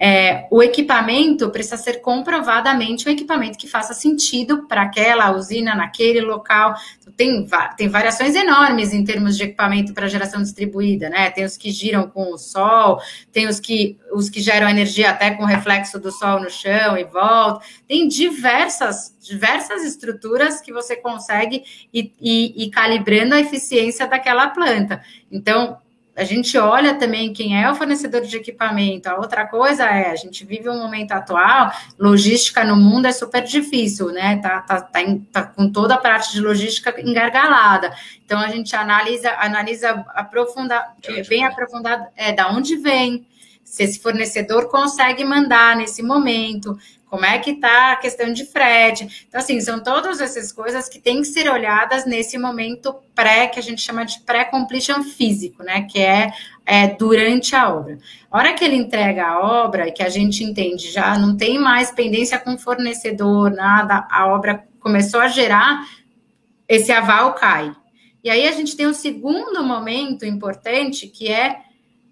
É, 0.01 0.47
o 0.49 0.63
equipamento 0.63 1.51
precisa 1.51 1.77
ser 1.77 2.01
comprovadamente 2.01 3.09
um 3.09 3.13
equipamento 3.13 3.59
que 3.59 3.67
faça 3.67 3.93
sentido 3.93 4.69
para 4.69 4.83
aquela 4.83 5.33
usina, 5.33 5.75
naquele 5.75 6.21
local. 6.21 6.75
Tem, 7.17 7.45
tem 7.77 7.89
variações 7.89 8.37
enormes 8.37 8.95
em 8.95 9.03
termos 9.03 9.37
de 9.37 9.43
equipamento 9.43 9.93
para 9.93 10.07
geração 10.07 10.41
distribuída, 10.41 11.11
né? 11.11 11.31
Tem 11.31 11.45
os 11.45 11.57
que 11.57 11.73
giram 11.73 12.09
com 12.09 12.33
o 12.33 12.39
sol, 12.39 13.01
tem 13.33 13.49
os 13.49 13.59
que, 13.59 13.99
os 14.13 14.31
que 14.31 14.41
geram 14.41 14.69
energia 14.69 15.11
até 15.11 15.33
com 15.33 15.45
reflexo 15.45 15.99
do 15.99 16.13
sol 16.13 16.41
no 16.41 16.49
chão 16.49 16.97
e 16.97 17.03
volta. 17.03 17.67
Tem 17.89 18.07
diversas, 18.07 19.17
diversas 19.21 19.83
estruturas 19.83 20.61
que 20.61 20.73
você 20.73 20.95
consegue 20.95 21.65
ir, 21.93 22.13
ir, 22.21 22.55
ir 22.57 22.71
calibrando 22.71 23.35
a 23.35 23.41
eficiência 23.41 24.07
daquela 24.07 24.49
planta. 24.51 25.03
Então, 25.31 25.79
a 26.19 26.25
gente 26.25 26.59
olha 26.59 26.95
também 26.95 27.33
quem 27.33 27.63
é 27.63 27.71
o 27.71 27.77
fornecedor 27.77 28.23
de 28.23 28.37
equipamento. 28.37 29.09
A 29.09 29.17
outra 29.17 29.47
coisa 29.47 29.85
é, 29.85 30.11
a 30.11 30.17
gente 30.17 30.45
vive 30.45 30.69
um 30.69 30.77
momento 30.77 31.13
atual, 31.13 31.71
logística 31.97 32.65
no 32.65 32.75
mundo 32.75 33.07
é 33.07 33.13
super 33.13 33.45
difícil, 33.45 34.09
né? 34.09 34.37
Tá, 34.39 34.61
tá, 34.63 34.81
tá, 34.81 35.01
em, 35.01 35.21
tá 35.21 35.45
com 35.45 35.71
toda 35.71 35.95
a 35.95 35.99
parte 35.99 36.33
de 36.33 36.41
logística 36.41 36.93
engargalada. 37.01 37.95
Então 38.25 38.41
a 38.41 38.49
gente 38.49 38.75
analisa, 38.75 39.31
analisa 39.39 40.05
aprofunda, 40.09 40.89
bem 41.29 41.45
aprofundado, 41.45 42.07
é 42.17 42.33
da 42.33 42.51
onde 42.51 42.75
vem, 42.77 43.25
se 43.63 43.85
esse 43.85 44.01
fornecedor 44.01 44.69
consegue 44.69 45.25
mandar 45.25 45.77
nesse 45.77 46.03
momento, 46.03 46.77
como 47.09 47.25
é 47.25 47.39
que 47.39 47.53
está 47.53 47.93
a 47.93 47.97
questão 47.97 48.33
de 48.33 48.45
frete. 48.45 49.27
Então, 49.27 49.41
assim, 49.41 49.61
são 49.61 49.83
todas 49.83 50.21
essas 50.21 50.53
coisas 50.53 50.89
que 50.89 51.01
têm 51.01 51.23
que 51.23 51.27
ser 51.27 51.51
olhadas 51.51 52.05
nesse 52.05 52.37
momento 52.39 52.95
pré, 53.15 53.47
que 53.47 53.59
a 53.59 53.63
gente 53.63 53.81
chama 53.81 54.05
de 54.05 54.21
pré-completion 54.21 55.03
físico, 55.03 55.63
né? 55.63 55.83
Que 55.91 56.01
é, 56.01 56.33
é, 56.67 56.87
durante 56.89 57.57
a 57.57 57.69
obra. 57.73 57.99
A 58.31 58.39
hora 58.39 58.55
que 58.55 58.65
ele 58.65 58.77
entrega 58.77 59.27
a 59.27 59.41
obra, 59.41 59.91
que 59.91 60.03
a 60.03 60.09
gente 60.09 60.45
entende, 60.45 60.91
já 60.91 61.19
não 61.19 61.37
tem 61.37 61.59
mais 61.59 61.91
pendência 61.91 62.39
com 62.39 62.59
fornecedor, 62.59 63.51
nada, 63.51 64.07
a 64.11 64.27
obra 64.27 64.65
começou 64.79 65.21
a 65.21 65.29
gerar, 65.29 65.87
esse 66.69 66.93
aval 66.93 67.35
cai. 67.35 67.75
E 68.23 68.29
aí 68.29 68.47
a 68.47 68.53
gente 68.53 68.77
tem 68.77 68.87
um 68.87 68.95
segundo 68.95 69.65
momento 69.65 70.27
importante, 70.27 71.07
que 71.07 71.29
é 71.29 71.61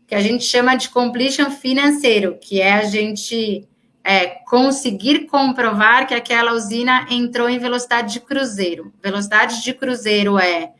que 0.06 0.14
a 0.14 0.20
gente 0.20 0.44
chama 0.44 0.76
de 0.76 0.88
completion 0.88 1.50
financeiro, 1.50 2.38
que 2.40 2.60
é 2.60 2.74
a 2.74 2.84
gente 2.84 3.66
é, 4.06 4.26
conseguir 4.46 5.26
comprovar 5.26 6.06
que 6.06 6.14
aquela 6.14 6.52
usina 6.52 7.08
entrou 7.10 7.50
em 7.50 7.58
velocidade 7.58 8.12
de 8.12 8.20
cruzeiro. 8.20 8.94
Velocidade 9.02 9.64
de 9.64 9.74
cruzeiro 9.74 10.38
é 10.38 10.70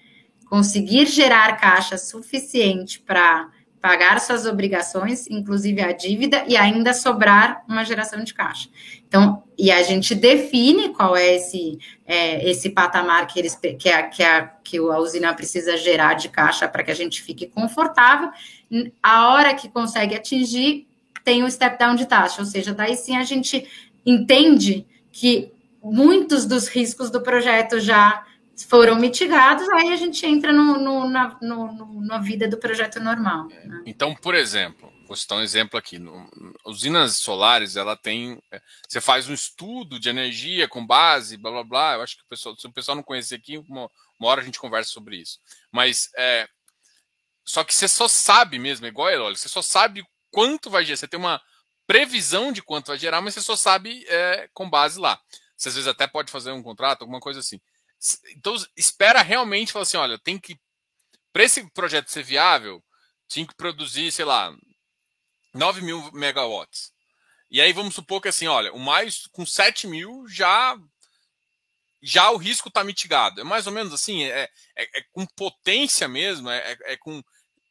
conseguir 0.49 1.07
gerar 1.07 1.57
caixa 1.57 1.99
suficiente 1.99 3.01
para 3.01 3.49
pagar 3.81 4.21
suas 4.21 4.47
obrigações, 4.47 5.29
inclusive 5.29 5.81
a 5.83 5.91
dívida, 5.91 6.45
e 6.47 6.57
ainda 6.57 6.95
sobrar 6.95 7.65
uma 7.69 7.85
geração 7.85 8.23
de 8.23 8.33
caixa. 8.33 8.69
Então, 9.09 9.43
e 9.59 9.73
a 9.73 9.83
gente 9.83 10.15
define 10.15 10.91
qual 10.91 11.17
é 11.17 11.35
esse, 11.35 11.81
é, 12.07 12.49
esse 12.49 12.71
patamar 12.71 13.27
que, 13.27 13.41
eles, 13.41 13.57
que, 13.57 13.89
a, 13.89 14.05
que, 14.05 14.23
a, 14.23 14.47
que 14.63 14.79
a 14.79 14.99
usina 14.99 15.35
precisa 15.35 15.77
gerar 15.77 16.15
de 16.15 16.29
caixa 16.29 16.69
para 16.69 16.85
que 16.85 16.93
a 16.93 16.97
gente 16.97 17.21
fique 17.23 17.49
confortável. 17.49 18.31
A 19.03 19.31
hora 19.31 19.53
que 19.53 19.69
consegue 19.69 20.15
atingir, 20.15 20.87
tem 21.27 21.43
o 21.43 21.51
step 21.51 21.77
down 21.77 21.97
de 21.97 22.07
taxa, 22.07 22.41
ou 22.41 22.47
seja, 22.47 22.73
daí 22.73 22.95
sim 22.95 23.17
a 23.17 23.25
gente 23.25 23.69
entende 24.07 24.87
que 25.11 25.53
muitos 25.83 26.47
dos 26.47 26.69
riscos 26.69 27.11
do 27.11 27.21
projeto 27.21 27.81
já 27.81 28.25
foram 28.69 28.95
mitigados, 28.95 29.69
aí 29.71 29.93
a 29.93 29.97
gente 29.97 30.25
entra 30.25 30.53
no, 30.53 30.79
no, 30.79 31.11
na, 31.11 31.37
no, 31.43 32.01
na 32.01 32.19
vida 32.19 32.47
do 32.47 32.57
projeto 32.57 33.01
normal. 33.01 33.49
Né? 33.49 33.83
Então, 33.87 34.15
por 34.15 34.37
exemplo, 34.37 34.89
vou 35.09 35.17
citar 35.17 35.37
um 35.39 35.43
exemplo 35.43 35.77
aqui. 35.77 35.99
No, 35.99 36.31
usinas 36.65 37.17
solares, 37.17 37.75
ela 37.75 37.97
tem. 37.97 38.41
Você 38.89 39.01
faz 39.01 39.29
um 39.29 39.35
estudo 39.35 39.99
de 39.99 40.09
energia 40.09 40.69
com 40.69 40.87
base, 40.87 41.37
blá 41.37 41.51
blá 41.51 41.65
blá. 41.65 41.95
Eu 41.95 42.03
acho 42.03 42.17
que 42.17 42.23
o 42.23 42.29
pessoal, 42.29 42.57
se 42.57 42.69
o 42.69 42.73
pessoal 42.73 42.95
não 42.95 43.03
conhecer 43.03 43.35
aqui, 43.35 43.59
uma, 43.59 43.91
uma 44.21 44.29
hora 44.29 44.43
a 44.43 44.45
gente 44.45 44.61
conversa 44.61 44.91
sobre 44.91 45.17
isso. 45.17 45.41
Mas 45.73 46.09
é, 46.17 46.49
só 47.45 47.65
que 47.65 47.75
você 47.75 47.89
só 47.89 48.07
sabe 48.07 48.61
mesmo, 48.61 48.87
igual 48.87 49.09
a 49.09 49.13
Eloli, 49.13 49.37
você 49.37 49.49
só 49.49 49.61
sabe 49.61 50.05
quanto 50.37 50.69
vai 50.69 50.85
gerar. 50.85 50.99
Você 50.99 51.09
tem 51.09 51.19
uma 51.19 51.41
previsão 51.87 52.53
de 52.53 52.61
quanto 52.61 52.89
vai 52.89 52.99
gerar, 52.99 53.23
mas 53.23 53.33
você 53.33 53.41
só 53.41 53.57
sabe 53.57 54.05
é, 54.07 54.51
com 54.53 54.69
base 54.69 55.01
lá. 55.01 55.19
Você 55.57 55.71
às 55.71 55.75
vezes 55.75 55.89
até 55.89 56.07
pode 56.07 56.31
fazer 56.31 56.53
um 56.53 56.63
contrato, 56.63 57.01
alguma 57.01 57.21
coisa 57.21 57.41
assim. 57.41 57.59
Então, 58.37 58.55
espera 58.77 59.23
realmente 59.23 59.73
falar 59.73 59.85
assim: 59.85 59.97
olha, 59.97 60.19
tem 60.19 60.39
que. 60.39 60.61
Para 61.33 61.45
esse 61.45 61.67
projeto 61.71 62.11
ser 62.11 62.23
viável, 62.23 62.85
tinha 63.27 63.47
que 63.47 63.55
produzir, 63.55 64.13
sei 64.13 64.27
lá, 64.27 64.55
9 65.55 65.81
mil 65.81 66.13
megawatts. 66.13 66.93
E 67.51 67.63
aí 67.63 67.73
vamos 67.73 67.95
supor 67.95 68.21
que 68.21 68.29
assim, 68.29 68.47
olha, 68.47 68.75
o 68.75 68.79
mais 68.79 69.27
com 69.29 69.47
7 69.47 69.87
mil 69.87 70.29
já 70.29 70.77
já 72.03 72.31
o 72.31 72.37
risco 72.37 72.69
está 72.69 72.85
mitigado. 72.85 73.41
É 73.41 73.45
mais 73.45 73.67
ou 73.67 73.73
menos 73.73 73.95
assim, 73.95 74.25
é, 74.25 74.51
é, 74.77 74.99
é 74.99 75.03
com 75.13 75.25
potência 75.25 76.07
mesmo, 76.07 76.51
é, 76.51 76.73
é, 76.73 76.93
é 76.93 76.97
com 76.99 77.23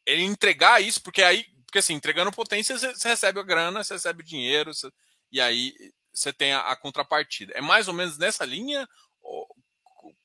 ele 0.04 0.22
entregar 0.22 0.82
isso, 0.82 1.00
porque 1.00 1.22
aí 1.22 1.46
porque 1.76 1.80
assim, 1.80 1.94
entregando 1.94 2.32
potência, 2.32 2.78
você 2.78 3.08
recebe 3.08 3.38
a 3.38 3.42
grana, 3.42 3.84
você 3.84 3.94
recebe 3.94 4.22
o 4.22 4.26
dinheiro, 4.26 4.72
você, 4.72 4.90
e 5.30 5.40
aí 5.42 5.74
você 6.10 6.32
tem 6.32 6.54
a, 6.54 6.60
a, 6.60 6.76
contrapartida. 6.76 7.52
É 7.54 7.60
mais 7.60 7.86
ou 7.86 7.92
menos 7.92 8.16
nessa 8.16 8.46
linha? 8.46 8.88
Ou, 9.20 9.46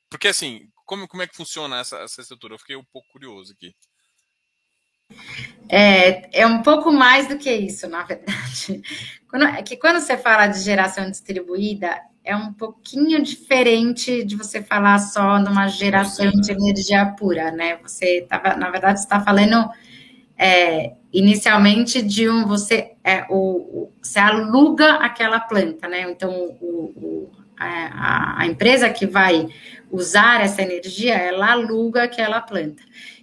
porque 0.10 0.30
assim, 0.30 0.70
como, 0.86 1.10
como 1.10 1.24
é 1.24 1.28
que 1.28 1.36
funciona 1.36 1.80
essa, 1.80 1.97
essa 1.97 2.22
estrutura? 2.22 2.54
Eu 2.54 2.60
fiquei 2.60 2.78
um 2.78 2.86
pouco 2.86 3.10
curioso 3.12 3.52
aqui. 3.52 3.76
É, 5.68 6.41
é 6.41 6.47
um 6.47 6.64
pouco 6.64 6.89
mais 6.89 7.28
do 7.28 7.38
que 7.38 7.52
isso, 7.52 7.86
na 7.89 8.04
verdade. 8.04 8.82
Quando, 9.30 9.45
é 9.45 9.62
que 9.64 9.78
quando 9.78 9.99
você 9.99 10.18
fala 10.18 10.47
de 10.47 10.60
geração 10.60 11.10
distribuída, 11.10 12.02
é 12.24 12.36
um 12.36 12.54
pouquinho 12.54 13.22
diferente 13.24 14.24
de 14.26 14.36
você 14.36 14.62
falar 14.62 14.99
só 14.99 15.39
numa 15.39 15.68
geração 15.70 16.30
de 16.32 16.52
energia 16.52 17.06
pura, 17.18 17.49
né? 17.49 17.78
Você 17.78 18.26
tava, 18.30 18.56
na 18.56 18.70
verdade, 18.70 18.99
está 18.99 19.22
falando 19.22 19.70
é, 20.42 20.94
inicialmente 21.14 22.02
de 22.02 22.28
um 22.28 22.48
você 22.48 22.94
é, 23.04 23.28
o, 23.30 23.92
você 24.02 24.18
aluga 24.18 24.96
aquela 24.96 25.39
planta, 25.39 25.88
né? 25.88 26.02
Então 26.10 26.32
o, 26.60 26.66
o, 26.96 27.32
a, 27.56 28.42
a, 28.42 28.48
empresa 28.48 28.89
que 28.89 29.06
vai 29.06 29.48
usar 29.92 30.42
essa 30.42 30.64
energia, 30.64 31.14
ela 31.14 31.52
aluga 31.52 32.04
aquela 32.04 32.42
planta. 32.42 32.82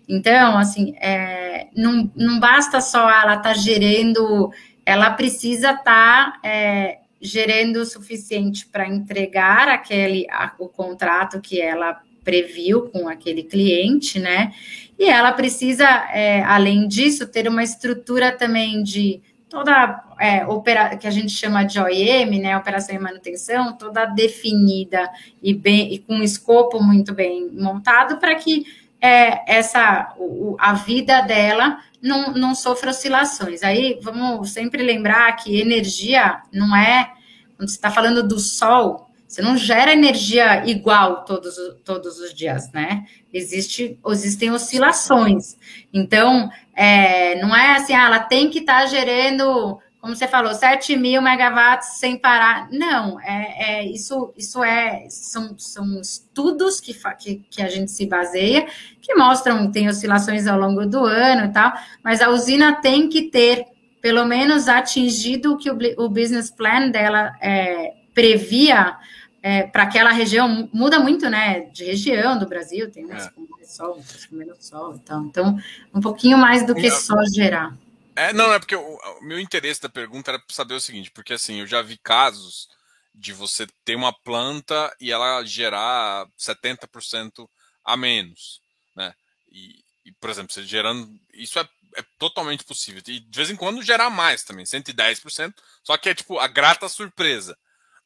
Então, 0.09 0.57
assim, 0.57 0.95
é, 1.01 1.67
não, 1.77 2.09
não 2.15 2.39
basta 2.39 2.81
só 2.81 3.11
ela 3.11 3.35
estar 3.35 3.43
tá 3.43 3.55
gerando, 3.55 4.53
ela 4.87 5.11
precisa 5.11 5.73
estar 5.73 6.41
tá, 6.41 6.49
é, 6.49 6.99
gerando 7.21 7.79
o 7.79 7.85
suficiente 7.85 8.65
para 8.67 8.87
entregar 8.87 9.69
aquele 9.69 10.25
a, 10.31 10.53
o 10.57 10.69
contrato 10.69 11.41
que 11.41 11.61
ela 11.61 12.01
previu 12.23 12.83
com 12.91 13.09
aquele 13.09 13.43
cliente, 13.43 14.21
né? 14.21 14.53
E 14.99 15.09
ela 15.09 15.33
precisa, 15.33 15.87
é, 16.13 16.43
além 16.43 16.89
disso, 16.89 17.27
ter 17.27 17.47
uma 17.47 17.63
estrutura 17.63 18.33
também 18.33 18.83
de 18.83 19.23
toda 19.49 20.05
é, 20.19 20.47
opera, 20.47 20.97
que 20.97 21.07
a 21.07 21.11
gente 21.11 21.31
chama 21.31 21.65
de 21.65 21.81
OEM, 21.81 22.41
né, 22.41 22.57
operação 22.57 22.95
e 22.95 22.99
manutenção, 22.99 23.73
toda 23.73 24.05
definida 24.05 25.11
e 25.43 25.55
bem 25.55 25.95
e 25.95 25.99
com 25.99 26.17
um 26.17 26.23
escopo 26.23 26.83
muito 26.83 27.15
bem 27.15 27.49
montado 27.53 28.19
para 28.19 28.35
que 28.35 28.67
é, 29.01 29.57
essa 29.57 30.15
o, 30.19 30.57
a 30.59 30.75
vida 30.75 31.21
dela 31.23 31.79
não, 32.03 32.33
não 32.35 32.55
sofra 32.55 32.91
oscilações. 32.91 33.63
Aí 33.63 33.99
vamos 34.03 34.51
sempre 34.51 34.83
lembrar 34.83 35.33
que 35.37 35.61
energia 35.61 36.43
não 36.53 36.77
é 36.77 37.13
quando 37.57 37.71
você 37.71 37.77
está 37.77 37.91
falando 37.91 38.27
do 38.27 38.39
sol, 38.39 39.08
você 39.39 39.43
não 39.43 39.57
gera 39.57 39.93
energia 39.93 40.69
igual 40.69 41.25
todos, 41.25 41.55
todos 41.85 42.19
os 42.19 42.35
dias, 42.35 42.73
né? 42.73 43.05
Existe, 43.33 43.97
existem 44.09 44.51
oscilações. 44.51 45.57
Então, 45.95 46.51
é, 46.75 47.41
não 47.41 47.55
é 47.55 47.77
assim, 47.77 47.95
ah, 47.95 48.07
ela 48.07 48.19
tem 48.19 48.51
que 48.51 48.59
estar 48.59 48.81
tá 48.81 48.87
gerando, 48.87 49.79
como 50.01 50.17
você 50.17 50.27
falou, 50.27 50.53
7 50.53 50.97
mil 50.97 51.23
megawatts 51.23 51.99
sem 51.99 52.19
parar. 52.19 52.69
Não, 52.73 53.21
é, 53.21 53.55
é 53.59 53.87
isso, 53.87 54.35
isso 54.37 54.65
é, 54.65 55.07
são, 55.09 55.57
são 55.57 56.01
estudos 56.01 56.81
que, 56.81 56.93
que, 57.21 57.37
que 57.49 57.63
a 57.63 57.69
gente 57.69 57.93
se 57.93 58.07
baseia, 58.07 58.67
que 59.01 59.15
mostram, 59.15 59.71
tem 59.71 59.89
oscilações 59.89 60.49
ao 60.49 60.59
longo 60.59 60.85
do 60.85 61.05
ano 61.05 61.45
e 61.45 61.53
tal, 61.53 61.73
mas 62.03 62.21
a 62.21 62.29
usina 62.29 62.75
tem 62.81 63.09
que 63.09 63.31
ter 63.31 63.67
pelo 64.03 64.25
menos 64.25 64.67
atingido 64.67 65.53
o 65.53 65.57
que 65.57 65.71
o, 65.71 65.79
o 65.99 66.09
business 66.09 66.51
plan 66.51 66.89
dela 66.91 67.37
é, 67.41 67.93
previa 68.13 68.97
é, 69.43 69.63
para 69.65 69.85
aquela 69.85 70.11
região 70.11 70.69
muda 70.73 70.99
muito, 70.99 71.29
né? 71.29 71.61
De 71.71 71.85
região 71.85 72.39
do 72.39 72.47
Brasil, 72.47 72.91
tem 72.91 73.05
é. 73.11 73.31
com 73.31 73.47
mais 73.49 73.71
sol, 73.71 74.03
com 74.29 74.37
menos 74.37 74.67
sol 74.67 74.97
e 74.97 74.99
tal. 75.01 75.25
Então, 75.25 75.59
um 75.95 76.01
pouquinho 76.01 76.37
mais 76.39 76.67
do 76.67 76.75
que 76.75 76.91
só 76.91 77.17
gerar. 77.33 77.77
É, 78.17 78.33
não, 78.33 78.53
é 78.53 78.59
porque 78.59 78.75
o, 78.75 78.99
o 79.21 79.25
meu 79.25 79.39
interesse 79.39 79.81
da 79.81 79.89
pergunta 79.89 80.33
era 80.33 80.43
saber 80.51 80.75
o 80.75 80.81
seguinte, 80.81 81.11
porque 81.11 81.33
assim, 81.33 81.61
eu 81.61 81.67
já 81.67 81.81
vi 81.83 81.97
casos 81.99 82.69
de 83.15 83.33
você 83.33 83.67
ter 83.85 83.95
uma 83.95 84.13
planta 84.13 84.95
e 85.01 85.13
ela 85.13 85.45
gerar 85.45 86.27
70% 86.39 87.49
a 87.85 87.97
menos, 87.97 88.61
né? 88.97 89.15
E, 89.51 89.85
e, 90.05 90.13
por 90.13 90.31
exemplo, 90.31 90.53
você 90.53 90.65
gerando. 90.65 91.09
Isso 91.33 91.59
é 91.59 91.69
é 91.97 92.05
totalmente 92.19 92.65
possível. 92.65 93.03
E 93.07 93.21
de 93.21 93.37
vez 93.37 93.51
em 93.51 93.57
quando 93.57 93.83
gerar 93.83 94.11
mais 94.11 94.43
também, 94.43 94.65
110%, 94.65 95.55
só 95.83 95.97
que 95.97 96.09
é 96.09 96.15
tipo 96.15 96.39
a 96.39 96.47
grata 96.47 96.89
surpresa, 96.89 97.57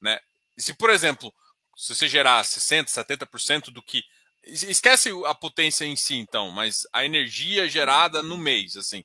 né? 0.00 0.18
E 0.56 0.62
se, 0.62 0.74
por 0.74 0.90
exemplo, 0.90 1.32
se 1.76 1.94
você 1.94 2.08
gerar 2.08 2.42
60%, 2.42 2.86
70% 2.86 3.70
do 3.70 3.82
que. 3.82 4.02
Esquece 4.44 5.10
a 5.26 5.34
potência 5.34 5.84
em 5.84 5.94
si, 5.94 6.16
então, 6.16 6.50
mas 6.50 6.86
a 6.92 7.04
energia 7.04 7.68
gerada 7.68 8.22
no 8.24 8.36
mês, 8.36 8.76
assim, 8.76 9.04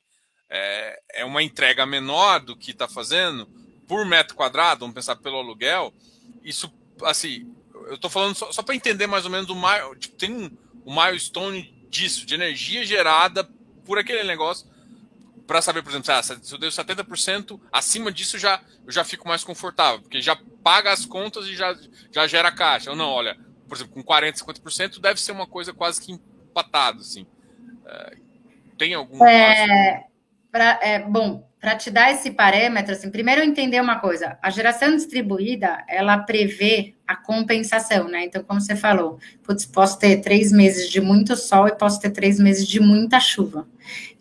é, 0.50 1.00
é 1.14 1.26
uma 1.26 1.44
entrega 1.44 1.86
menor 1.86 2.40
do 2.40 2.58
que 2.58 2.72
está 2.72 2.88
fazendo 2.88 3.46
por 3.88 4.04
metro 4.04 4.36
quadrado, 4.36 4.80
vamos 4.80 4.96
pensar 4.96 5.16
pelo 5.18 5.38
aluguel. 5.38 5.94
Isso, 6.44 6.74
assim, 7.04 7.54
eu 7.72 7.96
estou 7.96 8.10
falando 8.10 8.36
só, 8.36 8.52
só 8.52 8.64
para 8.64 8.76
entender 8.76 9.06
mais 9.06 9.26
ou 9.26 9.32
menos 9.32 9.50
o 9.50 9.56
maior. 9.56 9.96
Tipo, 9.98 10.16
tem 10.16 10.32
um, 10.32 10.58
um 10.86 10.96
milestone 10.96 11.62
disso, 11.90 12.26
de 12.26 12.34
energia 12.34 12.84
gerada 12.84 13.44
por 13.86 13.98
aquele 13.98 14.24
negócio 14.24 14.68
para 15.48 15.62
saber, 15.62 15.82
por 15.82 15.90
exemplo, 15.90 16.12
ah, 16.12 16.22
se 16.22 16.54
eu 16.54 16.58
dei 16.58 16.70
70%, 16.70 17.60
acima 17.72 18.12
disso 18.12 18.38
já, 18.38 18.62
eu 18.86 18.92
já 18.92 19.06
fico 19.06 19.26
mais 19.28 19.46
confortável, 19.46 20.02
porque 20.02 20.22
já 20.22 20.38
paga 20.68 20.92
as 20.92 21.06
contas 21.06 21.46
e 21.46 21.56
já, 21.56 21.74
já 22.12 22.28
gera 22.28 22.52
caixa. 22.52 22.90
Ou 22.90 22.96
não, 22.98 23.10
olha, 23.10 23.38
por 23.70 23.78
exemplo, 23.78 23.94
com 23.94 24.04
40%, 24.04 24.44
50% 24.44 25.00
deve 25.00 25.22
ser 25.22 25.32
uma 25.32 25.48
coisa 25.48 25.74
quase 25.74 26.02
que 26.02 26.12
empatado, 26.12 27.00
assim. 27.00 27.26
É, 27.86 28.18
tem 28.78 28.94
algum 28.94 29.26
é, 29.26 30.04
pra, 30.52 30.78
é, 30.82 31.00
bom, 31.00 31.50
para 31.58 31.78
te 31.78 31.90
dar 31.90 32.12
esse 32.12 32.32
parâmetro, 32.32 32.92
assim, 32.92 33.10
primeiro 33.10 33.42
entender 33.42 33.80
uma 33.80 33.98
coisa, 33.98 34.38
a 34.42 34.50
geração 34.50 34.94
distribuída, 34.94 35.86
ela 35.88 36.18
prevê 36.18 36.96
a 37.08 37.16
compensação, 37.16 38.10
né? 38.10 38.26
Então, 38.26 38.44
como 38.44 38.60
você 38.60 38.76
falou, 38.76 39.20
putz, 39.44 39.66
posso 39.66 39.98
ter 39.98 40.18
três 40.18 40.52
meses 40.52 40.90
de 40.90 41.00
muito 41.00 41.38
sol 41.38 41.70
e 41.70 41.76
posso 41.78 42.02
ter 42.02 42.10
três 42.10 42.42
meses 42.42 42.68
de 42.68 42.82
muita 42.82 43.22
chuva. 43.22 43.66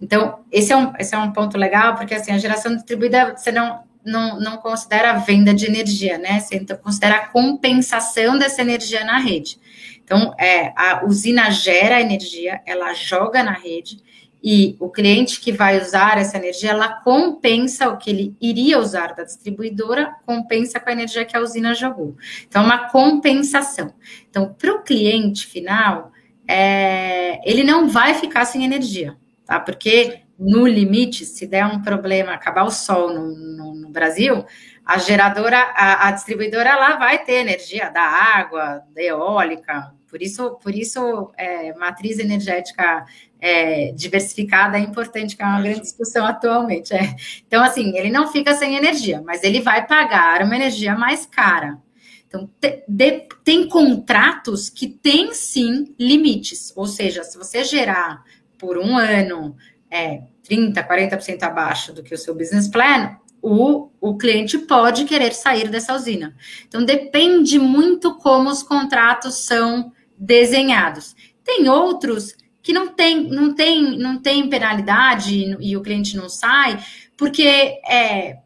Então, 0.01 0.44
esse 0.53 0.72
é 0.72 0.76
um, 0.76 0.92
esse 0.97 1.12
é 1.12 1.18
um 1.18 1.32
ponto 1.32 1.59
legal, 1.59 1.97
porque 1.97 2.14
assim, 2.14 2.30
a 2.30 2.38
geração 2.38 2.76
distribuída, 2.76 3.36
você 3.36 3.51
não, 3.51 3.84
não, 4.07 4.38
não 4.38 4.57
considera 4.59 5.11
a 5.11 5.18
venda 5.18 5.52
de 5.52 5.66
energia, 5.66 6.16
né? 6.16 6.38
Você 6.38 6.57
então, 6.57 6.76
considera 6.76 7.16
a 7.16 7.26
compensação 7.26 8.38
dessa 8.38 8.62
energia 8.62 9.04
na 9.04 9.18
rede. 9.18 9.59
Então, 10.02 10.32
é, 10.38 10.72
a 10.76 11.04
usina 11.04 11.50
gera 11.50 12.00
energia, 12.00 12.61
ela 12.64 12.94
joga 12.94 13.42
na 13.42 13.52
rede, 13.52 13.98
e 14.42 14.76
o 14.78 14.88
cliente 14.88 15.40
que 15.40 15.50
vai 15.50 15.80
usar 15.80 16.18
essa 16.18 16.36
energia, 16.36 16.70
ela 16.70 17.00
compensa 17.00 17.88
o 17.88 17.96
que 17.96 18.09
ele 18.09 18.36
iria 18.40 18.78
usar 18.78 19.12
da 19.12 19.24
distribuidora, 19.24 20.14
compensa 20.24 20.78
com 20.78 20.88
a 20.88 20.92
energia 20.92 21.24
que 21.24 21.36
a 21.36 21.40
usina 21.40 21.74
jogou. 21.74 22.16
Então, 22.46 22.62
é 22.62 22.64
uma 22.64 22.88
compensação. 22.88 23.92
Então, 24.30 24.54
para 24.57 24.72
o 24.72 24.82
cliente 24.82 25.46
final, 25.46 26.12
é, 26.46 27.40
ele 27.44 27.64
não 27.64 27.88
vai 27.88 28.14
ficar 28.14 28.44
sem 28.44 28.64
energia, 28.64 29.16
tá? 29.44 29.59
Porque 29.59 30.20
no 30.38 30.66
limite, 30.66 31.24
se 31.24 31.46
der 31.46 31.66
um 31.66 31.80
problema, 31.80 32.32
acabar 32.32 32.64
o 32.64 32.70
sol 32.70 33.12
no, 33.12 33.34
no, 33.34 33.74
Brasil, 33.97 34.44
a 34.84 34.99
geradora, 34.99 35.59
a, 35.74 36.09
a, 36.09 36.11
distribuidora 36.12 36.76
lá 36.76 36.97
vai 36.97 37.24
ter 37.24 37.40
energia 37.40 37.90
da 37.90 38.03
água, 38.03 38.82
da 38.94 39.03
eólica, 39.03 39.92
por 40.09 40.22
isso, 40.22 40.59
por 40.62 40.74
isso 40.74 41.32
é, 41.36 41.74
matriz 41.74 42.18
energética 42.18 43.05
é, 43.40 43.92
diversificada 43.92 44.78
é 44.78 44.80
importante, 44.80 45.36
que 45.36 45.42
é 45.42 45.47
uma 45.47 45.61
grande 45.61 45.80
discussão 45.80 46.24
atualmente. 46.24 46.94
É. 46.94 47.14
Então, 47.47 47.62
assim, 47.62 47.97
ele 47.97 48.11
não 48.11 48.30
fica 48.30 48.55
sem 48.55 48.76
energia, 48.76 49.20
mas 49.24 49.42
ele 49.42 49.61
vai 49.61 49.86
pagar 49.86 50.42
uma 50.42 50.57
energia 50.57 50.94
mais 50.94 51.26
cara. 51.26 51.78
Então, 52.26 52.49
te, 52.61 52.84
de, 52.88 53.26
tem 53.44 53.68
contratos 53.68 54.70
que 54.70 54.88
têm 54.88 55.32
sim 55.32 55.94
limites, 55.99 56.72
ou 56.76 56.86
seja, 56.86 57.22
se 57.22 57.36
você 57.36 57.64
gerar 57.64 58.22
por 58.59 58.78
um 58.78 58.97
ano 58.97 59.57
é, 59.90 60.22
30%, 60.49 60.86
40% 60.86 61.42
abaixo 61.42 61.92
do 61.92 62.03
que 62.03 62.14
o 62.14 62.18
seu 62.18 62.34
business 62.34 62.68
plan, 62.68 63.16
o, 63.43 63.91
o 64.01 64.16
cliente 64.16 64.59
pode 64.59 65.05
querer 65.05 65.32
sair 65.32 65.68
dessa 65.68 65.95
usina. 65.95 66.34
Então, 66.66 66.84
depende 66.84 67.59
muito 67.59 68.14
como 68.16 68.51
os 68.51 68.62
contratos 68.62 69.47
são 69.47 69.93
desenhados. 70.18 71.14
Tem 71.45 71.68
outros 71.68 72.34
que 72.62 72.72
não 72.72 72.89
tem, 72.89 73.28
não 73.28 73.55
tem, 73.55 73.97
não 73.99 74.18
tem 74.18 74.49
penalidade 74.49 75.57
e 75.61 75.76
o 75.76 75.82
cliente 75.82 76.16
não 76.16 76.28
sai, 76.28 76.84
porque 77.16 77.47
é, 77.89 78.39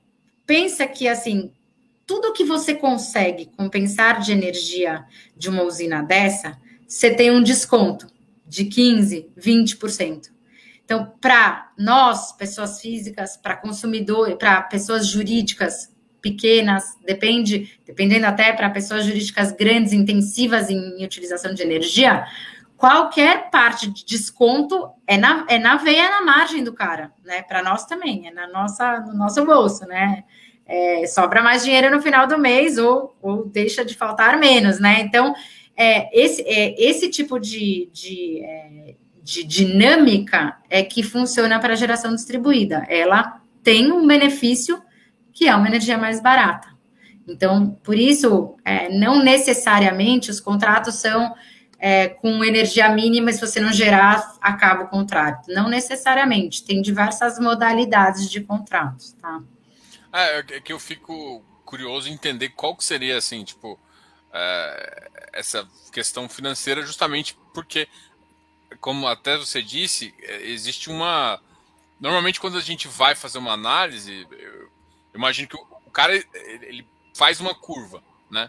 pensa 0.47 0.86
que 0.86 1.09
assim 1.09 1.51
tudo 2.11 2.32
que 2.32 2.43
você 2.43 2.74
consegue 2.74 3.47
compensar 3.57 4.20
de 4.20 4.32
energia 4.32 5.05
de 5.36 5.49
uma 5.49 5.62
usina 5.62 6.03
dessa, 6.03 6.59
você 6.84 7.09
tem 7.09 7.30
um 7.30 7.41
desconto 7.41 8.09
de 8.45 8.64
15, 8.64 9.28
20%. 9.38 10.28
Então, 10.91 11.12
para 11.20 11.70
nós, 11.78 12.32
pessoas 12.32 12.80
físicas, 12.80 13.36
para 13.36 13.55
consumidores, 13.55 14.34
para 14.34 14.61
pessoas 14.62 15.07
jurídicas 15.07 15.95
pequenas, 16.20 16.99
depende, 17.07 17.78
dependendo 17.86 18.26
até 18.26 18.53
para 18.53 18.68
pessoas 18.70 19.05
jurídicas 19.05 19.53
grandes, 19.53 19.93
intensivas 19.93 20.68
em 20.68 21.05
utilização 21.05 21.55
de 21.55 21.62
energia, 21.62 22.26
qualquer 22.76 23.51
parte 23.51 23.88
de 23.88 24.05
desconto 24.05 24.91
é 25.07 25.16
na, 25.16 25.47
é 25.49 25.61
na 25.61 25.76
veia, 25.76 26.11
na 26.11 26.22
margem 26.22 26.64
do 26.64 26.72
cara, 26.72 27.12
né? 27.24 27.41
Para 27.43 27.62
nós 27.62 27.86
também, 27.86 28.26
é 28.26 28.32
na 28.32 28.49
nossa, 28.49 28.99
no 28.99 29.14
nosso 29.14 29.45
bolso, 29.45 29.86
né? 29.86 30.24
É, 30.66 31.07
sobra 31.07 31.41
mais 31.41 31.62
dinheiro 31.62 31.88
no 31.95 32.03
final 32.03 32.26
do 32.26 32.36
mês 32.36 32.78
ou, 32.78 33.16
ou 33.22 33.47
deixa 33.47 33.84
de 33.84 33.95
faltar 33.95 34.41
menos, 34.41 34.80
né? 34.80 35.03
Então, 35.03 35.36
é, 35.76 36.11
esse, 36.12 36.43
é, 36.43 36.74
esse 36.82 37.09
tipo 37.09 37.38
de, 37.38 37.88
de, 37.93 38.41
é, 38.43 38.89
de 39.23 39.45
dinâmica 39.45 40.57
é 40.68 40.83
que 40.83 41.03
funciona 41.03 41.59
para 41.59 41.75
a 41.75 41.77
geração 41.77 42.14
distribuída. 42.14 42.85
Ela 42.89 43.41
tem 43.62 43.93
um 43.93 44.07
benefício 44.07 44.83
que 45.33 45.49
é 45.49 45.55
uma 45.55 45.68
energia 45.68 45.99
mais 45.99 46.21
barata. 46.21 46.68
Então, 47.27 47.71
por 47.85 47.97
isso, 47.97 48.57
é, 48.64 48.89
não 48.89 49.23
necessariamente 49.23 50.31
os 50.31 50.41
contratos 50.41 50.97
são 50.97 51.35
é, 51.79 52.09
com 52.09 52.45
energia 52.45 52.89
mínima, 52.91 53.33
se 53.33 53.41
você 53.41 53.59
não 53.59 53.73
gerar, 53.73 54.37
acaba 54.41 54.85
o 54.85 54.89
contrato. 54.89 55.47
Não 55.49 55.68
necessariamente, 55.68 56.64
tem 56.64 56.83
diversas 56.83 57.39
modalidades 57.39 58.31
de 58.31 58.41
contratos, 58.41 59.12
tá? 59.12 59.41
É, 60.12 60.39
é 60.39 60.61
que 60.61 60.73
eu 60.73 60.79
fico 60.79 61.43
curioso 61.64 62.09
em 62.09 62.12
entender 62.12 62.51
qual 62.51 62.77
que 62.77 62.85
seria, 62.85 63.16
assim, 63.16 63.45
tipo, 63.45 63.79
é, 64.33 65.09
essa 65.33 65.66
questão 65.93 66.29
financeira, 66.29 66.83
justamente 66.83 67.37
porque, 67.55 67.89
como 68.81 69.07
até 69.07 69.37
você 69.37 69.62
disse, 69.62 70.14
é, 70.22 70.49
existe 70.49 70.91
uma... 70.91 71.41
Normalmente, 72.01 72.41
quando 72.41 72.57
a 72.57 72.62
gente 72.62 72.89
vai 72.89 73.14
fazer 73.14 73.39
uma 73.39 73.53
análise, 73.53 74.26
eu 74.31 74.70
imagino 75.14 75.49
que 75.49 75.57
o 75.57 75.91
cara, 75.91 76.14
ele 76.35 76.87
faz 77.14 77.41
uma 77.41 77.55
curva, 77.55 78.03
né? 78.31 78.49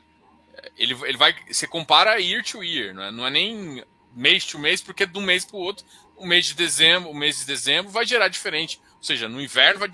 ele, 0.78 0.94
ele 1.04 1.18
vai. 1.18 1.36
Você 1.50 1.68
compara 1.68 2.20
year 2.20 2.44
to 2.44 2.64
year, 2.64 2.94
não 2.94 3.04
é, 3.04 3.12
não 3.12 3.28
é 3.28 3.30
nem 3.30 3.84
mês 4.14 4.46
to 4.46 4.60
mês, 4.60 4.82
porque 4.82 5.06
de 5.06 5.18
um 5.18 5.22
mês 5.22 5.46
para 5.46 5.58
o 5.58 5.60
outro, 5.60 5.86
o 6.16 6.26
mês 6.26 6.46
de 6.48 6.54
dezembro, 6.54 7.10
o 7.10 7.16
mês 7.16 7.40
de 7.40 7.46
dezembro 7.46 7.92
vai 7.92 8.06
gerar 8.06 8.28
diferente. 8.28 8.80
Ou 8.98 9.04
seja, 9.04 9.28
no 9.28 9.42
inverno 9.42 9.80
vai 9.80 9.90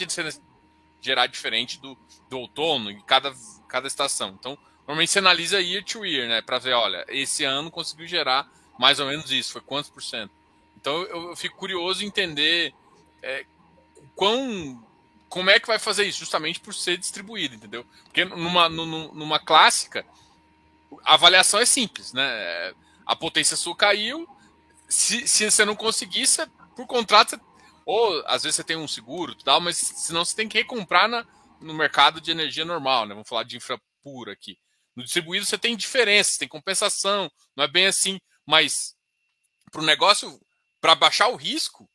gerar 1.02 1.28
diferente 1.28 1.80
do, 1.80 1.98
do 2.30 2.40
outono, 2.40 2.92
em 2.92 3.00
cada, 3.02 3.34
cada 3.68 3.88
estação. 3.88 4.36
Então, 4.40 4.58
normalmente 4.80 5.12
você 5.12 5.20
analisa 5.20 5.62
year 5.62 5.84
to 5.84 6.06
year, 6.06 6.28
né? 6.28 6.42
Para 6.42 6.60
ver, 6.60 6.74
olha, 6.74 7.06
esse 7.08 7.44
ano 7.44 7.72
conseguiu 7.72 8.08
gerar 8.08 8.50
mais 8.78 9.00
ou 9.00 9.08
menos 9.08 9.32
isso, 9.32 9.54
foi 9.54 9.62
quantos 9.62 9.90
por 9.90 10.04
cento. 10.04 10.32
Então 10.80 11.02
eu, 11.04 11.30
eu 11.30 11.36
fico 11.36 11.58
curioso 11.58 12.04
em 12.04 12.08
entender 12.08 12.74
é, 13.22 13.46
quão 14.16 14.84
como 15.30 15.50
é 15.50 15.60
que 15.60 15.68
vai 15.68 15.78
fazer 15.78 16.06
isso, 16.06 16.20
justamente 16.20 16.60
por 16.60 16.74
ser 16.74 16.98
distribuído, 16.98 17.56
entendeu? 17.56 17.86
Porque 18.06 18.24
numa, 18.24 18.70
numa, 18.70 19.08
numa 19.14 19.40
clássica, 19.40 20.06
a 21.04 21.16
avaliação 21.16 21.60
é 21.60 21.66
simples, 21.66 22.14
né? 22.14 22.74
A 23.06 23.16
potência 23.16 23.58
sua 23.58 23.76
caiu. 23.76 24.28
Se, 24.88 25.28
se 25.28 25.52
você 25.52 25.66
não 25.66 25.76
conseguir, 25.76 26.26
você, 26.26 26.48
por 26.76 26.88
contrato, 26.88 27.32
você, 27.32 27.42
ou 27.86 28.24
às 28.26 28.44
vezes 28.44 28.56
você 28.56 28.64
tem 28.64 28.78
um 28.78 28.88
seguro 28.88 29.36
tal, 29.36 29.60
mas 29.60 29.78
senão 29.78 30.24
você 30.24 30.36
tem 30.36 30.48
que 30.48 30.58
recomprar 30.58 31.10
na, 31.10 31.26
no 31.60 31.74
mercado 31.74 32.22
de 32.22 32.32
energia 32.32 32.64
normal, 32.64 33.06
né? 33.06 33.14
Vamos 33.14 33.28
falar 33.28 33.44
de 33.44 33.58
infra 33.58 33.80
pura 34.02 34.32
aqui. 34.32 34.58
No 34.96 35.04
distribuído 35.04 35.46
você 35.46 35.58
tem 35.58 35.76
diferenças, 35.76 36.38
tem 36.38 36.48
compensação, 36.48 37.30
não 37.56 37.66
é 37.66 37.68
bem 37.68 37.86
assim, 37.86 38.18
mas 38.48 38.96
para 39.72 39.82
o 39.82 39.86
negócio, 39.86 40.40
para 40.82 40.96
baixar 40.96 41.28
o 41.28 41.36
risco, 41.36 41.88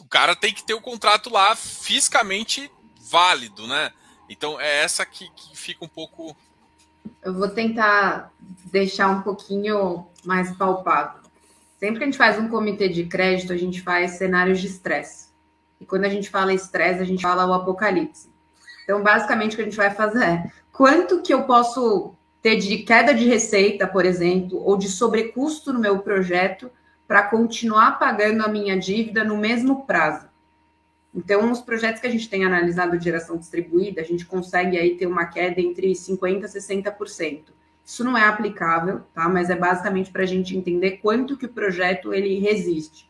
o 0.00 0.08
cara 0.08 0.36
tem 0.36 0.54
que 0.54 0.64
ter 0.64 0.74
o 0.74 0.80
contrato 0.80 1.28
lá 1.28 1.56
fisicamente 1.56 2.70
válido, 3.10 3.66
né? 3.66 3.92
Então 4.28 4.60
é 4.60 4.82
essa 4.82 5.04
que, 5.04 5.28
que 5.30 5.56
fica 5.56 5.84
um 5.84 5.88
pouco 5.88 6.36
eu 7.22 7.34
vou 7.34 7.48
tentar 7.48 8.32
deixar 8.70 9.08
um 9.08 9.22
pouquinho 9.22 10.06
mais 10.24 10.56
palpável. 10.56 11.20
Sempre 11.78 11.98
que 11.98 12.04
a 12.04 12.06
gente 12.06 12.18
faz 12.18 12.38
um 12.38 12.48
comitê 12.48 12.88
de 12.88 13.04
crédito, 13.04 13.52
a 13.52 13.56
gente 13.56 13.82
faz 13.82 14.12
cenários 14.12 14.60
de 14.60 14.66
estresse. 14.66 15.28
E 15.80 15.84
quando 15.84 16.04
a 16.04 16.08
gente 16.08 16.30
fala 16.30 16.54
estresse, 16.54 17.00
a 17.00 17.04
gente 17.04 17.22
fala 17.22 17.46
o 17.46 17.52
apocalipse. 17.52 18.30
Então, 18.84 19.02
basicamente, 19.02 19.52
o 19.52 19.56
que 19.56 19.62
a 19.62 19.64
gente 19.64 19.76
vai 19.76 19.90
fazer 19.90 20.24
é 20.24 20.52
quanto 20.72 21.20
que 21.20 21.34
eu 21.34 21.44
posso 21.44 22.14
ter 22.42 22.56
de 22.56 22.78
queda 22.78 23.12
de 23.12 23.26
receita, 23.26 23.86
por 23.86 24.04
exemplo, 24.04 24.62
ou 24.62 24.76
de 24.76 24.88
sobrecusto 24.88 25.72
no 25.72 25.80
meu 25.80 25.98
projeto 25.98 26.70
para 27.06 27.22
continuar 27.22 27.98
pagando 27.98 28.44
a 28.44 28.48
minha 28.48 28.78
dívida 28.78 29.24
no 29.24 29.36
mesmo 29.36 29.86
prazo. 29.86 30.28
Então, 31.14 31.50
os 31.50 31.60
projetos 31.60 32.00
que 32.00 32.06
a 32.06 32.10
gente 32.10 32.28
tem 32.28 32.44
analisado 32.44 32.98
de 32.98 33.04
geração 33.04 33.38
distribuída, 33.38 34.02
a 34.02 34.04
gente 34.04 34.26
consegue 34.26 34.76
aí 34.76 34.96
ter 34.96 35.06
uma 35.06 35.24
queda 35.24 35.60
entre 35.60 35.90
50% 35.92 36.44
e 36.44 36.46
60%. 36.46 37.44
Isso 37.82 38.04
não 38.04 38.18
é 38.18 38.24
aplicável, 38.24 39.00
tá? 39.14 39.28
Mas 39.28 39.48
é 39.48 39.56
basicamente 39.56 40.10
para 40.10 40.24
a 40.24 40.26
gente 40.26 40.56
entender 40.56 40.98
quanto 40.98 41.36
que 41.36 41.46
o 41.46 41.52
projeto 41.52 42.12
ele 42.12 42.38
resiste. 42.38 43.08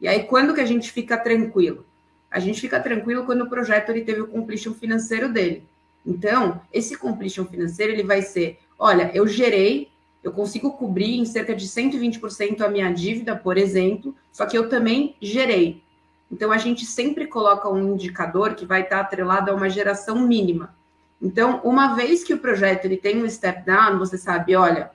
E 0.00 0.08
aí, 0.08 0.24
quando 0.24 0.54
que 0.54 0.60
a 0.60 0.66
gente 0.66 0.90
fica 0.90 1.16
tranquilo? 1.16 1.86
A 2.30 2.40
gente 2.40 2.60
fica 2.60 2.80
tranquilo 2.80 3.24
quando 3.24 3.42
o 3.42 3.48
projeto 3.48 3.90
ele 3.90 4.00
teve 4.00 4.22
o 4.22 4.26
completion 4.26 4.74
financeiro 4.74 5.32
dele. 5.32 5.62
Então, 6.04 6.60
esse 6.72 6.96
completion 6.96 7.44
financeiro 7.44 7.92
ele 7.92 8.02
vai 8.02 8.20
ser, 8.20 8.58
olha, 8.78 9.10
eu 9.14 9.26
gerei, 9.26 9.88
eu 10.22 10.32
consigo 10.32 10.72
cobrir 10.72 11.18
em 11.18 11.24
cerca 11.24 11.54
de 11.54 11.66
120% 11.66 12.62
a 12.62 12.68
minha 12.68 12.92
dívida, 12.92 13.36
por 13.36 13.56
exemplo, 13.58 14.14
só 14.32 14.46
que 14.46 14.56
eu 14.56 14.68
também 14.68 15.16
gerei. 15.20 15.82
Então, 16.30 16.50
a 16.50 16.58
gente 16.58 16.86
sempre 16.86 17.26
coloca 17.26 17.68
um 17.68 17.94
indicador 17.94 18.54
que 18.54 18.64
vai 18.64 18.82
estar 18.82 19.00
atrelado 19.00 19.50
a 19.50 19.54
uma 19.54 19.68
geração 19.68 20.26
mínima. 20.26 20.74
Então, 21.20 21.60
uma 21.62 21.94
vez 21.94 22.24
que 22.24 22.34
o 22.34 22.38
projeto 22.38 22.86
ele 22.86 22.96
tem 22.96 23.22
um 23.22 23.28
step 23.28 23.64
down, 23.64 23.98
você 23.98 24.18
sabe, 24.18 24.56
olha, 24.56 24.90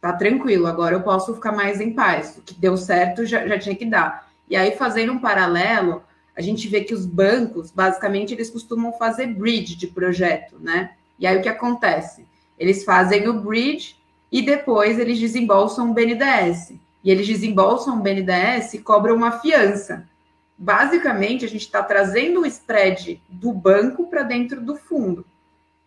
tá 0.00 0.12
tranquilo, 0.12 0.66
agora 0.66 0.94
eu 0.94 1.02
posso 1.02 1.34
ficar 1.34 1.52
mais 1.52 1.80
em 1.80 1.92
paz. 1.92 2.38
O 2.38 2.42
que 2.42 2.54
deu 2.54 2.76
certo 2.76 3.24
já, 3.24 3.46
já 3.46 3.58
tinha 3.58 3.76
que 3.76 3.84
dar. 3.84 4.28
E 4.48 4.56
aí, 4.56 4.76
fazendo 4.76 5.12
um 5.12 5.18
paralelo, 5.18 6.02
a 6.34 6.40
gente 6.40 6.68
vê 6.68 6.82
que 6.82 6.94
os 6.94 7.04
bancos, 7.04 7.70
basicamente, 7.70 8.32
eles 8.32 8.48
costumam 8.48 8.92
fazer 8.92 9.26
bridge 9.26 9.76
de 9.76 9.86
projeto, 9.88 10.56
né? 10.58 10.92
E 11.18 11.26
aí 11.26 11.36
o 11.36 11.42
que 11.42 11.48
acontece? 11.48 12.26
Eles 12.58 12.84
fazem 12.84 13.28
o 13.28 13.40
bridge 13.40 13.96
e 14.30 14.42
depois 14.42 14.98
eles 14.98 15.18
desembolsam 15.18 15.90
o 15.90 15.94
BNDES. 15.94 16.74
E 17.04 17.10
eles 17.10 17.26
desembolsam 17.26 17.98
o 17.98 18.02
BNDES 18.02 18.74
e 18.74 18.78
cobram 18.78 19.14
uma 19.14 19.32
fiança 19.32 20.06
basicamente 20.58 21.44
a 21.44 21.48
gente 21.48 21.62
está 21.62 21.82
trazendo 21.82 22.40
o 22.40 22.46
spread 22.46 23.22
do 23.28 23.52
banco 23.52 24.08
para 24.08 24.24
dentro 24.24 24.60
do 24.60 24.74
fundo, 24.74 25.24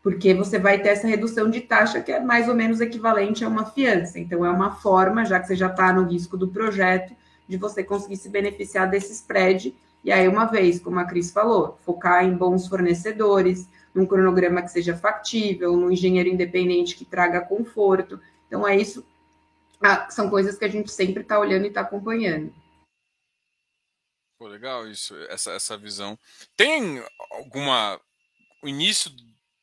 porque 0.02 0.34
você 0.34 0.58
vai 0.58 0.80
ter 0.80 0.90
essa 0.90 1.08
redução 1.08 1.50
de 1.50 1.60
taxa 1.60 2.00
que 2.00 2.12
é 2.12 2.22
mais 2.22 2.48
ou 2.48 2.56
menos 2.56 2.80
equivalente 2.80 3.44
a 3.44 3.50
uma 3.50 3.66
fiança. 3.66 4.18
Então, 4.18 4.46
é 4.46 4.50
uma 4.50 4.72
forma, 4.76 5.26
já 5.26 5.40
que 5.40 5.48
você 5.48 5.56
já 5.58 5.68
está 5.68 5.92
no 5.92 6.06
risco 6.06 6.38
do 6.38 6.48
projeto, 6.48 7.14
de 7.48 7.58
você 7.58 7.84
conseguir 7.84 8.16
se 8.16 8.30
beneficiar 8.30 8.90
desse 8.90 9.12
spread. 9.12 9.76
E 10.04 10.12
aí, 10.12 10.28
uma 10.28 10.46
vez, 10.46 10.80
como 10.80 11.00
a 11.00 11.04
Cris 11.04 11.32
falou, 11.32 11.78
focar 11.86 12.24
em 12.24 12.34
bons 12.34 12.66
fornecedores, 12.68 13.68
num 13.94 14.06
cronograma 14.06 14.62
que 14.62 14.70
seja 14.70 14.96
factível, 14.96 15.76
num 15.76 15.92
engenheiro 15.92 16.30
independente 16.30 16.96
que 16.96 17.06
traga 17.06 17.42
conforto. 17.42 18.20
Então, 18.48 18.68
é 18.68 18.76
isso. 18.76 19.06
Ah, 19.82 20.10
são 20.10 20.30
coisas 20.30 20.58
que 20.58 20.66
a 20.66 20.70
gente 20.70 20.92
sempre 20.92 21.24
está 21.24 21.39
olhando 21.39 21.66
e 21.66 21.68
está 21.70 21.82
acompanhando. 21.82 22.54
Pô, 24.38 24.48
legal 24.48 24.88
isso, 24.88 25.16
essa, 25.30 25.52
essa 25.52 25.78
visão. 25.78 26.18
Tem 26.56 27.04
alguma. 27.32 28.00
O 28.64 28.68
início 28.68 29.12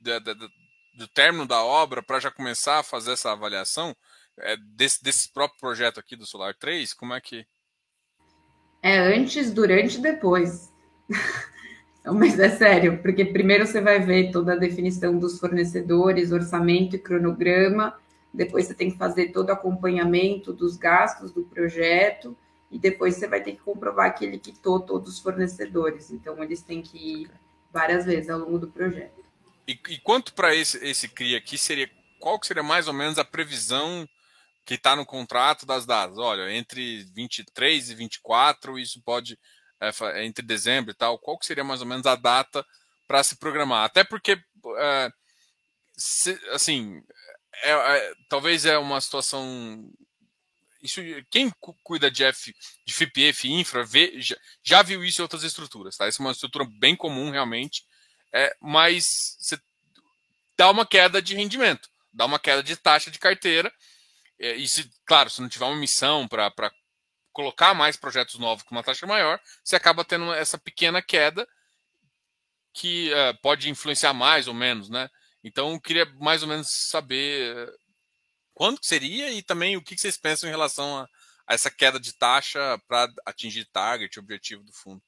da, 0.01 0.19
da, 0.19 0.35
do 0.35 1.09
término 1.09 1.47
da 1.47 1.63
obra 1.63 2.03
para 2.03 2.21
já 2.21 2.31
começar 2.31 2.81
a 2.81 2.83
fazer 2.83 3.13
essa 3.13 3.33
avaliação 3.33 3.97
é, 4.39 4.57
desse, 4.57 5.03
desse 5.03 5.33
próprio 5.33 5.59
projeto 5.61 5.99
aqui 5.99 6.17
do 6.17 6.27
Solar 6.27 6.55
3? 6.55 6.93
Como 6.95 7.15
é 7.15 7.21
que. 7.21 7.47
É 8.83 8.99
antes, 8.99 9.53
durante 9.53 9.99
e 9.99 10.03
depois. 10.03 10.73
Mas 12.15 12.39
é 12.39 12.49
sério, 12.49 13.03
porque 13.03 13.25
primeiro 13.25 13.67
você 13.67 13.81
vai 13.81 14.01
ver 14.01 14.31
toda 14.31 14.55
a 14.55 14.57
definição 14.57 15.19
dos 15.19 15.39
fornecedores, 15.39 16.33
orçamento 16.33 16.97
e 16.97 16.99
cronograma, 16.99 17.99
depois 18.33 18.67
você 18.67 18.75
tem 18.75 18.91
que 18.91 18.99
fazer 18.99 19.33
todo 19.33 19.49
o 19.49 19.53
acompanhamento 19.53 20.53
dos 20.53 20.77
gastos 20.77 21.33
do 21.33 21.43
projeto 21.43 22.37
e 22.71 22.79
depois 22.79 23.15
você 23.15 23.27
vai 23.27 23.43
ter 23.43 23.53
que 23.53 23.61
comprovar 23.61 24.15
que 24.15 24.25
ele 24.25 24.39
quitou 24.39 24.81
todos 24.81 25.15
os 25.15 25.21
fornecedores. 25.21 26.11
Então, 26.11 26.43
eles 26.43 26.63
têm 26.63 26.83
que 26.83 27.23
ir 27.23 27.31
várias 27.73 28.05
vezes 28.05 28.29
ao 28.29 28.39
longo 28.39 28.59
do 28.59 28.69
projeto. 28.69 29.25
E, 29.67 29.73
e 29.89 29.99
quanto 29.99 30.35
para 30.35 30.55
esse, 30.55 30.83
esse 30.85 31.09
CRI 31.09 31.37
aqui, 31.37 31.59
seria 31.59 31.91
qual 32.19 32.39
que 32.39 32.47
seria 32.47 32.63
mais 32.63 32.89
ou 32.89 32.95
menos 32.95 33.19
a 33.19 33.25
previsão 33.25 34.09
que 34.65 34.75
está 34.75 34.95
no 34.95 35.07
contrato 35.07 35.65
das 35.65 35.87
datas? 35.87 36.19
Olha, 36.19 36.53
entre 36.55 37.05
23 37.15 37.91
e 37.91 37.95
24, 37.95 38.79
isso 38.79 39.01
pode, 39.03 39.39
entre 40.17 40.45
dezembro 40.45 40.91
e 40.91 40.95
tal, 40.95 41.19
qual 41.19 41.39
que 41.39 41.47
seria 41.47 41.65
mais 41.65 41.81
ou 41.81 41.87
menos 41.87 42.07
a 42.07 42.17
data 42.17 42.65
para 43.07 43.23
se 43.23 43.37
programar? 43.37 43.85
Até 43.85 44.05
porque, 44.05 44.41
é, 44.79 45.11
se, 45.97 46.39
assim, 46.53 47.03
é, 47.63 47.71
é, 47.71 48.13
talvez 48.29 48.67
é 48.67 48.79
uma 48.79 49.01
situação 49.01 49.91
isso, 50.83 51.01
quem 51.31 51.53
cuida 51.83 52.11
de, 52.11 52.23
F, 52.25 52.55
de 52.87 52.95
FIPF 52.95 53.51
infra 53.51 53.85
vê, 53.85 54.21
já, 54.21 54.37
já, 54.63 54.83
viu 54.83 55.05
isso 55.05 55.21
em 55.21 55.23
outras 55.23 55.43
estruturas, 55.43 55.97
tá? 55.97 56.07
Essa 56.07 56.23
é 56.23 56.25
uma 56.25 56.33
estrutura 56.33 56.65
bem 56.79 56.95
comum 56.95 57.31
realmente, 57.31 57.85
é, 58.33 58.55
mas 58.61 59.37
você 59.41 59.59
dá 60.57 60.71
uma 60.71 60.87
queda 60.87 61.21
de 61.21 61.35
rendimento, 61.35 61.89
dá 62.13 62.27
uma 62.27 62.39
queda 62.39 62.63
de 62.63 62.77
taxa 62.77 63.11
de 63.11 63.19
carteira. 63.19 63.73
É, 64.39 64.55
e 64.55 64.69
se, 64.69 64.89
claro, 65.05 65.29
se 65.29 65.41
não 65.41 65.49
tiver 65.49 65.65
uma 65.65 65.77
missão 65.77 66.29
para 66.29 66.53
colocar 67.39 67.73
mais 67.73 67.97
projetos 67.97 68.37
novos 68.37 68.65
com 68.65 68.75
uma 68.75 68.83
taxa 68.83 69.07
maior, 69.07 69.41
você 69.63 69.77
acaba 69.77 70.05
tendo 70.05 70.35
essa 70.35 70.59
pequena 70.59 71.01
queda 71.01 71.47
que 72.75 73.13
é, 73.13 73.33
pode 73.35 73.71
influenciar 73.71 74.13
mais 74.13 74.49
ou 74.49 74.55
menos, 74.55 74.91
né? 74.91 75.09
Então, 75.45 75.71
eu 75.71 75.81
queria 75.81 76.05
mais 76.17 76.43
ou 76.43 76.49
menos 76.49 76.67
saber 76.69 77.73
quando 78.53 78.85
seria 78.85 79.31
e 79.31 79.41
também 79.41 79.77
o 79.77 79.83
que 79.85 79.97
vocês 79.97 80.17
pensam 80.17 80.49
em 80.49 80.53
relação 80.53 80.99
a, 80.99 81.09
a 81.47 81.55
essa 81.55 81.71
queda 81.71 82.01
de 82.01 82.13
taxa 82.13 82.77
para 82.89 83.09
atingir 83.25 83.67
target, 83.67 84.19
objetivo 84.19 84.65
do 84.65 84.73
fundo? 84.73 85.01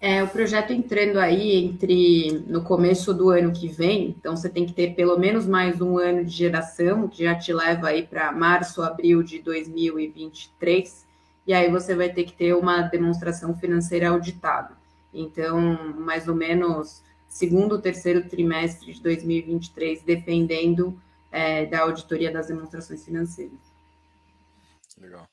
É, 0.00 0.22
o 0.22 0.28
projeto 0.28 0.72
entrando 0.72 1.18
aí 1.18 1.56
entre 1.56 2.42
no 2.46 2.64
começo 2.64 3.12
do 3.12 3.28
ano 3.28 3.52
que 3.52 3.68
vem, 3.68 4.14
então 4.18 4.34
você 4.34 4.48
tem 4.48 4.64
que 4.64 4.72
ter 4.72 4.94
pelo 4.94 5.18
menos 5.18 5.46
mais 5.46 5.82
um 5.82 5.98
ano 5.98 6.24
de 6.24 6.30
geração, 6.30 7.06
que 7.06 7.24
já 7.24 7.34
te 7.34 7.52
leva 7.52 7.88
aí 7.88 8.06
para 8.06 8.32
março, 8.32 8.82
abril 8.82 9.22
de 9.22 9.40
2023, 9.40 11.06
e 11.46 11.52
aí 11.52 11.70
você 11.70 11.94
vai 11.94 12.08
ter 12.10 12.24
que 12.24 12.32
ter 12.32 12.54
uma 12.54 12.80
demonstração 12.80 13.54
financeira 13.54 14.08
auditada. 14.08 14.74
Então, 15.12 15.94
mais 15.98 16.28
ou 16.28 16.34
menos 16.34 17.02
segundo, 17.28 17.80
terceiro 17.80 18.26
trimestre 18.26 18.94
de 18.94 19.02
2023, 19.02 20.02
dependendo 20.02 20.98
é, 21.30 21.66
da 21.66 21.80
auditoria 21.80 22.32
das 22.32 22.46
demonstrações 22.46 23.04
financeiras. 23.04 23.60
Legal. 24.98 25.26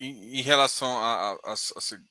Em, 0.00 0.38
em 0.38 0.42
relação 0.42 0.96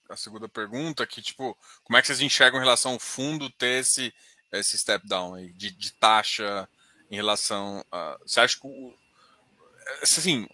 à 0.09 0.17
segunda 0.17 0.49
pergunta, 0.49 1.07
que 1.07 1.21
tipo, 1.21 1.57
como 1.83 1.97
é 1.97 2.01
que 2.01 2.07
vocês 2.07 2.19
enxergam 2.19 2.59
em 2.59 2.63
relação 2.63 2.93
ao 2.93 2.99
fundo 2.99 3.49
ter 3.49 3.79
esse, 3.79 4.13
esse 4.51 4.77
step 4.77 5.07
down 5.07 5.35
aí, 5.35 5.53
de, 5.53 5.71
de 5.71 5.93
taxa 5.93 6.67
em 7.09 7.15
relação 7.15 7.85
a. 7.91 8.17
Você 8.25 8.39
acha 8.41 8.59
que 8.59 8.67
o, 8.67 8.93
assim, 10.01 10.47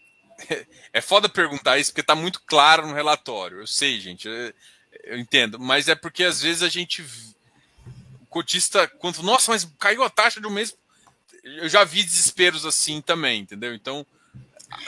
é 0.94 1.02
foda 1.02 1.28
perguntar 1.28 1.78
isso 1.78 1.92
porque 1.92 2.02
está 2.02 2.16
muito 2.16 2.42
claro 2.42 2.88
no 2.88 2.94
relatório. 2.94 3.60
Eu 3.60 3.68
sei, 3.68 4.00
gente, 4.00 4.28
eu, 4.28 4.54
eu 5.04 5.18
entendo, 5.18 5.60
mas 5.60 5.88
é 5.88 5.96
porque 5.96 6.24
às 6.24 6.42
vezes 6.42 6.62
a 6.62 6.70
gente 6.70 7.04
cotista, 8.30 8.88
quando, 8.88 9.22
nossa, 9.22 9.52
mas 9.52 9.68
caiu 9.80 10.04
a 10.04 10.10
taxa 10.10 10.42
de 10.42 10.48
um 10.48 10.52
mês. 10.52 10.76
Eu 11.44 11.70
já 11.70 11.84
vi 11.84 12.04
desesperos 12.04 12.66
assim 12.66 13.02
também, 13.02 13.42
entendeu? 13.42 13.76
Então, 13.76 14.06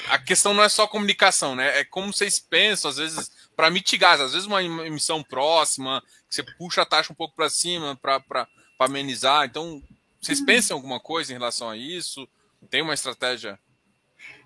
a 0.09 0.17
questão 0.17 0.53
não 0.53 0.63
é 0.63 0.69
só 0.69 0.87
comunicação, 0.87 1.55
né? 1.55 1.79
É 1.79 1.83
como 1.83 2.13
vocês 2.13 2.39
pensam, 2.39 2.89
às 2.89 2.97
vezes, 2.97 3.31
para 3.55 3.69
mitigar, 3.69 4.19
às 4.19 4.33
vezes 4.33 4.47
uma 4.47 4.63
emissão 4.63 5.23
próxima, 5.23 6.03
que 6.29 6.35
você 6.35 6.43
puxa 6.43 6.81
a 6.81 6.85
taxa 6.85 7.11
um 7.11 7.15
pouco 7.15 7.35
para 7.35 7.49
cima 7.49 7.95
para 7.95 8.47
amenizar. 8.79 9.45
Então, 9.45 9.81
vocês 10.21 10.39
uhum. 10.39 10.45
pensam 10.45 10.75
em 10.75 10.79
alguma 10.79 10.99
coisa 10.99 11.31
em 11.31 11.37
relação 11.37 11.69
a 11.69 11.77
isso? 11.77 12.27
Tem 12.69 12.81
uma 12.81 12.93
estratégia? 12.93 13.59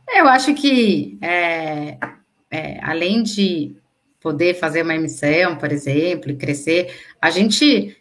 Eu 0.08 0.28
acho 0.28 0.54
que, 0.54 1.18
é, 1.22 1.98
é, 2.52 2.80
além 2.84 3.24
de 3.24 3.76
poder 4.20 4.56
fazer 4.56 4.82
uma 4.82 4.96
emissão, 4.96 5.56
por 5.56 5.72
exemplo, 5.72 6.32
e 6.32 6.36
crescer, 6.36 6.94
a 7.22 7.30
gente 7.30 7.96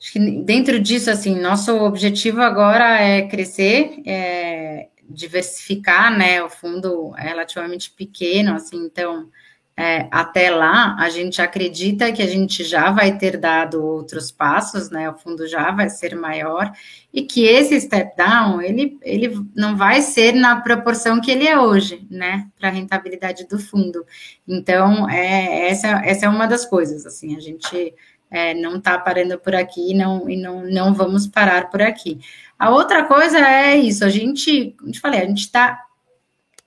Acho 0.00 0.14
que 0.14 0.18
dentro 0.18 0.80
disso, 0.80 1.10
assim, 1.10 1.38
nosso 1.38 1.76
objetivo 1.76 2.40
agora 2.40 2.98
é 3.02 3.28
crescer, 3.28 4.00
é 4.06 4.88
diversificar, 5.10 6.16
né? 6.16 6.42
O 6.42 6.48
fundo 6.48 7.12
é 7.16 7.22
relativamente 7.28 7.90
pequeno, 7.90 8.54
assim, 8.54 8.78
então 8.84 9.28
é, 9.76 10.08
até 10.10 10.50
lá 10.50 10.94
a 10.98 11.08
gente 11.08 11.40
acredita 11.40 12.12
que 12.12 12.22
a 12.22 12.26
gente 12.26 12.62
já 12.64 12.90
vai 12.90 13.16
ter 13.16 13.38
dado 13.38 13.82
outros 13.82 14.30
passos, 14.30 14.90
né? 14.90 15.08
O 15.08 15.16
fundo 15.16 15.46
já 15.46 15.70
vai 15.70 15.88
ser 15.88 16.14
maior 16.14 16.70
e 17.12 17.22
que 17.22 17.46
esse 17.46 17.80
step 17.80 18.14
down 18.14 18.60
ele, 18.60 18.98
ele 19.00 19.34
não 19.56 19.76
vai 19.76 20.02
ser 20.02 20.34
na 20.34 20.60
proporção 20.60 21.18
que 21.18 21.30
ele 21.30 21.48
é 21.48 21.58
hoje, 21.58 22.06
né? 22.10 22.46
Para 22.58 22.68
a 22.68 22.72
rentabilidade 22.72 23.48
do 23.48 23.58
fundo. 23.58 24.04
Então, 24.46 25.08
é, 25.08 25.70
essa, 25.70 25.88
essa 26.04 26.26
é 26.26 26.28
uma 26.28 26.46
das 26.46 26.66
coisas, 26.66 27.06
assim, 27.06 27.34
a 27.34 27.40
gente 27.40 27.94
é, 28.30 28.54
não 28.54 28.76
está 28.76 28.98
parando 28.98 29.38
por 29.38 29.54
aqui 29.54 29.92
não, 29.94 30.28
e 30.28 30.36
não, 30.36 30.64
não 30.64 30.94
vamos 30.94 31.26
parar 31.26 31.68
por 31.70 31.82
aqui. 31.82 32.20
A 32.58 32.70
outra 32.70 33.04
coisa 33.04 33.38
é 33.38 33.76
isso, 33.76 34.04
a 34.04 34.08
gente, 34.08 34.74
como 34.78 34.92
te 34.92 35.00
falei, 35.00 35.20
a 35.20 35.26
gente 35.26 35.40
está 35.40 35.84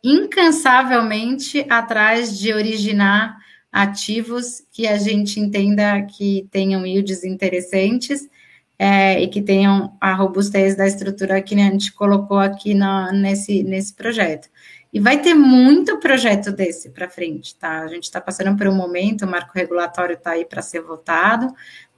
incansavelmente 0.03 1.65
atrás 1.69 2.37
de 2.37 2.53
originar 2.53 3.37
ativos 3.71 4.63
que 4.71 4.85
a 4.85 4.97
gente 4.97 5.39
entenda 5.39 6.01
que 6.03 6.47
tenham 6.51 6.85
yields 6.85 7.23
interessantes 7.23 8.29
é, 8.77 9.21
e 9.21 9.27
que 9.27 9.41
tenham 9.41 9.95
a 10.01 10.13
robustez 10.13 10.75
da 10.75 10.85
estrutura 10.85 11.41
que 11.41 11.55
a 11.55 11.57
gente 11.57 11.93
colocou 11.93 12.37
aqui 12.37 12.73
na, 12.73 13.11
nesse, 13.11 13.63
nesse 13.63 13.93
projeto. 13.93 14.49
E 14.93 14.99
vai 14.99 15.19
ter 15.19 15.33
muito 15.33 15.99
projeto 15.99 16.51
desse 16.51 16.91
para 16.91 17.09
frente, 17.09 17.55
tá? 17.55 17.81
A 17.81 17.87
gente 17.87 18.03
está 18.03 18.21
passando 18.21 18.55
por 18.55 18.67
um 18.67 18.75
momento, 18.75 19.25
o 19.25 19.27
marco 19.27 19.51
regulatório 19.55 20.13
está 20.13 20.31
aí 20.31 20.45
para 20.45 20.61
ser 20.61 20.81
votado. 20.81 21.51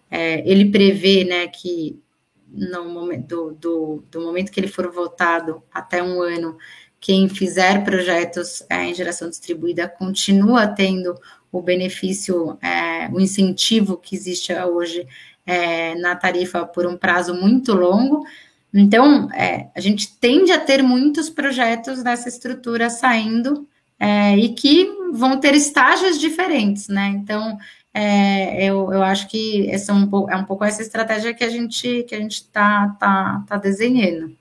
É, 0.09 0.49
ele 0.49 0.71
prevê, 0.71 1.25
né, 1.25 1.47
que 1.47 1.99
no 2.47 2.85
momento 2.85 3.27
do, 3.27 3.51
do, 3.51 4.03
do, 4.09 4.21
momento 4.21 4.49
que 4.49 4.59
ele 4.59 4.69
for 4.69 4.89
votado 4.89 5.61
até 5.73 6.01
um 6.01 6.21
ano, 6.21 6.57
quem 6.99 7.27
fizer 7.27 7.83
projetos 7.83 8.63
é, 8.69 8.85
em 8.85 8.93
geração 8.93 9.29
distribuída 9.29 9.89
continua 9.89 10.65
tendo 10.65 11.19
o 11.51 11.61
benefício, 11.61 12.57
é, 12.61 13.09
o 13.11 13.19
incentivo 13.19 13.97
que 13.97 14.15
existe 14.15 14.53
hoje 14.53 15.05
é, 15.45 15.95
na 15.95 16.15
tarifa 16.15 16.65
por 16.65 16.85
um 16.85 16.97
prazo 16.97 17.33
muito 17.33 17.73
longo. 17.73 18.25
Então, 18.77 19.31
é, 19.31 19.69
a 19.73 19.79
gente 19.79 20.11
tende 20.17 20.51
a 20.51 20.59
ter 20.59 20.83
muitos 20.83 21.29
projetos 21.29 22.03
dessa 22.03 22.27
estrutura 22.27 22.89
saindo 22.89 23.65
é, 23.97 24.35
e 24.37 24.53
que 24.53 24.85
vão 25.13 25.39
ter 25.39 25.55
estágios 25.55 26.19
diferentes, 26.19 26.89
né? 26.89 27.07
Então, 27.07 27.57
é, 27.93 28.65
eu, 28.65 28.91
eu 28.91 29.01
acho 29.01 29.29
que 29.29 29.69
essa 29.69 29.93
é, 29.93 29.95
um 29.95 30.05
pouco, 30.05 30.29
é 30.29 30.35
um 30.35 30.43
pouco 30.43 30.65
essa 30.65 30.81
estratégia 30.81 31.33
que 31.33 31.45
a 31.45 31.49
gente 31.49 32.03
que 32.03 32.13
a 32.13 32.19
gente 32.19 32.33
está 32.33 32.89
tá, 32.99 33.45
tá 33.47 33.57
desenhando. 33.57 34.37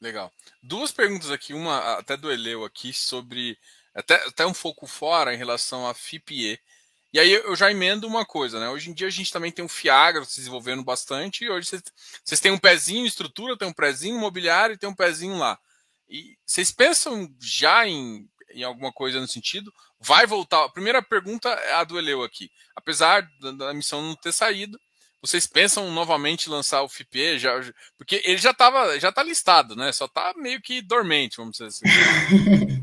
Legal. 0.00 0.30
Duas 0.62 0.92
perguntas 0.92 1.32
aqui, 1.32 1.52
uma 1.52 1.98
até 1.98 2.16
do 2.16 2.30
Eleu 2.30 2.64
aqui 2.64 2.92
sobre 2.92 3.58
até, 3.92 4.14
até 4.24 4.46
um 4.46 4.52
pouco 4.52 4.86
fora 4.86 5.34
em 5.34 5.36
relação 5.36 5.88
a 5.88 5.92
FIPE. 5.92 6.60
E 7.12 7.20
aí 7.20 7.30
eu 7.30 7.54
já 7.54 7.70
emendo 7.70 8.06
uma 8.06 8.24
coisa, 8.24 8.58
né? 8.58 8.70
Hoje 8.70 8.90
em 8.90 8.94
dia 8.94 9.06
a 9.06 9.10
gente 9.10 9.30
também 9.30 9.52
tem 9.52 9.64
um 9.64 9.68
Fiagra 9.68 10.24
se 10.24 10.36
desenvolvendo 10.36 10.82
bastante, 10.82 11.48
hoje 11.48 11.68
vocês, 12.24 12.40
têm 12.40 12.50
um 12.50 12.58
pezinho 12.58 13.04
em 13.04 13.06
estrutura, 13.06 13.56
tem 13.56 13.68
um 13.68 13.72
pezinho 13.72 14.16
imobiliário 14.16 14.74
e 14.74 14.78
tem 14.78 14.88
um 14.88 14.94
pezinho 14.94 15.36
lá. 15.36 15.58
E 16.08 16.36
vocês 16.46 16.70
pensam 16.70 17.30
já 17.38 17.86
em, 17.86 18.26
em 18.54 18.62
alguma 18.62 18.90
coisa 18.90 19.20
no 19.20 19.28
sentido? 19.28 19.70
Vai 20.00 20.26
voltar? 20.26 20.64
A 20.64 20.68
primeira 20.70 21.02
pergunta 21.02 21.50
é 21.50 21.74
a 21.74 21.84
do 21.84 21.98
Eleu 21.98 22.22
aqui. 22.22 22.50
Apesar 22.74 23.28
da, 23.40 23.52
da 23.52 23.74
missão 23.74 24.00
não 24.00 24.16
ter 24.16 24.32
saído, 24.32 24.80
vocês 25.20 25.46
pensam 25.46 25.90
novamente 25.90 26.50
lançar 26.50 26.82
o 26.82 26.88
FIPE? 26.88 27.38
Já, 27.38 27.52
porque 27.96 28.22
ele 28.24 28.38
já 28.38 28.50
estava 28.50 28.98
já 28.98 29.12
tá 29.12 29.22
listado, 29.22 29.76
né? 29.76 29.92
Só 29.92 30.06
está 30.06 30.32
meio 30.36 30.60
que 30.60 30.80
dormente, 30.80 31.36
vamos 31.36 31.58
dizer 31.58 31.66
assim. 31.66 31.84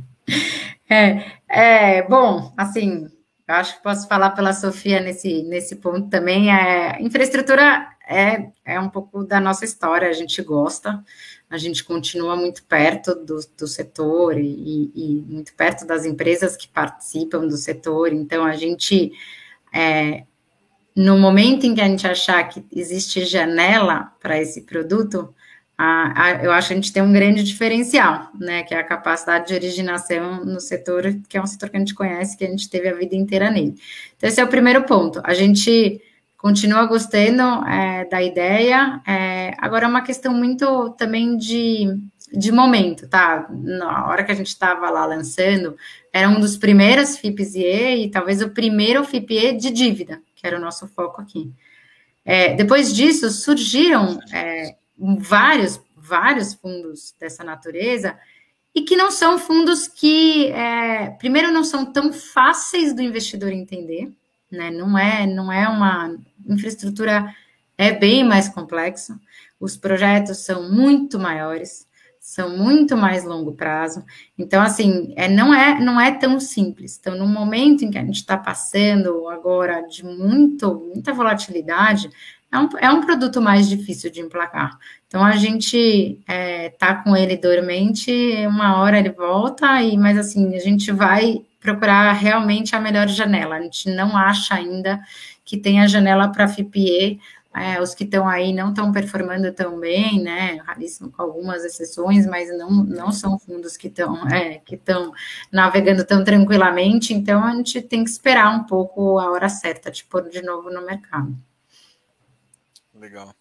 é, 0.90 1.32
é, 1.50 2.04
bom, 2.04 2.54
assim, 2.56 3.10
eu 3.50 3.56
acho 3.56 3.78
que 3.78 3.84
posso 3.84 4.08
falar 4.08 4.30
pela 4.32 4.54
Sofia 4.54 5.00
nesse, 5.00 5.42
nesse 5.42 5.78
ponto 5.78 6.08
também. 6.08 6.54
É, 6.54 7.02
infraestrutura 7.02 7.90
é, 8.08 8.52
é 8.64 8.80
um 8.80 8.90
pouco 8.90 9.24
da 9.24 9.40
nossa 9.40 9.66
história, 9.66 10.08
a 10.08 10.14
gente 10.14 10.40
gosta, 10.44 11.04
a 11.50 11.58
gente 11.58 11.84
continua 11.84 12.36
muito 12.36 12.64
perto 12.66 13.16
do, 13.16 13.40
do 13.58 13.68
setor 13.68 14.38
e, 14.38 14.92
e 14.94 15.26
muito 15.28 15.56
perto 15.56 15.84
das 15.88 16.06
empresas 16.06 16.56
que 16.56 16.68
participam 16.68 17.48
do 17.48 17.58
setor, 17.58 18.14
então 18.14 18.46
a 18.46 18.56
gente. 18.56 19.12
É, 19.74 20.26
no 20.96 21.18
momento 21.18 21.66
em 21.66 21.74
que 21.74 21.82
a 21.82 21.88
gente 21.88 22.06
achar 22.06 22.44
que 22.50 22.66
existe 22.72 23.24
janela 23.26 24.12
para 24.20 24.40
esse 24.40 24.62
produto, 24.64 25.34
a, 25.82 26.24
a, 26.24 26.44
eu 26.44 26.52
acho 26.52 26.68
que 26.68 26.74
a 26.74 26.76
gente 26.76 26.92
tem 26.92 27.02
um 27.02 27.14
grande 27.14 27.42
diferencial, 27.42 28.30
né, 28.38 28.64
que 28.64 28.76
é 28.76 28.80
a 28.80 28.84
capacidade 28.84 29.48
de 29.48 29.54
originação 29.54 30.44
no 30.44 30.60
setor, 30.60 31.04
que 31.30 31.38
é 31.38 31.42
um 31.42 31.48
setor 31.48 31.70
que 31.70 31.78
a 31.78 31.80
gente 31.80 31.96
conhece, 31.96 32.36
que 32.36 32.44
a 32.44 32.50
gente 32.50 32.70
teve 32.70 32.90
a 32.90 32.94
vida 32.94 33.16
inteira 33.16 33.50
nele. 33.50 33.76
Então, 34.18 34.28
esse 34.28 34.42
é 34.42 34.44
o 34.44 34.50
primeiro 34.50 34.84
ponto. 34.84 35.22
A 35.24 35.34
gente 35.34 36.02
continua 36.36 36.86
gostando 36.86 37.66
é, 37.66 38.04
da 38.04 38.22
ideia, 38.22 39.02
é, 39.08 39.54
agora 39.58 39.86
é 39.86 39.88
uma 39.88 40.02
questão 40.02 40.34
muito 40.34 40.90
também 40.98 41.38
de, 41.38 41.88
de 42.34 42.52
momento, 42.52 43.08
tá? 43.08 43.48
Na 43.50 44.06
hora 44.08 44.26
que 44.26 44.34
a 44.34 44.36
gente 44.36 44.48
estava 44.48 44.90
lá 44.90 45.06
lançando, 45.06 45.78
era 46.12 46.28
um 46.28 46.42
dos 46.42 46.58
primeiros 46.58 47.18
FIPS-IE 47.18 48.04
e 48.04 48.12
talvez 48.12 48.42
o 48.42 48.50
primeiro 48.50 49.02
FIPE 49.06 49.54
de 49.54 49.72
dívida, 49.72 50.20
que 50.36 50.46
era 50.46 50.58
o 50.58 50.62
nosso 50.62 50.90
foco 50.90 51.22
aqui. 51.22 51.50
É, 52.26 52.54
depois 52.54 52.94
disso, 52.94 53.30
surgiram 53.30 54.20
é, 54.34 54.76
vários, 55.00 55.82
vários 55.96 56.54
fundos 56.54 57.14
dessa 57.20 57.44
natureza 57.44 58.18
e 58.74 58.82
que 58.82 58.96
não 58.96 59.10
são 59.12 59.40
fundos 59.40 59.88
que, 59.88 60.48
é, 60.52 61.10
primeiro, 61.12 61.52
não 61.52 61.64
são 61.64 61.92
tão 61.92 62.14
fáceis 62.14 62.94
do 62.94 63.02
investidor 63.02 63.52
entender, 63.52 64.12
né? 64.52 64.70
Não 64.72 64.98
é, 64.98 65.26
não 65.26 65.52
é 65.52 65.68
uma 65.68 66.16
infraestrutura 66.48 67.34
é 67.78 67.94
bem 67.94 68.26
mais 68.26 68.50
complexo. 68.50 69.18
Os 69.60 69.78
projetos 69.78 70.40
são 70.40 70.70
muito 70.70 71.18
maiores, 71.18 71.88
são 72.20 72.58
muito 72.58 72.98
mais 72.98 73.24
longo 73.24 73.54
prazo. 73.54 74.04
Então, 74.38 74.62
assim, 74.62 75.14
é, 75.16 75.30
não, 75.30 75.54
é, 75.54 75.80
não 75.80 76.00
é 76.00 76.12
tão 76.12 76.40
simples. 76.42 76.98
Então, 77.00 77.18
no 77.18 77.26
momento 77.26 77.84
em 77.84 77.90
que 77.90 77.98
a 77.98 78.04
gente 78.04 78.18
está 78.18 78.38
passando 78.38 79.30
agora 79.30 79.82
de 79.82 80.04
muito, 80.04 80.76
muita 80.76 81.14
volatilidade, 81.14 82.10
é 82.52 82.58
um, 82.58 82.70
é 82.80 82.90
um 82.90 83.02
produto 83.02 83.42
mais 83.42 83.70
difícil 83.70 84.10
de 84.12 84.22
emplacar. 84.22 84.78
Então 85.08 85.24
a 85.24 85.34
gente 85.34 86.20
é, 86.28 86.70
tá 86.70 86.96
com 86.96 87.16
ele 87.16 87.38
dormente, 87.38 88.12
uma 88.48 88.78
hora 88.78 89.00
ele 89.00 89.12
volta, 89.12 89.82
e 89.82 89.98
mas 89.98 90.18
assim, 90.18 90.56
a 90.56 90.60
gente 90.60 90.92
vai 90.92 91.46
procurar 91.60 92.12
realmente 92.14 92.76
a 92.76 92.80
melhor 92.80 93.08
janela. 93.08 93.56
A 93.56 93.62
gente 93.62 93.90
não 93.90 94.18
acha 94.18 94.56
ainda 94.56 95.00
que 95.46 95.58
tem 95.58 95.82
a 95.82 95.88
janela 95.88 96.32
para 96.32 96.48
FIPE. 96.48 97.20
É, 97.56 97.82
os 97.82 97.96
que 97.96 98.04
estão 98.04 98.28
aí 98.28 98.54
não 98.54 98.70
estão 98.70 98.92
performando 98.92 99.52
tão 99.52 99.80
bem, 99.80 100.22
né? 100.22 100.60
Raríssimo 100.66 101.12
com 101.12 101.22
algumas 101.22 101.66
exceções, 101.66 102.28
mas 102.28 102.56
não, 102.56 102.70
não 102.84 103.12
são 103.12 103.40
fundos 103.40 103.76
que 103.76 103.88
estão 103.88 104.28
é, 104.28 104.60
que 104.60 104.76
estão 104.76 105.12
navegando 105.52 106.06
tão 106.06 106.24
tranquilamente. 106.24 107.14
Então 107.14 107.44
a 107.44 107.56
gente 107.56 107.82
tem 107.82 108.04
que 108.04 108.10
esperar 108.10 108.56
um 108.56 108.64
pouco 108.64 109.18
a 109.20 109.32
hora 109.32 109.50
certa 109.50 109.90
de 109.92 110.06
pôr 110.06 110.30
de 110.30 110.42
novo 110.44 110.70
no 110.70 110.86
mercado. 110.86 111.36
Legal. 113.00 113.34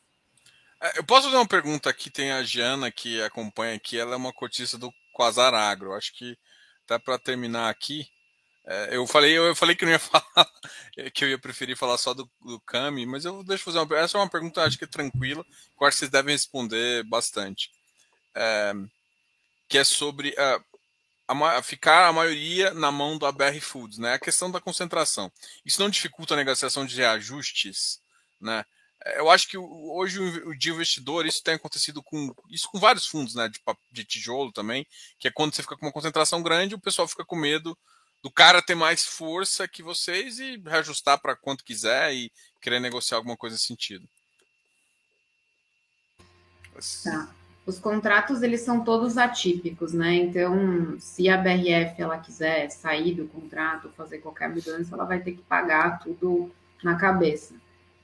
É, 0.81 0.99
eu 0.99 1.05
posso 1.05 1.25
fazer 1.25 1.37
uma 1.37 1.47
pergunta 1.47 1.91
aqui? 1.91 2.11
Tem 2.11 2.31
a 2.31 2.43
Giana 2.45 2.91
que 2.91 3.21
acompanha 3.23 3.75
aqui, 3.75 3.99
ela 3.99 4.15
é 4.15 4.17
uma 4.17 4.33
cotista 4.33 4.79
do 4.79 4.93
Quasar 5.13 5.53
Agro. 5.53 5.93
Acho 5.93 6.15
que 6.15 6.39
até 6.85 6.99
para 6.99 7.19
terminar 7.19 7.69
aqui, 7.69 8.09
é, 8.65 8.97
eu 8.97 9.07
falei 9.07 9.37
eu 9.37 9.55
falei 9.57 9.75
que 9.75 9.85
não 9.85 9.93
ia 9.93 9.99
falar, 9.99 10.51
que 11.13 11.25
eu 11.25 11.29
ia 11.29 11.39
preferir 11.39 11.77
falar 11.77 11.99
só 11.99 12.15
do, 12.15 12.31
do 12.41 12.61
Cami, 12.61 13.05
mas 13.05 13.25
eu 13.25 13.43
deixo 13.43 13.65
fazer 13.65 13.79
uma 13.81 13.97
essa 13.97 14.17
é 14.17 14.21
uma 14.21 14.31
pergunta 14.31 14.63
acho 14.63 14.79
que 14.79 14.85
é 14.85 14.87
tranquila, 14.87 15.45
que 15.45 15.85
acho 15.85 15.97
que 15.97 15.99
vocês 15.99 16.11
devem 16.11 16.35
responder 16.35 17.03
bastante, 17.05 17.71
é, 18.35 18.73
que 19.69 19.77
é 19.77 19.85
sobre 19.85 20.35
é, 20.39 20.61
a, 21.27 21.59
a, 21.59 21.63
ficar 21.63 22.07
a 22.07 22.13
maioria 22.13 22.73
na 22.73 22.93
mão 22.93 23.19
do 23.19 23.27
ABR 23.27 23.61
Foods, 23.61 23.99
né? 23.99 24.15
A 24.15 24.19
questão 24.19 24.51
da 24.51 24.61
concentração. 24.61 25.33
Isso 25.65 25.81
não 25.81 25.91
dificulta 25.91 26.35
a 26.35 26.37
negociação 26.37 26.87
de 26.87 26.97
reajustes, 26.97 28.01
né? 28.41 28.65
Eu 29.17 29.31
acho 29.31 29.49
que 29.49 29.57
hoje 29.57 30.21
o 30.21 30.55
de 30.55 30.71
investidor, 30.71 31.27
isso 31.27 31.43
tem 31.43 31.55
acontecido 31.55 32.03
com 32.03 32.35
isso 32.51 32.69
com 32.71 32.79
vários 32.79 33.07
fundos 33.07 33.35
né, 33.35 33.49
de, 33.49 33.61
de 33.93 34.05
tijolo 34.05 34.53
também, 34.53 34.87
que 35.19 35.29
é 35.29 35.31
quando 35.31 35.55
você 35.55 35.63
fica 35.63 35.77
com 35.77 35.87
uma 35.87 35.93
concentração 35.93 36.43
grande, 36.43 36.75
o 36.75 36.81
pessoal 36.81 37.07
fica 37.07 37.25
com 37.25 37.37
medo 37.37 37.77
do 38.23 38.31
cara 38.31 38.61
ter 38.61 38.75
mais 38.75 39.05
força 39.05 39.69
que 39.69 39.83
vocês 39.83 40.41
e 40.41 40.61
reajustar 40.67 41.21
para 41.21 41.37
quanto 41.37 41.65
quiser 41.65 42.13
e 42.13 42.33
querer 42.61 42.81
negociar 42.81 43.19
alguma 43.19 43.37
coisa 43.37 43.55
nesse 43.55 43.67
sentido. 43.67 44.09
Tá. 47.05 47.29
Os 47.65 47.79
contratos 47.79 48.43
eles 48.43 48.63
são 48.63 48.83
todos 48.83 49.19
atípicos, 49.19 49.93
né? 49.93 50.15
Então, 50.15 50.99
se 50.99 51.29
a 51.29 51.37
BRF 51.37 52.01
ela 52.01 52.19
quiser 52.19 52.71
sair 52.71 53.15
do 53.15 53.29
contrato, 53.29 53.93
fazer 53.97 54.19
qualquer 54.19 54.49
mudança, 54.49 54.95
ela 54.95 55.05
vai 55.05 55.21
ter 55.21 55.33
que 55.33 55.43
pagar 55.43 55.99
tudo 55.99 56.51
na 56.83 56.97
cabeça. 56.97 57.55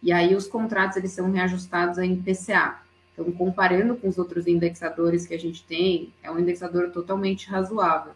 E 0.04 0.12
aí 0.12 0.34
os 0.34 0.46
contratos 0.46 0.98
eles 0.98 1.12
são 1.12 1.32
reajustados 1.32 1.96
em 1.96 2.14
PCA. 2.14 2.78
Então, 3.14 3.32
comparando 3.32 3.96
com 3.96 4.06
os 4.06 4.18
outros 4.18 4.46
indexadores 4.46 5.26
que 5.26 5.32
a 5.32 5.38
gente 5.38 5.64
tem, 5.64 6.12
é 6.22 6.30
um 6.30 6.38
indexador 6.38 6.90
totalmente 6.90 7.48
razoável. 7.48 8.12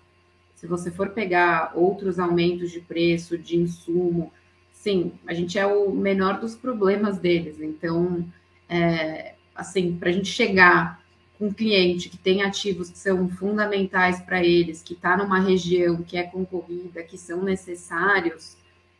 Se 0.54 0.66
você 0.66 0.90
for 0.90 1.10
pegar 1.10 1.72
outros 1.74 2.18
aumentos 2.18 2.70
de 2.70 2.80
preço, 2.80 3.38
de 3.38 3.56
insumo, 3.56 4.30
sim, 4.70 5.12
a 5.26 5.32
gente 5.32 5.58
é 5.58 5.66
o 5.66 5.90
menor 5.90 6.38
dos 6.38 6.54
problemas 6.54 7.16
deles. 7.16 7.58
Então, 7.58 8.22
é, 8.68 9.34
assim, 9.54 9.96
para 9.96 10.10
a 10.10 10.12
gente 10.12 10.28
chegar 10.28 11.00
com 11.38 11.46
um 11.46 11.52
cliente 11.52 12.10
que 12.10 12.18
tem 12.18 12.42
ativos 12.42 12.90
que 12.90 12.98
são 12.98 13.30
fundamentais 13.30 14.20
para 14.20 14.44
eles, 14.44 14.82
que 14.82 14.92
está 14.92 15.16
numa 15.16 15.40
região 15.40 16.02
que 16.02 16.18
é 16.18 16.24
concorrida, 16.24 17.02
que 17.02 17.16
são 17.16 17.42
necessários, 17.42 18.58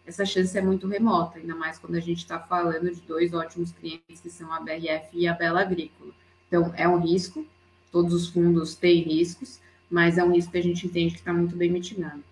essa 0.09 0.24
chance 0.24 0.56
é 0.56 0.62
muito 0.62 0.88
remota, 0.88 1.38
ainda 1.38 1.54
mais 1.54 1.78
quando 1.78 1.96
a 1.96 2.00
gente 2.00 2.18
está 2.18 2.40
falando 2.40 2.90
de 2.90 3.00
dois 3.02 3.34
ótimos 3.34 3.72
clientes 3.72 4.20
que 4.22 4.30
são 4.30 4.50
a 4.50 4.59
BRF 4.59 5.11
e 5.12 5.28
a 5.28 5.34
Bela 5.34 5.61
Agrícola. 5.61 6.14
Então, 6.46 6.72
é 6.76 6.88
um 6.88 6.98
risco, 6.98 7.46
todos 7.92 8.14
os 8.14 8.28
fundos 8.28 8.74
têm 8.74 9.02
riscos, 9.02 9.61
mas 9.90 10.16
é 10.16 10.24
um 10.24 10.32
risco 10.32 10.52
que 10.52 10.59
a 10.59 10.62
gente 10.62 10.86
entende 10.86 11.12
que 11.12 11.20
está 11.20 11.32
muito 11.32 11.54
bem 11.54 11.70
mitigado. 11.70 12.24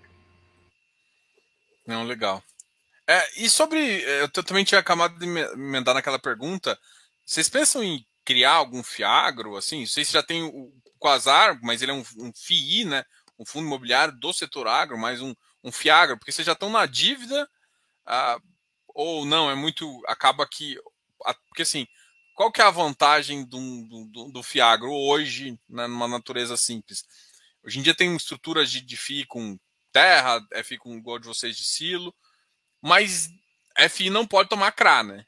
Não, 1.87 2.03
legal. 2.05 2.43
É, 3.07 3.43
e 3.43 3.49
sobre. 3.51 3.79
Eu 3.79 4.29
também 4.31 4.65
tinha 4.65 4.81
acabado 4.81 5.19
de 5.19 5.27
emendar 5.27 5.95
naquela 5.95 6.19
pergunta. 6.19 6.79
Vocês 7.25 7.49
pensam 7.49 7.85
em 7.85 8.05
criar 8.25 8.53
algum 8.53 8.83
fiagro? 8.83 9.55
Assim, 9.55 9.81
não 9.81 9.87
sei 9.87 10.05
se 10.05 10.15
já 10.15 10.23
tem 10.23 10.43
o 10.43 10.73
Quasar, 10.99 11.61
mas 11.63 11.83
ele 11.83 11.93
é 11.93 11.95
um, 11.95 12.03
um 12.19 12.33
FII, 12.35 12.87
né? 12.87 13.05
Um 13.39 13.45
fundo 13.45 13.67
imobiliário 13.67 14.17
do 14.19 14.33
setor 14.33 14.67
agro, 14.67 14.99
mais 14.99 15.21
um, 15.21 15.35
um 15.63 15.71
fiagro, 15.71 16.19
porque 16.19 16.33
vocês 16.33 16.47
já 16.47 16.55
estão 16.55 16.71
na 16.71 16.87
dívida, 16.87 17.47
ah, 18.07 18.39
ou 18.89 19.27
não, 19.27 19.51
é 19.51 19.55
muito. 19.55 20.03
Acaba 20.07 20.47
que. 20.47 20.79
Porque 21.49 21.63
assim, 21.63 21.87
qual 22.35 22.53
que 22.53 22.61
é 22.61 22.65
a 22.65 22.71
vantagem 22.71 23.45
do, 23.45 23.59
do, 24.13 24.31
do 24.33 24.43
Fiagro 24.43 24.93
hoje, 24.93 25.59
né, 25.69 25.87
numa 25.87 26.07
natureza 26.07 26.57
simples? 26.57 27.05
Hoje 27.65 27.79
em 27.79 27.83
dia 27.83 27.95
tem 27.95 28.15
estruturas 28.15 28.71
de, 28.71 28.81
de 28.81 28.97
FI 28.97 29.25
com 29.27 29.59
terra, 29.93 30.41
FI 30.63 30.79
com 30.79 30.97
igual 30.97 31.19
de 31.19 31.27
vocês 31.27 31.57
de 31.57 31.65
silo, 31.65 32.15
mas 32.83 33.29
FI 33.89 34.11
não 34.11 34.27
pode 34.27 34.49
tomar 34.49 34.73
CRA, 34.73 35.03
né? 35.03 35.25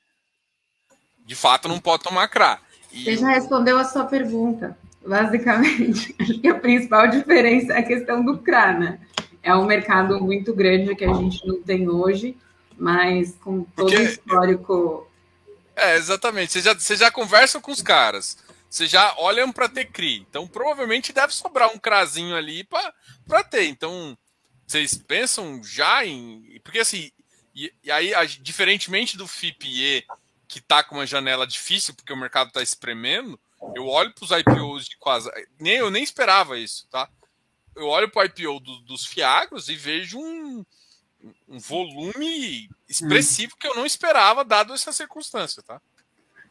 De 1.25 1.35
fato, 1.35 1.69
não 1.69 1.81
pode 1.81 2.03
tomar 2.03 2.29
CRA. 2.29 2.61
E... 2.93 3.05
Você 3.05 3.17
já 3.17 3.29
respondeu 3.29 3.79
a 3.79 3.85
sua 3.85 4.05
pergunta, 4.05 4.79
basicamente. 5.07 6.15
Acho 6.21 6.39
que 6.39 6.49
a 6.49 6.59
principal 6.59 7.09
diferença 7.09 7.73
é 7.73 7.79
a 7.79 7.83
questão 7.83 8.25
do 8.25 8.39
CRA, 8.39 8.79
né? 8.79 9.01
É 9.43 9.55
um 9.55 9.65
mercado 9.65 10.21
muito 10.21 10.55
grande 10.55 10.95
que 10.95 11.05
a 11.05 11.15
gente 11.15 11.47
não 11.47 11.63
tem 11.63 11.89
hoje, 11.89 12.37
mas 12.79 13.35
com 13.43 13.65
todo 13.65 13.91
Porque... 13.91 13.97
o 13.97 14.03
histórico 14.03 15.09
é, 15.79 15.95
exatamente. 15.95 16.53
Você 16.53 16.61
já, 16.61 16.75
você 16.75 16.97
já 16.97 17.09
conversa 17.09 17.61
com 17.61 17.71
os 17.71 17.81
caras. 17.81 18.37
Você 18.69 18.89
já 18.89 19.15
olham 19.17 19.53
para 19.53 19.69
ter 19.69 19.85
CRI. 19.85 20.27
Então, 20.29 20.47
provavelmente 20.47 21.13
deve 21.13 21.33
sobrar 21.33 21.73
um 21.73 21.79
crazinho 21.79 22.35
ali 22.35 22.65
para 22.65 23.45
ter. 23.45 23.67
Então, 23.67 24.19
vocês 24.67 24.99
pensam 24.99 25.63
já 25.63 26.05
em. 26.05 26.61
Porque 26.65 26.81
assim. 26.81 27.13
E, 27.55 27.73
e 27.83 27.91
aí, 27.93 28.13
a, 28.13 28.25
diferentemente 28.25 29.17
do 29.17 29.27
FIPE, 29.27 30.05
que 30.49 30.61
tá 30.61 30.83
com 30.83 30.97
uma 30.97 31.07
janela 31.07 31.47
difícil, 31.47 31.95
porque 31.95 32.13
o 32.13 32.17
mercado 32.17 32.51
tá 32.51 32.63
espremendo, 32.63 33.39
eu 33.75 33.87
olho 33.87 34.13
para 34.13 34.25
os 34.25 34.31
IPOs 34.33 34.89
de 34.89 34.97
quase. 34.99 35.31
Nem, 35.61 35.77
eu 35.77 35.91
nem 35.91 36.03
esperava 36.03 36.59
isso, 36.59 36.89
tá? 36.89 37.09
Eu 37.77 37.87
olho 37.87 38.11
para 38.11 38.23
o 38.23 38.25
IPO 38.25 38.61
do, 38.61 38.81
dos 38.81 39.07
Fiagros 39.07 39.69
e 39.69 39.77
vejo 39.77 40.19
um, 40.19 40.65
um 41.49 41.59
volume 41.59 42.69
expressivo 42.89 43.57
que 43.59 43.67
eu 43.67 43.75
não 43.75 43.85
esperava, 43.85 44.45
dado 44.45 44.73
essa 44.73 44.93
circunstância, 44.93 45.63
tá? 45.63 45.81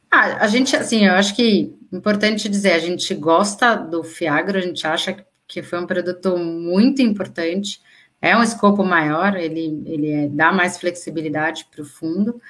Ah, 0.10 0.44
a 0.44 0.48
gente, 0.48 0.76
assim, 0.76 1.06
eu 1.06 1.14
acho 1.14 1.36
que 1.36 1.74
importante 1.92 2.48
dizer, 2.48 2.74
a 2.74 2.80
gente 2.80 3.14
gosta 3.14 3.76
do 3.76 4.04
Fiagro, 4.04 4.58
a 4.58 4.62
gente 4.62 4.86
acha 4.88 5.26
que 5.48 5.62
foi 5.62 5.80
um 5.80 5.88
produto 5.88 6.38
muito 6.38 7.02
importante, 7.02 7.82
é 8.22 8.36
um 8.36 8.44
escopo 8.44 8.84
maior, 8.84 9.36
ele, 9.36 9.84
ele 9.86 10.12
é, 10.12 10.28
dá 10.28 10.52
mais 10.52 10.78
flexibilidade 10.78 11.68
para 11.72 11.82
o 11.82 11.86
fundo. 11.86 12.42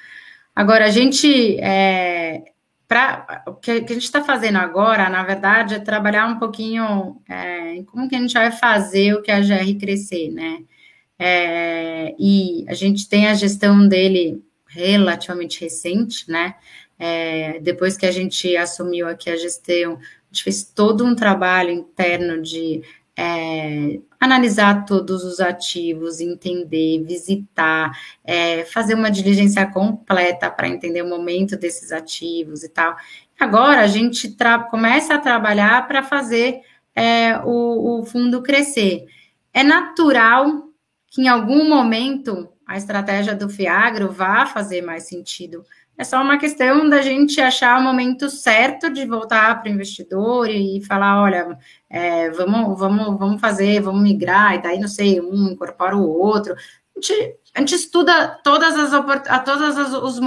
Agora, 0.54 0.86
a 0.86 0.90
gente, 0.90 1.58
é, 1.60 2.52
pra, 2.86 3.44
o 3.46 3.54
que, 3.54 3.82
que 3.82 3.92
a 3.92 3.94
gente 3.94 4.04
está 4.04 4.24
fazendo 4.24 4.56
agora, 4.56 5.08
na 5.08 5.22
verdade, 5.22 5.74
é 5.74 5.78
trabalhar 5.78 6.26
um 6.26 6.38
pouquinho 6.38 7.20
é, 7.28 7.74
em 7.74 7.84
como 7.84 8.08
que 8.08 8.16
a 8.16 8.18
gente 8.18 8.34
vai 8.34 8.50
fazer 8.50 9.14
o 9.14 9.22
que 9.22 9.30
a 9.30 9.40
GR 9.40 9.78
crescer, 9.78 10.30
né? 10.30 10.62
É, 11.18 12.14
e 12.18 12.64
a 12.68 12.74
gente 12.74 13.08
tem 13.08 13.26
a 13.26 13.34
gestão 13.34 13.88
dele 13.88 14.42
relativamente 14.68 15.60
recente, 15.60 16.30
né? 16.30 16.54
É, 16.98 17.58
depois 17.60 17.96
que 17.96 18.06
a 18.06 18.12
gente 18.12 18.56
assumiu 18.56 19.08
aqui 19.08 19.30
a 19.30 19.36
gestão, 19.36 19.94
a 19.94 20.32
gente 20.32 20.44
fez 20.44 20.62
todo 20.64 21.04
um 21.04 21.14
trabalho 21.14 21.70
interno 21.70 22.42
de 22.42 22.82
é, 23.16 23.98
analisar 24.20 24.84
todos 24.84 25.24
os 25.24 25.40
ativos, 25.40 26.20
entender, 26.20 27.02
visitar, 27.02 27.90
é, 28.24 28.64
fazer 28.64 28.94
uma 28.94 29.10
diligência 29.10 29.66
completa 29.66 30.48
para 30.48 30.68
entender 30.68 31.02
o 31.02 31.08
momento 31.08 31.56
desses 31.56 31.90
ativos 31.90 32.62
e 32.62 32.68
tal. 32.68 32.96
Agora 33.38 33.80
a 33.80 33.86
gente 33.88 34.36
começa 34.70 35.14
a 35.14 35.18
trabalhar 35.18 35.86
para 35.88 36.02
fazer 36.02 36.60
é, 36.94 37.38
o, 37.44 38.00
o 38.00 38.04
fundo 38.04 38.42
crescer. 38.42 39.06
É 39.52 39.64
natural 39.64 40.67
que 41.10 41.22
em 41.22 41.28
algum 41.28 41.68
momento 41.68 42.48
a 42.66 42.76
estratégia 42.76 43.34
do 43.34 43.48
Fiagro 43.48 44.12
vá 44.12 44.46
fazer 44.46 44.82
mais 44.82 45.04
sentido. 45.04 45.64
É 45.96 46.04
só 46.04 46.22
uma 46.22 46.38
questão 46.38 46.88
da 46.88 47.02
gente 47.02 47.40
achar 47.40 47.80
o 47.80 47.82
momento 47.82 48.30
certo 48.30 48.88
de 48.88 49.04
voltar 49.04 49.60
para 49.60 49.68
o 49.68 49.74
investidor 49.74 50.48
e 50.48 50.80
falar, 50.84 51.20
olha, 51.20 51.58
é, 51.90 52.30
vamos, 52.30 52.78
vamos, 52.78 53.18
vamos 53.18 53.40
fazer, 53.40 53.80
vamos 53.80 54.02
migrar, 54.02 54.54
e 54.54 54.62
daí, 54.62 54.78
não 54.78 54.86
sei, 54.86 55.20
um 55.20 55.48
incorpora 55.48 55.96
o 55.96 56.08
outro. 56.08 56.54
A 56.54 57.00
gente, 57.00 57.36
a 57.52 57.58
gente 57.58 57.74
estuda 57.74 58.38
todas 58.44 58.76
as, 58.76 58.90
todas 59.44 59.76
as, 59.76 59.92
os, 59.92 60.20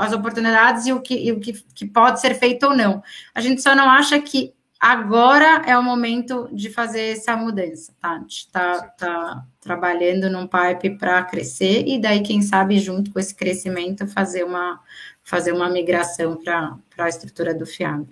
as 0.00 0.12
oportunidades 0.12 0.86
e 0.86 0.92
o, 0.92 1.00
que, 1.00 1.14
e 1.14 1.32
o 1.32 1.40
que, 1.40 1.54
que 1.74 1.86
pode 1.86 2.20
ser 2.20 2.34
feito 2.36 2.64
ou 2.66 2.76
não. 2.76 3.02
A 3.34 3.40
gente 3.40 3.62
só 3.62 3.74
não 3.74 3.90
acha 3.90 4.20
que 4.20 4.54
agora 4.84 5.62
é 5.66 5.78
o 5.78 5.82
momento 5.82 6.46
de 6.52 6.68
fazer 6.68 7.16
essa 7.16 7.34
mudança, 7.34 7.90
tá? 8.02 8.10
A 8.10 8.18
gente 8.18 8.36
está 8.40 8.82
tá 8.88 9.46
trabalhando 9.58 10.28
num 10.28 10.46
pipe 10.46 10.98
para 10.98 11.24
crescer 11.24 11.86
e 11.86 11.98
daí, 11.98 12.22
quem 12.22 12.42
sabe, 12.42 12.78
junto 12.78 13.10
com 13.10 13.18
esse 13.18 13.34
crescimento, 13.34 14.06
fazer 14.06 14.44
uma, 14.44 14.78
fazer 15.22 15.52
uma 15.52 15.70
migração 15.70 16.36
para 16.36 16.76
a 16.98 17.08
estrutura 17.08 17.54
do 17.54 17.64
FIAB. 17.64 18.06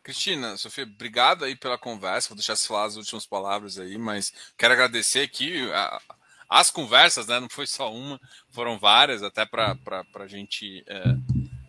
Cristina, 0.00 0.56
Sofia, 0.56 0.84
obrigado 0.84 1.44
aí 1.44 1.56
pela 1.56 1.76
conversa. 1.76 2.28
Vou 2.28 2.36
deixar 2.36 2.54
você 2.54 2.68
falar 2.68 2.84
as 2.84 2.96
últimas 2.96 3.26
palavras 3.26 3.80
aí, 3.80 3.98
mas 3.98 4.32
quero 4.56 4.74
agradecer 4.74 5.22
aqui 5.22 5.68
a, 5.72 6.00
as 6.48 6.70
conversas, 6.70 7.26
né? 7.26 7.40
Não 7.40 7.48
foi 7.50 7.66
só 7.66 7.92
uma, 7.92 8.20
foram 8.52 8.78
várias, 8.78 9.24
até 9.24 9.44
para 9.44 9.76
a 10.14 10.26
gente 10.28 10.84
é, 10.86 11.16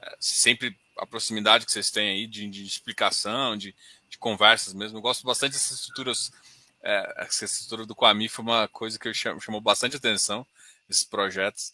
é, 0.03 0.15
sempre 0.19 0.77
a 0.99 1.05
proximidade 1.05 1.65
que 1.65 1.71
vocês 1.71 1.89
têm 1.89 2.09
aí 2.09 2.27
de, 2.27 2.47
de 2.47 2.63
explicação, 2.63 3.57
de, 3.57 3.73
de, 4.09 4.17
conversas 4.17 4.73
mesmo. 4.73 4.97
Eu 4.97 5.01
gosto 5.01 5.25
bastante 5.25 5.53
dessas 5.53 5.79
estruturas. 5.79 6.31
É, 6.81 7.25
essa 7.25 7.45
estrutura 7.45 7.85
do 7.85 7.95
Quami 7.95 8.27
foi 8.29 8.43
uma 8.43 8.67
coisa 8.67 8.99
que 8.99 9.13
chamou 9.13 9.61
bastante 9.61 9.95
atenção, 9.95 10.45
esses 10.89 11.03
projetos. 11.03 11.73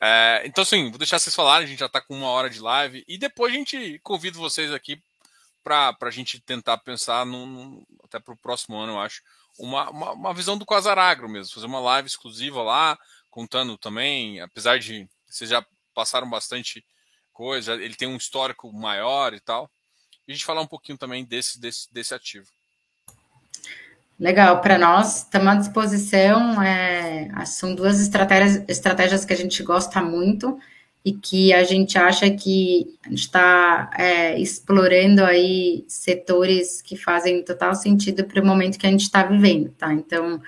É, 0.00 0.42
então, 0.44 0.62
assim, 0.62 0.90
vou 0.90 0.98
deixar 0.98 1.18
vocês 1.18 1.34
falarem, 1.34 1.66
a 1.66 1.68
gente 1.68 1.80
já 1.80 1.86
está 1.86 2.00
com 2.00 2.14
uma 2.14 2.28
hora 2.28 2.50
de 2.50 2.60
live, 2.60 3.04
e 3.08 3.16
depois 3.18 3.52
a 3.52 3.56
gente 3.56 3.98
convido 4.02 4.38
vocês 4.38 4.72
aqui 4.72 5.02
para 5.64 5.96
a 6.00 6.10
gente 6.10 6.38
tentar 6.40 6.78
pensar, 6.78 7.24
no, 7.26 7.46
no 7.46 7.86
até 8.04 8.20
para 8.20 8.34
o 8.34 8.36
próximo 8.36 8.76
ano, 8.76 8.92
eu 8.92 9.00
acho, 9.00 9.22
uma, 9.58 9.90
uma, 9.90 10.12
uma 10.12 10.34
visão 10.34 10.56
do 10.56 10.66
Quasaragro 10.66 11.28
mesmo, 11.28 11.54
fazer 11.54 11.66
uma 11.66 11.80
live 11.80 12.06
exclusiva 12.06 12.62
lá, 12.62 12.98
contando 13.30 13.76
também, 13.76 14.40
apesar 14.40 14.78
de 14.78 15.08
vocês 15.26 15.50
já 15.50 15.64
passaram 15.94 16.28
bastante 16.28 16.84
coisa, 17.36 17.74
ele 17.74 17.94
tem 17.94 18.08
um 18.08 18.16
histórico 18.16 18.72
maior 18.72 19.34
e 19.34 19.40
tal. 19.40 19.70
E 20.26 20.32
a 20.32 20.34
gente 20.34 20.44
falar 20.44 20.62
um 20.62 20.66
pouquinho 20.66 20.96
também 20.96 21.22
desse, 21.22 21.60
desse, 21.60 21.92
desse 21.92 22.14
ativo. 22.14 22.46
Legal, 24.18 24.62
para 24.62 24.78
nós, 24.78 25.18
estamos 25.18 25.48
à 25.48 25.54
disposição. 25.56 26.62
É, 26.62 27.28
são 27.44 27.74
duas 27.74 28.00
estratégias, 28.00 28.64
estratégias 28.66 29.26
que 29.26 29.34
a 29.34 29.36
gente 29.36 29.62
gosta 29.62 30.00
muito 30.00 30.58
e 31.04 31.12
que 31.12 31.52
a 31.52 31.62
gente 31.62 31.98
acha 31.98 32.28
que 32.30 32.98
a 33.04 33.10
gente 33.10 33.20
está 33.20 33.90
é, 33.96 34.40
explorando 34.40 35.22
aí 35.22 35.84
setores 35.86 36.80
que 36.80 36.96
fazem 36.96 37.44
total 37.44 37.74
sentido 37.74 38.24
para 38.24 38.42
o 38.42 38.46
momento 38.46 38.78
que 38.78 38.86
a 38.86 38.90
gente 38.90 39.02
está 39.02 39.22
vivendo, 39.22 39.70
tá? 39.72 39.92
Então, 39.92 40.40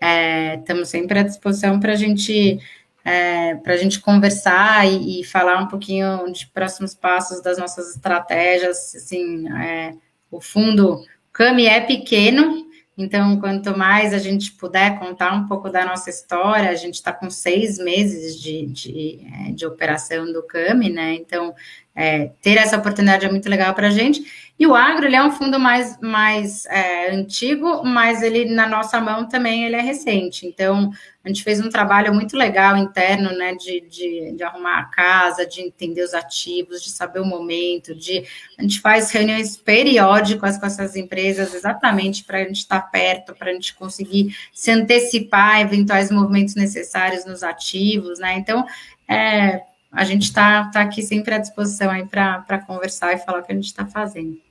é, 0.00 0.54
estamos 0.54 0.88
sempre 0.88 1.18
à 1.18 1.22
disposição 1.24 1.80
para 1.80 1.92
a 1.92 1.96
gente 1.96 2.60
é, 3.06 3.54
para 3.54 3.74
a 3.74 3.76
gente 3.76 4.00
conversar 4.00 4.84
e, 4.84 5.20
e, 5.20 5.24
falar 5.24 5.62
um 5.62 5.68
pouquinho 5.68 6.28
de 6.32 6.48
próximos 6.48 6.92
passos 6.92 7.40
das 7.40 7.56
nossas 7.56 7.94
estratégias. 7.94 8.96
Assim, 8.96 9.48
é, 9.48 9.94
o 10.28 10.40
fundo 10.40 11.04
CAMI 11.32 11.66
é 11.66 11.80
pequeno, 11.80 12.66
então 12.98 13.38
quanto 13.38 13.78
mais 13.78 14.12
a 14.12 14.18
gente 14.18 14.50
puder 14.50 14.98
contar 14.98 15.32
um 15.34 15.46
pouco 15.46 15.70
da 15.70 15.84
nossa 15.84 16.10
história, 16.10 16.68
a 16.68 16.74
gente 16.74 16.94
está 16.94 17.12
com 17.12 17.30
seis 17.30 17.78
meses 17.78 18.40
de, 18.42 18.66
de, 18.66 19.20
é, 19.32 19.52
de, 19.52 19.64
operação 19.64 20.32
do 20.32 20.42
CAMI, 20.42 20.90
né? 20.90 21.14
Então 21.14 21.54
é, 21.94 22.32
ter 22.42 22.56
essa 22.56 22.76
oportunidade 22.76 23.24
é 23.24 23.30
muito 23.30 23.48
legal 23.48 23.72
para 23.72 23.86
a 23.86 23.90
gente. 23.90 24.45
E 24.58 24.66
o 24.66 24.74
agro, 24.74 25.04
ele 25.04 25.16
é 25.16 25.22
um 25.22 25.30
fundo 25.30 25.60
mais, 25.60 26.00
mais 26.00 26.64
é, 26.66 27.10
antigo, 27.10 27.84
mas 27.84 28.22
ele, 28.22 28.46
na 28.46 28.66
nossa 28.66 28.98
mão, 28.98 29.28
também 29.28 29.66
ele 29.66 29.76
é 29.76 29.82
recente. 29.82 30.46
Então, 30.46 30.90
a 31.22 31.28
gente 31.28 31.44
fez 31.44 31.60
um 31.60 31.68
trabalho 31.68 32.14
muito 32.14 32.34
legal 32.38 32.74
interno, 32.74 33.36
né, 33.36 33.54
de, 33.54 33.82
de, 33.82 34.32
de, 34.32 34.42
arrumar 34.42 34.78
a 34.78 34.84
casa, 34.84 35.44
de 35.44 35.60
entender 35.60 36.02
os 36.02 36.14
ativos, 36.14 36.82
de 36.82 36.88
saber 36.88 37.20
o 37.20 37.26
momento, 37.26 37.94
de... 37.94 38.24
A 38.58 38.62
gente 38.62 38.80
faz 38.80 39.10
reuniões 39.10 39.58
periódicas 39.58 40.56
com 40.56 40.64
essas 40.64 40.96
empresas, 40.96 41.52
exatamente 41.52 42.24
para 42.24 42.38
a 42.38 42.44
gente 42.44 42.60
estar 42.60 42.80
tá 42.80 42.88
perto, 42.88 43.34
para 43.34 43.50
a 43.50 43.52
gente 43.52 43.74
conseguir 43.74 44.34
se 44.54 44.70
antecipar 44.70 45.56
a 45.56 45.60
eventuais 45.60 46.10
movimentos 46.10 46.54
necessários 46.54 47.26
nos 47.26 47.42
ativos, 47.42 48.18
né? 48.18 48.38
Então, 48.38 48.64
é, 49.06 49.64
a 49.92 50.04
gente 50.04 50.22
está 50.22 50.70
tá 50.70 50.80
aqui 50.80 51.02
sempre 51.02 51.34
à 51.34 51.38
disposição 51.38 51.90
aí 51.90 52.06
para 52.06 52.64
conversar 52.66 53.12
e 53.12 53.18
falar 53.18 53.40
o 53.40 53.42
que 53.42 53.52
a 53.52 53.54
gente 53.54 53.66
está 53.66 53.84
fazendo. 53.84 54.45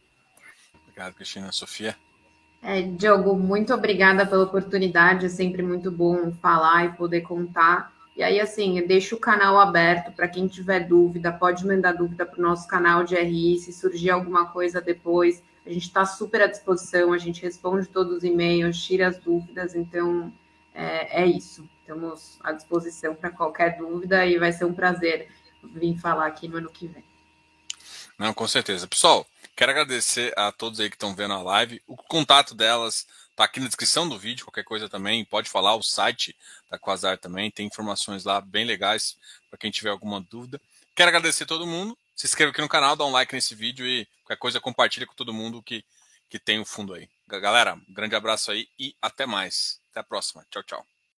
Obrigado, 0.96 1.14
Cristina. 1.14 1.52
Sofia? 1.52 1.94
É, 2.64 2.82
Diogo, 2.82 3.36
muito 3.36 3.74
obrigada 3.74 4.26
pela 4.26 4.46
oportunidade. 4.46 5.26
É 5.26 5.30
sempre 5.30 5.62
muito 5.62 5.92
bom 5.92 6.32
falar 6.42 6.86
e 6.86 6.94
poder 6.94 7.22
contar 7.22 7.94
E 8.16 8.24
aí, 8.24 8.40
assim, 8.40 8.82
deixa 8.88 9.14
o 9.14 9.20
canal 9.20 9.60
aberto 9.60 10.14
para 10.14 10.26
quem 10.26 10.48
tiver 10.48 10.88
dúvida, 10.88 11.34
pode 11.34 11.68
mandar 11.68 11.92
dúvida 11.92 12.26
para 12.26 12.40
o 12.40 12.42
nosso 12.42 12.66
canal 12.66 13.04
de 13.04 13.14
RI, 13.14 13.60
se 13.60 13.74
surgir 13.74 14.10
alguma 14.10 14.46
coisa 14.46 14.80
depois. 14.80 15.44
A 15.66 15.70
gente 15.70 15.84
está 15.84 16.06
super 16.06 16.42
à 16.42 16.48
disposição, 16.48 17.12
a 17.12 17.18
gente 17.18 17.42
responde 17.42 17.90
todos 17.90 18.20
os 18.20 18.24
e-mails, 18.24 18.82
tira 18.82 19.10
as 19.10 19.18
dúvidas, 19.18 19.76
então 19.76 20.32
é, 20.74 21.24
é 21.24 21.26
isso. 21.26 21.68
Estamos 21.82 22.40
à 22.42 22.54
disposição 22.54 23.14
para 23.14 23.32
qualquer 23.32 23.78
dúvida 23.78 24.26
e 24.26 24.40
vai 24.40 24.54
ser 24.54 24.64
um 24.64 24.74
prazer 24.74 25.28
vir 25.62 25.98
falar 25.98 26.28
aqui 26.28 26.48
no 26.48 26.56
ano 26.56 26.70
que 26.70 26.88
vem. 26.88 27.04
Não, 28.18 28.34
com 28.34 28.48
certeza. 28.48 28.88
Pessoal, 28.88 29.28
quero 29.56 29.72
agradecer 29.72 30.34
a 30.38 30.52
todos 30.52 30.80
aí 30.80 30.90
que 30.90 30.96
estão 30.96 31.16
vendo 31.16 31.34
a 31.34 31.42
live. 31.42 31.82
O 31.88 31.96
contato 31.96 32.54
delas 32.54 33.08
está 33.30 33.44
aqui 33.44 33.60
na 33.60 33.68
descrição 33.68 34.08
do 34.08 34.18
vídeo, 34.18 34.46
qualquer 34.46 34.64
coisa 34.64 34.88
também, 34.88 35.26
pode 35.26 35.50
falar, 35.50 35.76
o 35.76 35.84
site 35.84 36.36
da 36.70 36.80
Quasar 36.80 37.18
também, 37.18 37.52
tem 37.52 37.68
informações 37.68 38.24
lá 38.24 38.40
bem 38.40 38.66
legais 38.66 39.18
para 39.50 39.60
quem 39.60 39.72
tiver 39.72 39.90
alguma 39.90 40.22
dúvida. 40.22 40.60
Quero 40.96 41.10
agradecer 41.10 41.46
todo 41.46 41.68
mundo, 41.68 41.98
se 42.16 42.26
inscreva 42.26 42.52
aqui 42.52 42.62
no 42.62 42.70
canal, 42.70 42.96
dá 42.96 43.06
um 43.06 43.12
like 43.12 43.34
nesse 43.34 43.54
vídeo 43.54 43.86
e 43.86 44.08
qualquer 44.24 44.40
coisa 44.40 44.62
compartilha 44.62 45.06
com 45.06 45.14
todo 45.14 45.34
mundo 45.34 45.62
que, 45.62 45.84
que 46.30 46.40
tem 46.40 46.60
o 46.60 46.66
fundo 46.66 46.94
aí. 46.94 47.10
Galera, 47.28 47.78
grande 47.90 48.16
abraço 48.16 48.52
aí 48.52 48.70
e 48.80 48.96
até 49.02 49.26
mais. 49.26 49.80
Até 49.92 50.00
a 50.00 50.04
próxima. 50.04 50.46
Tchau, 50.50 50.64
tchau. 50.64 50.95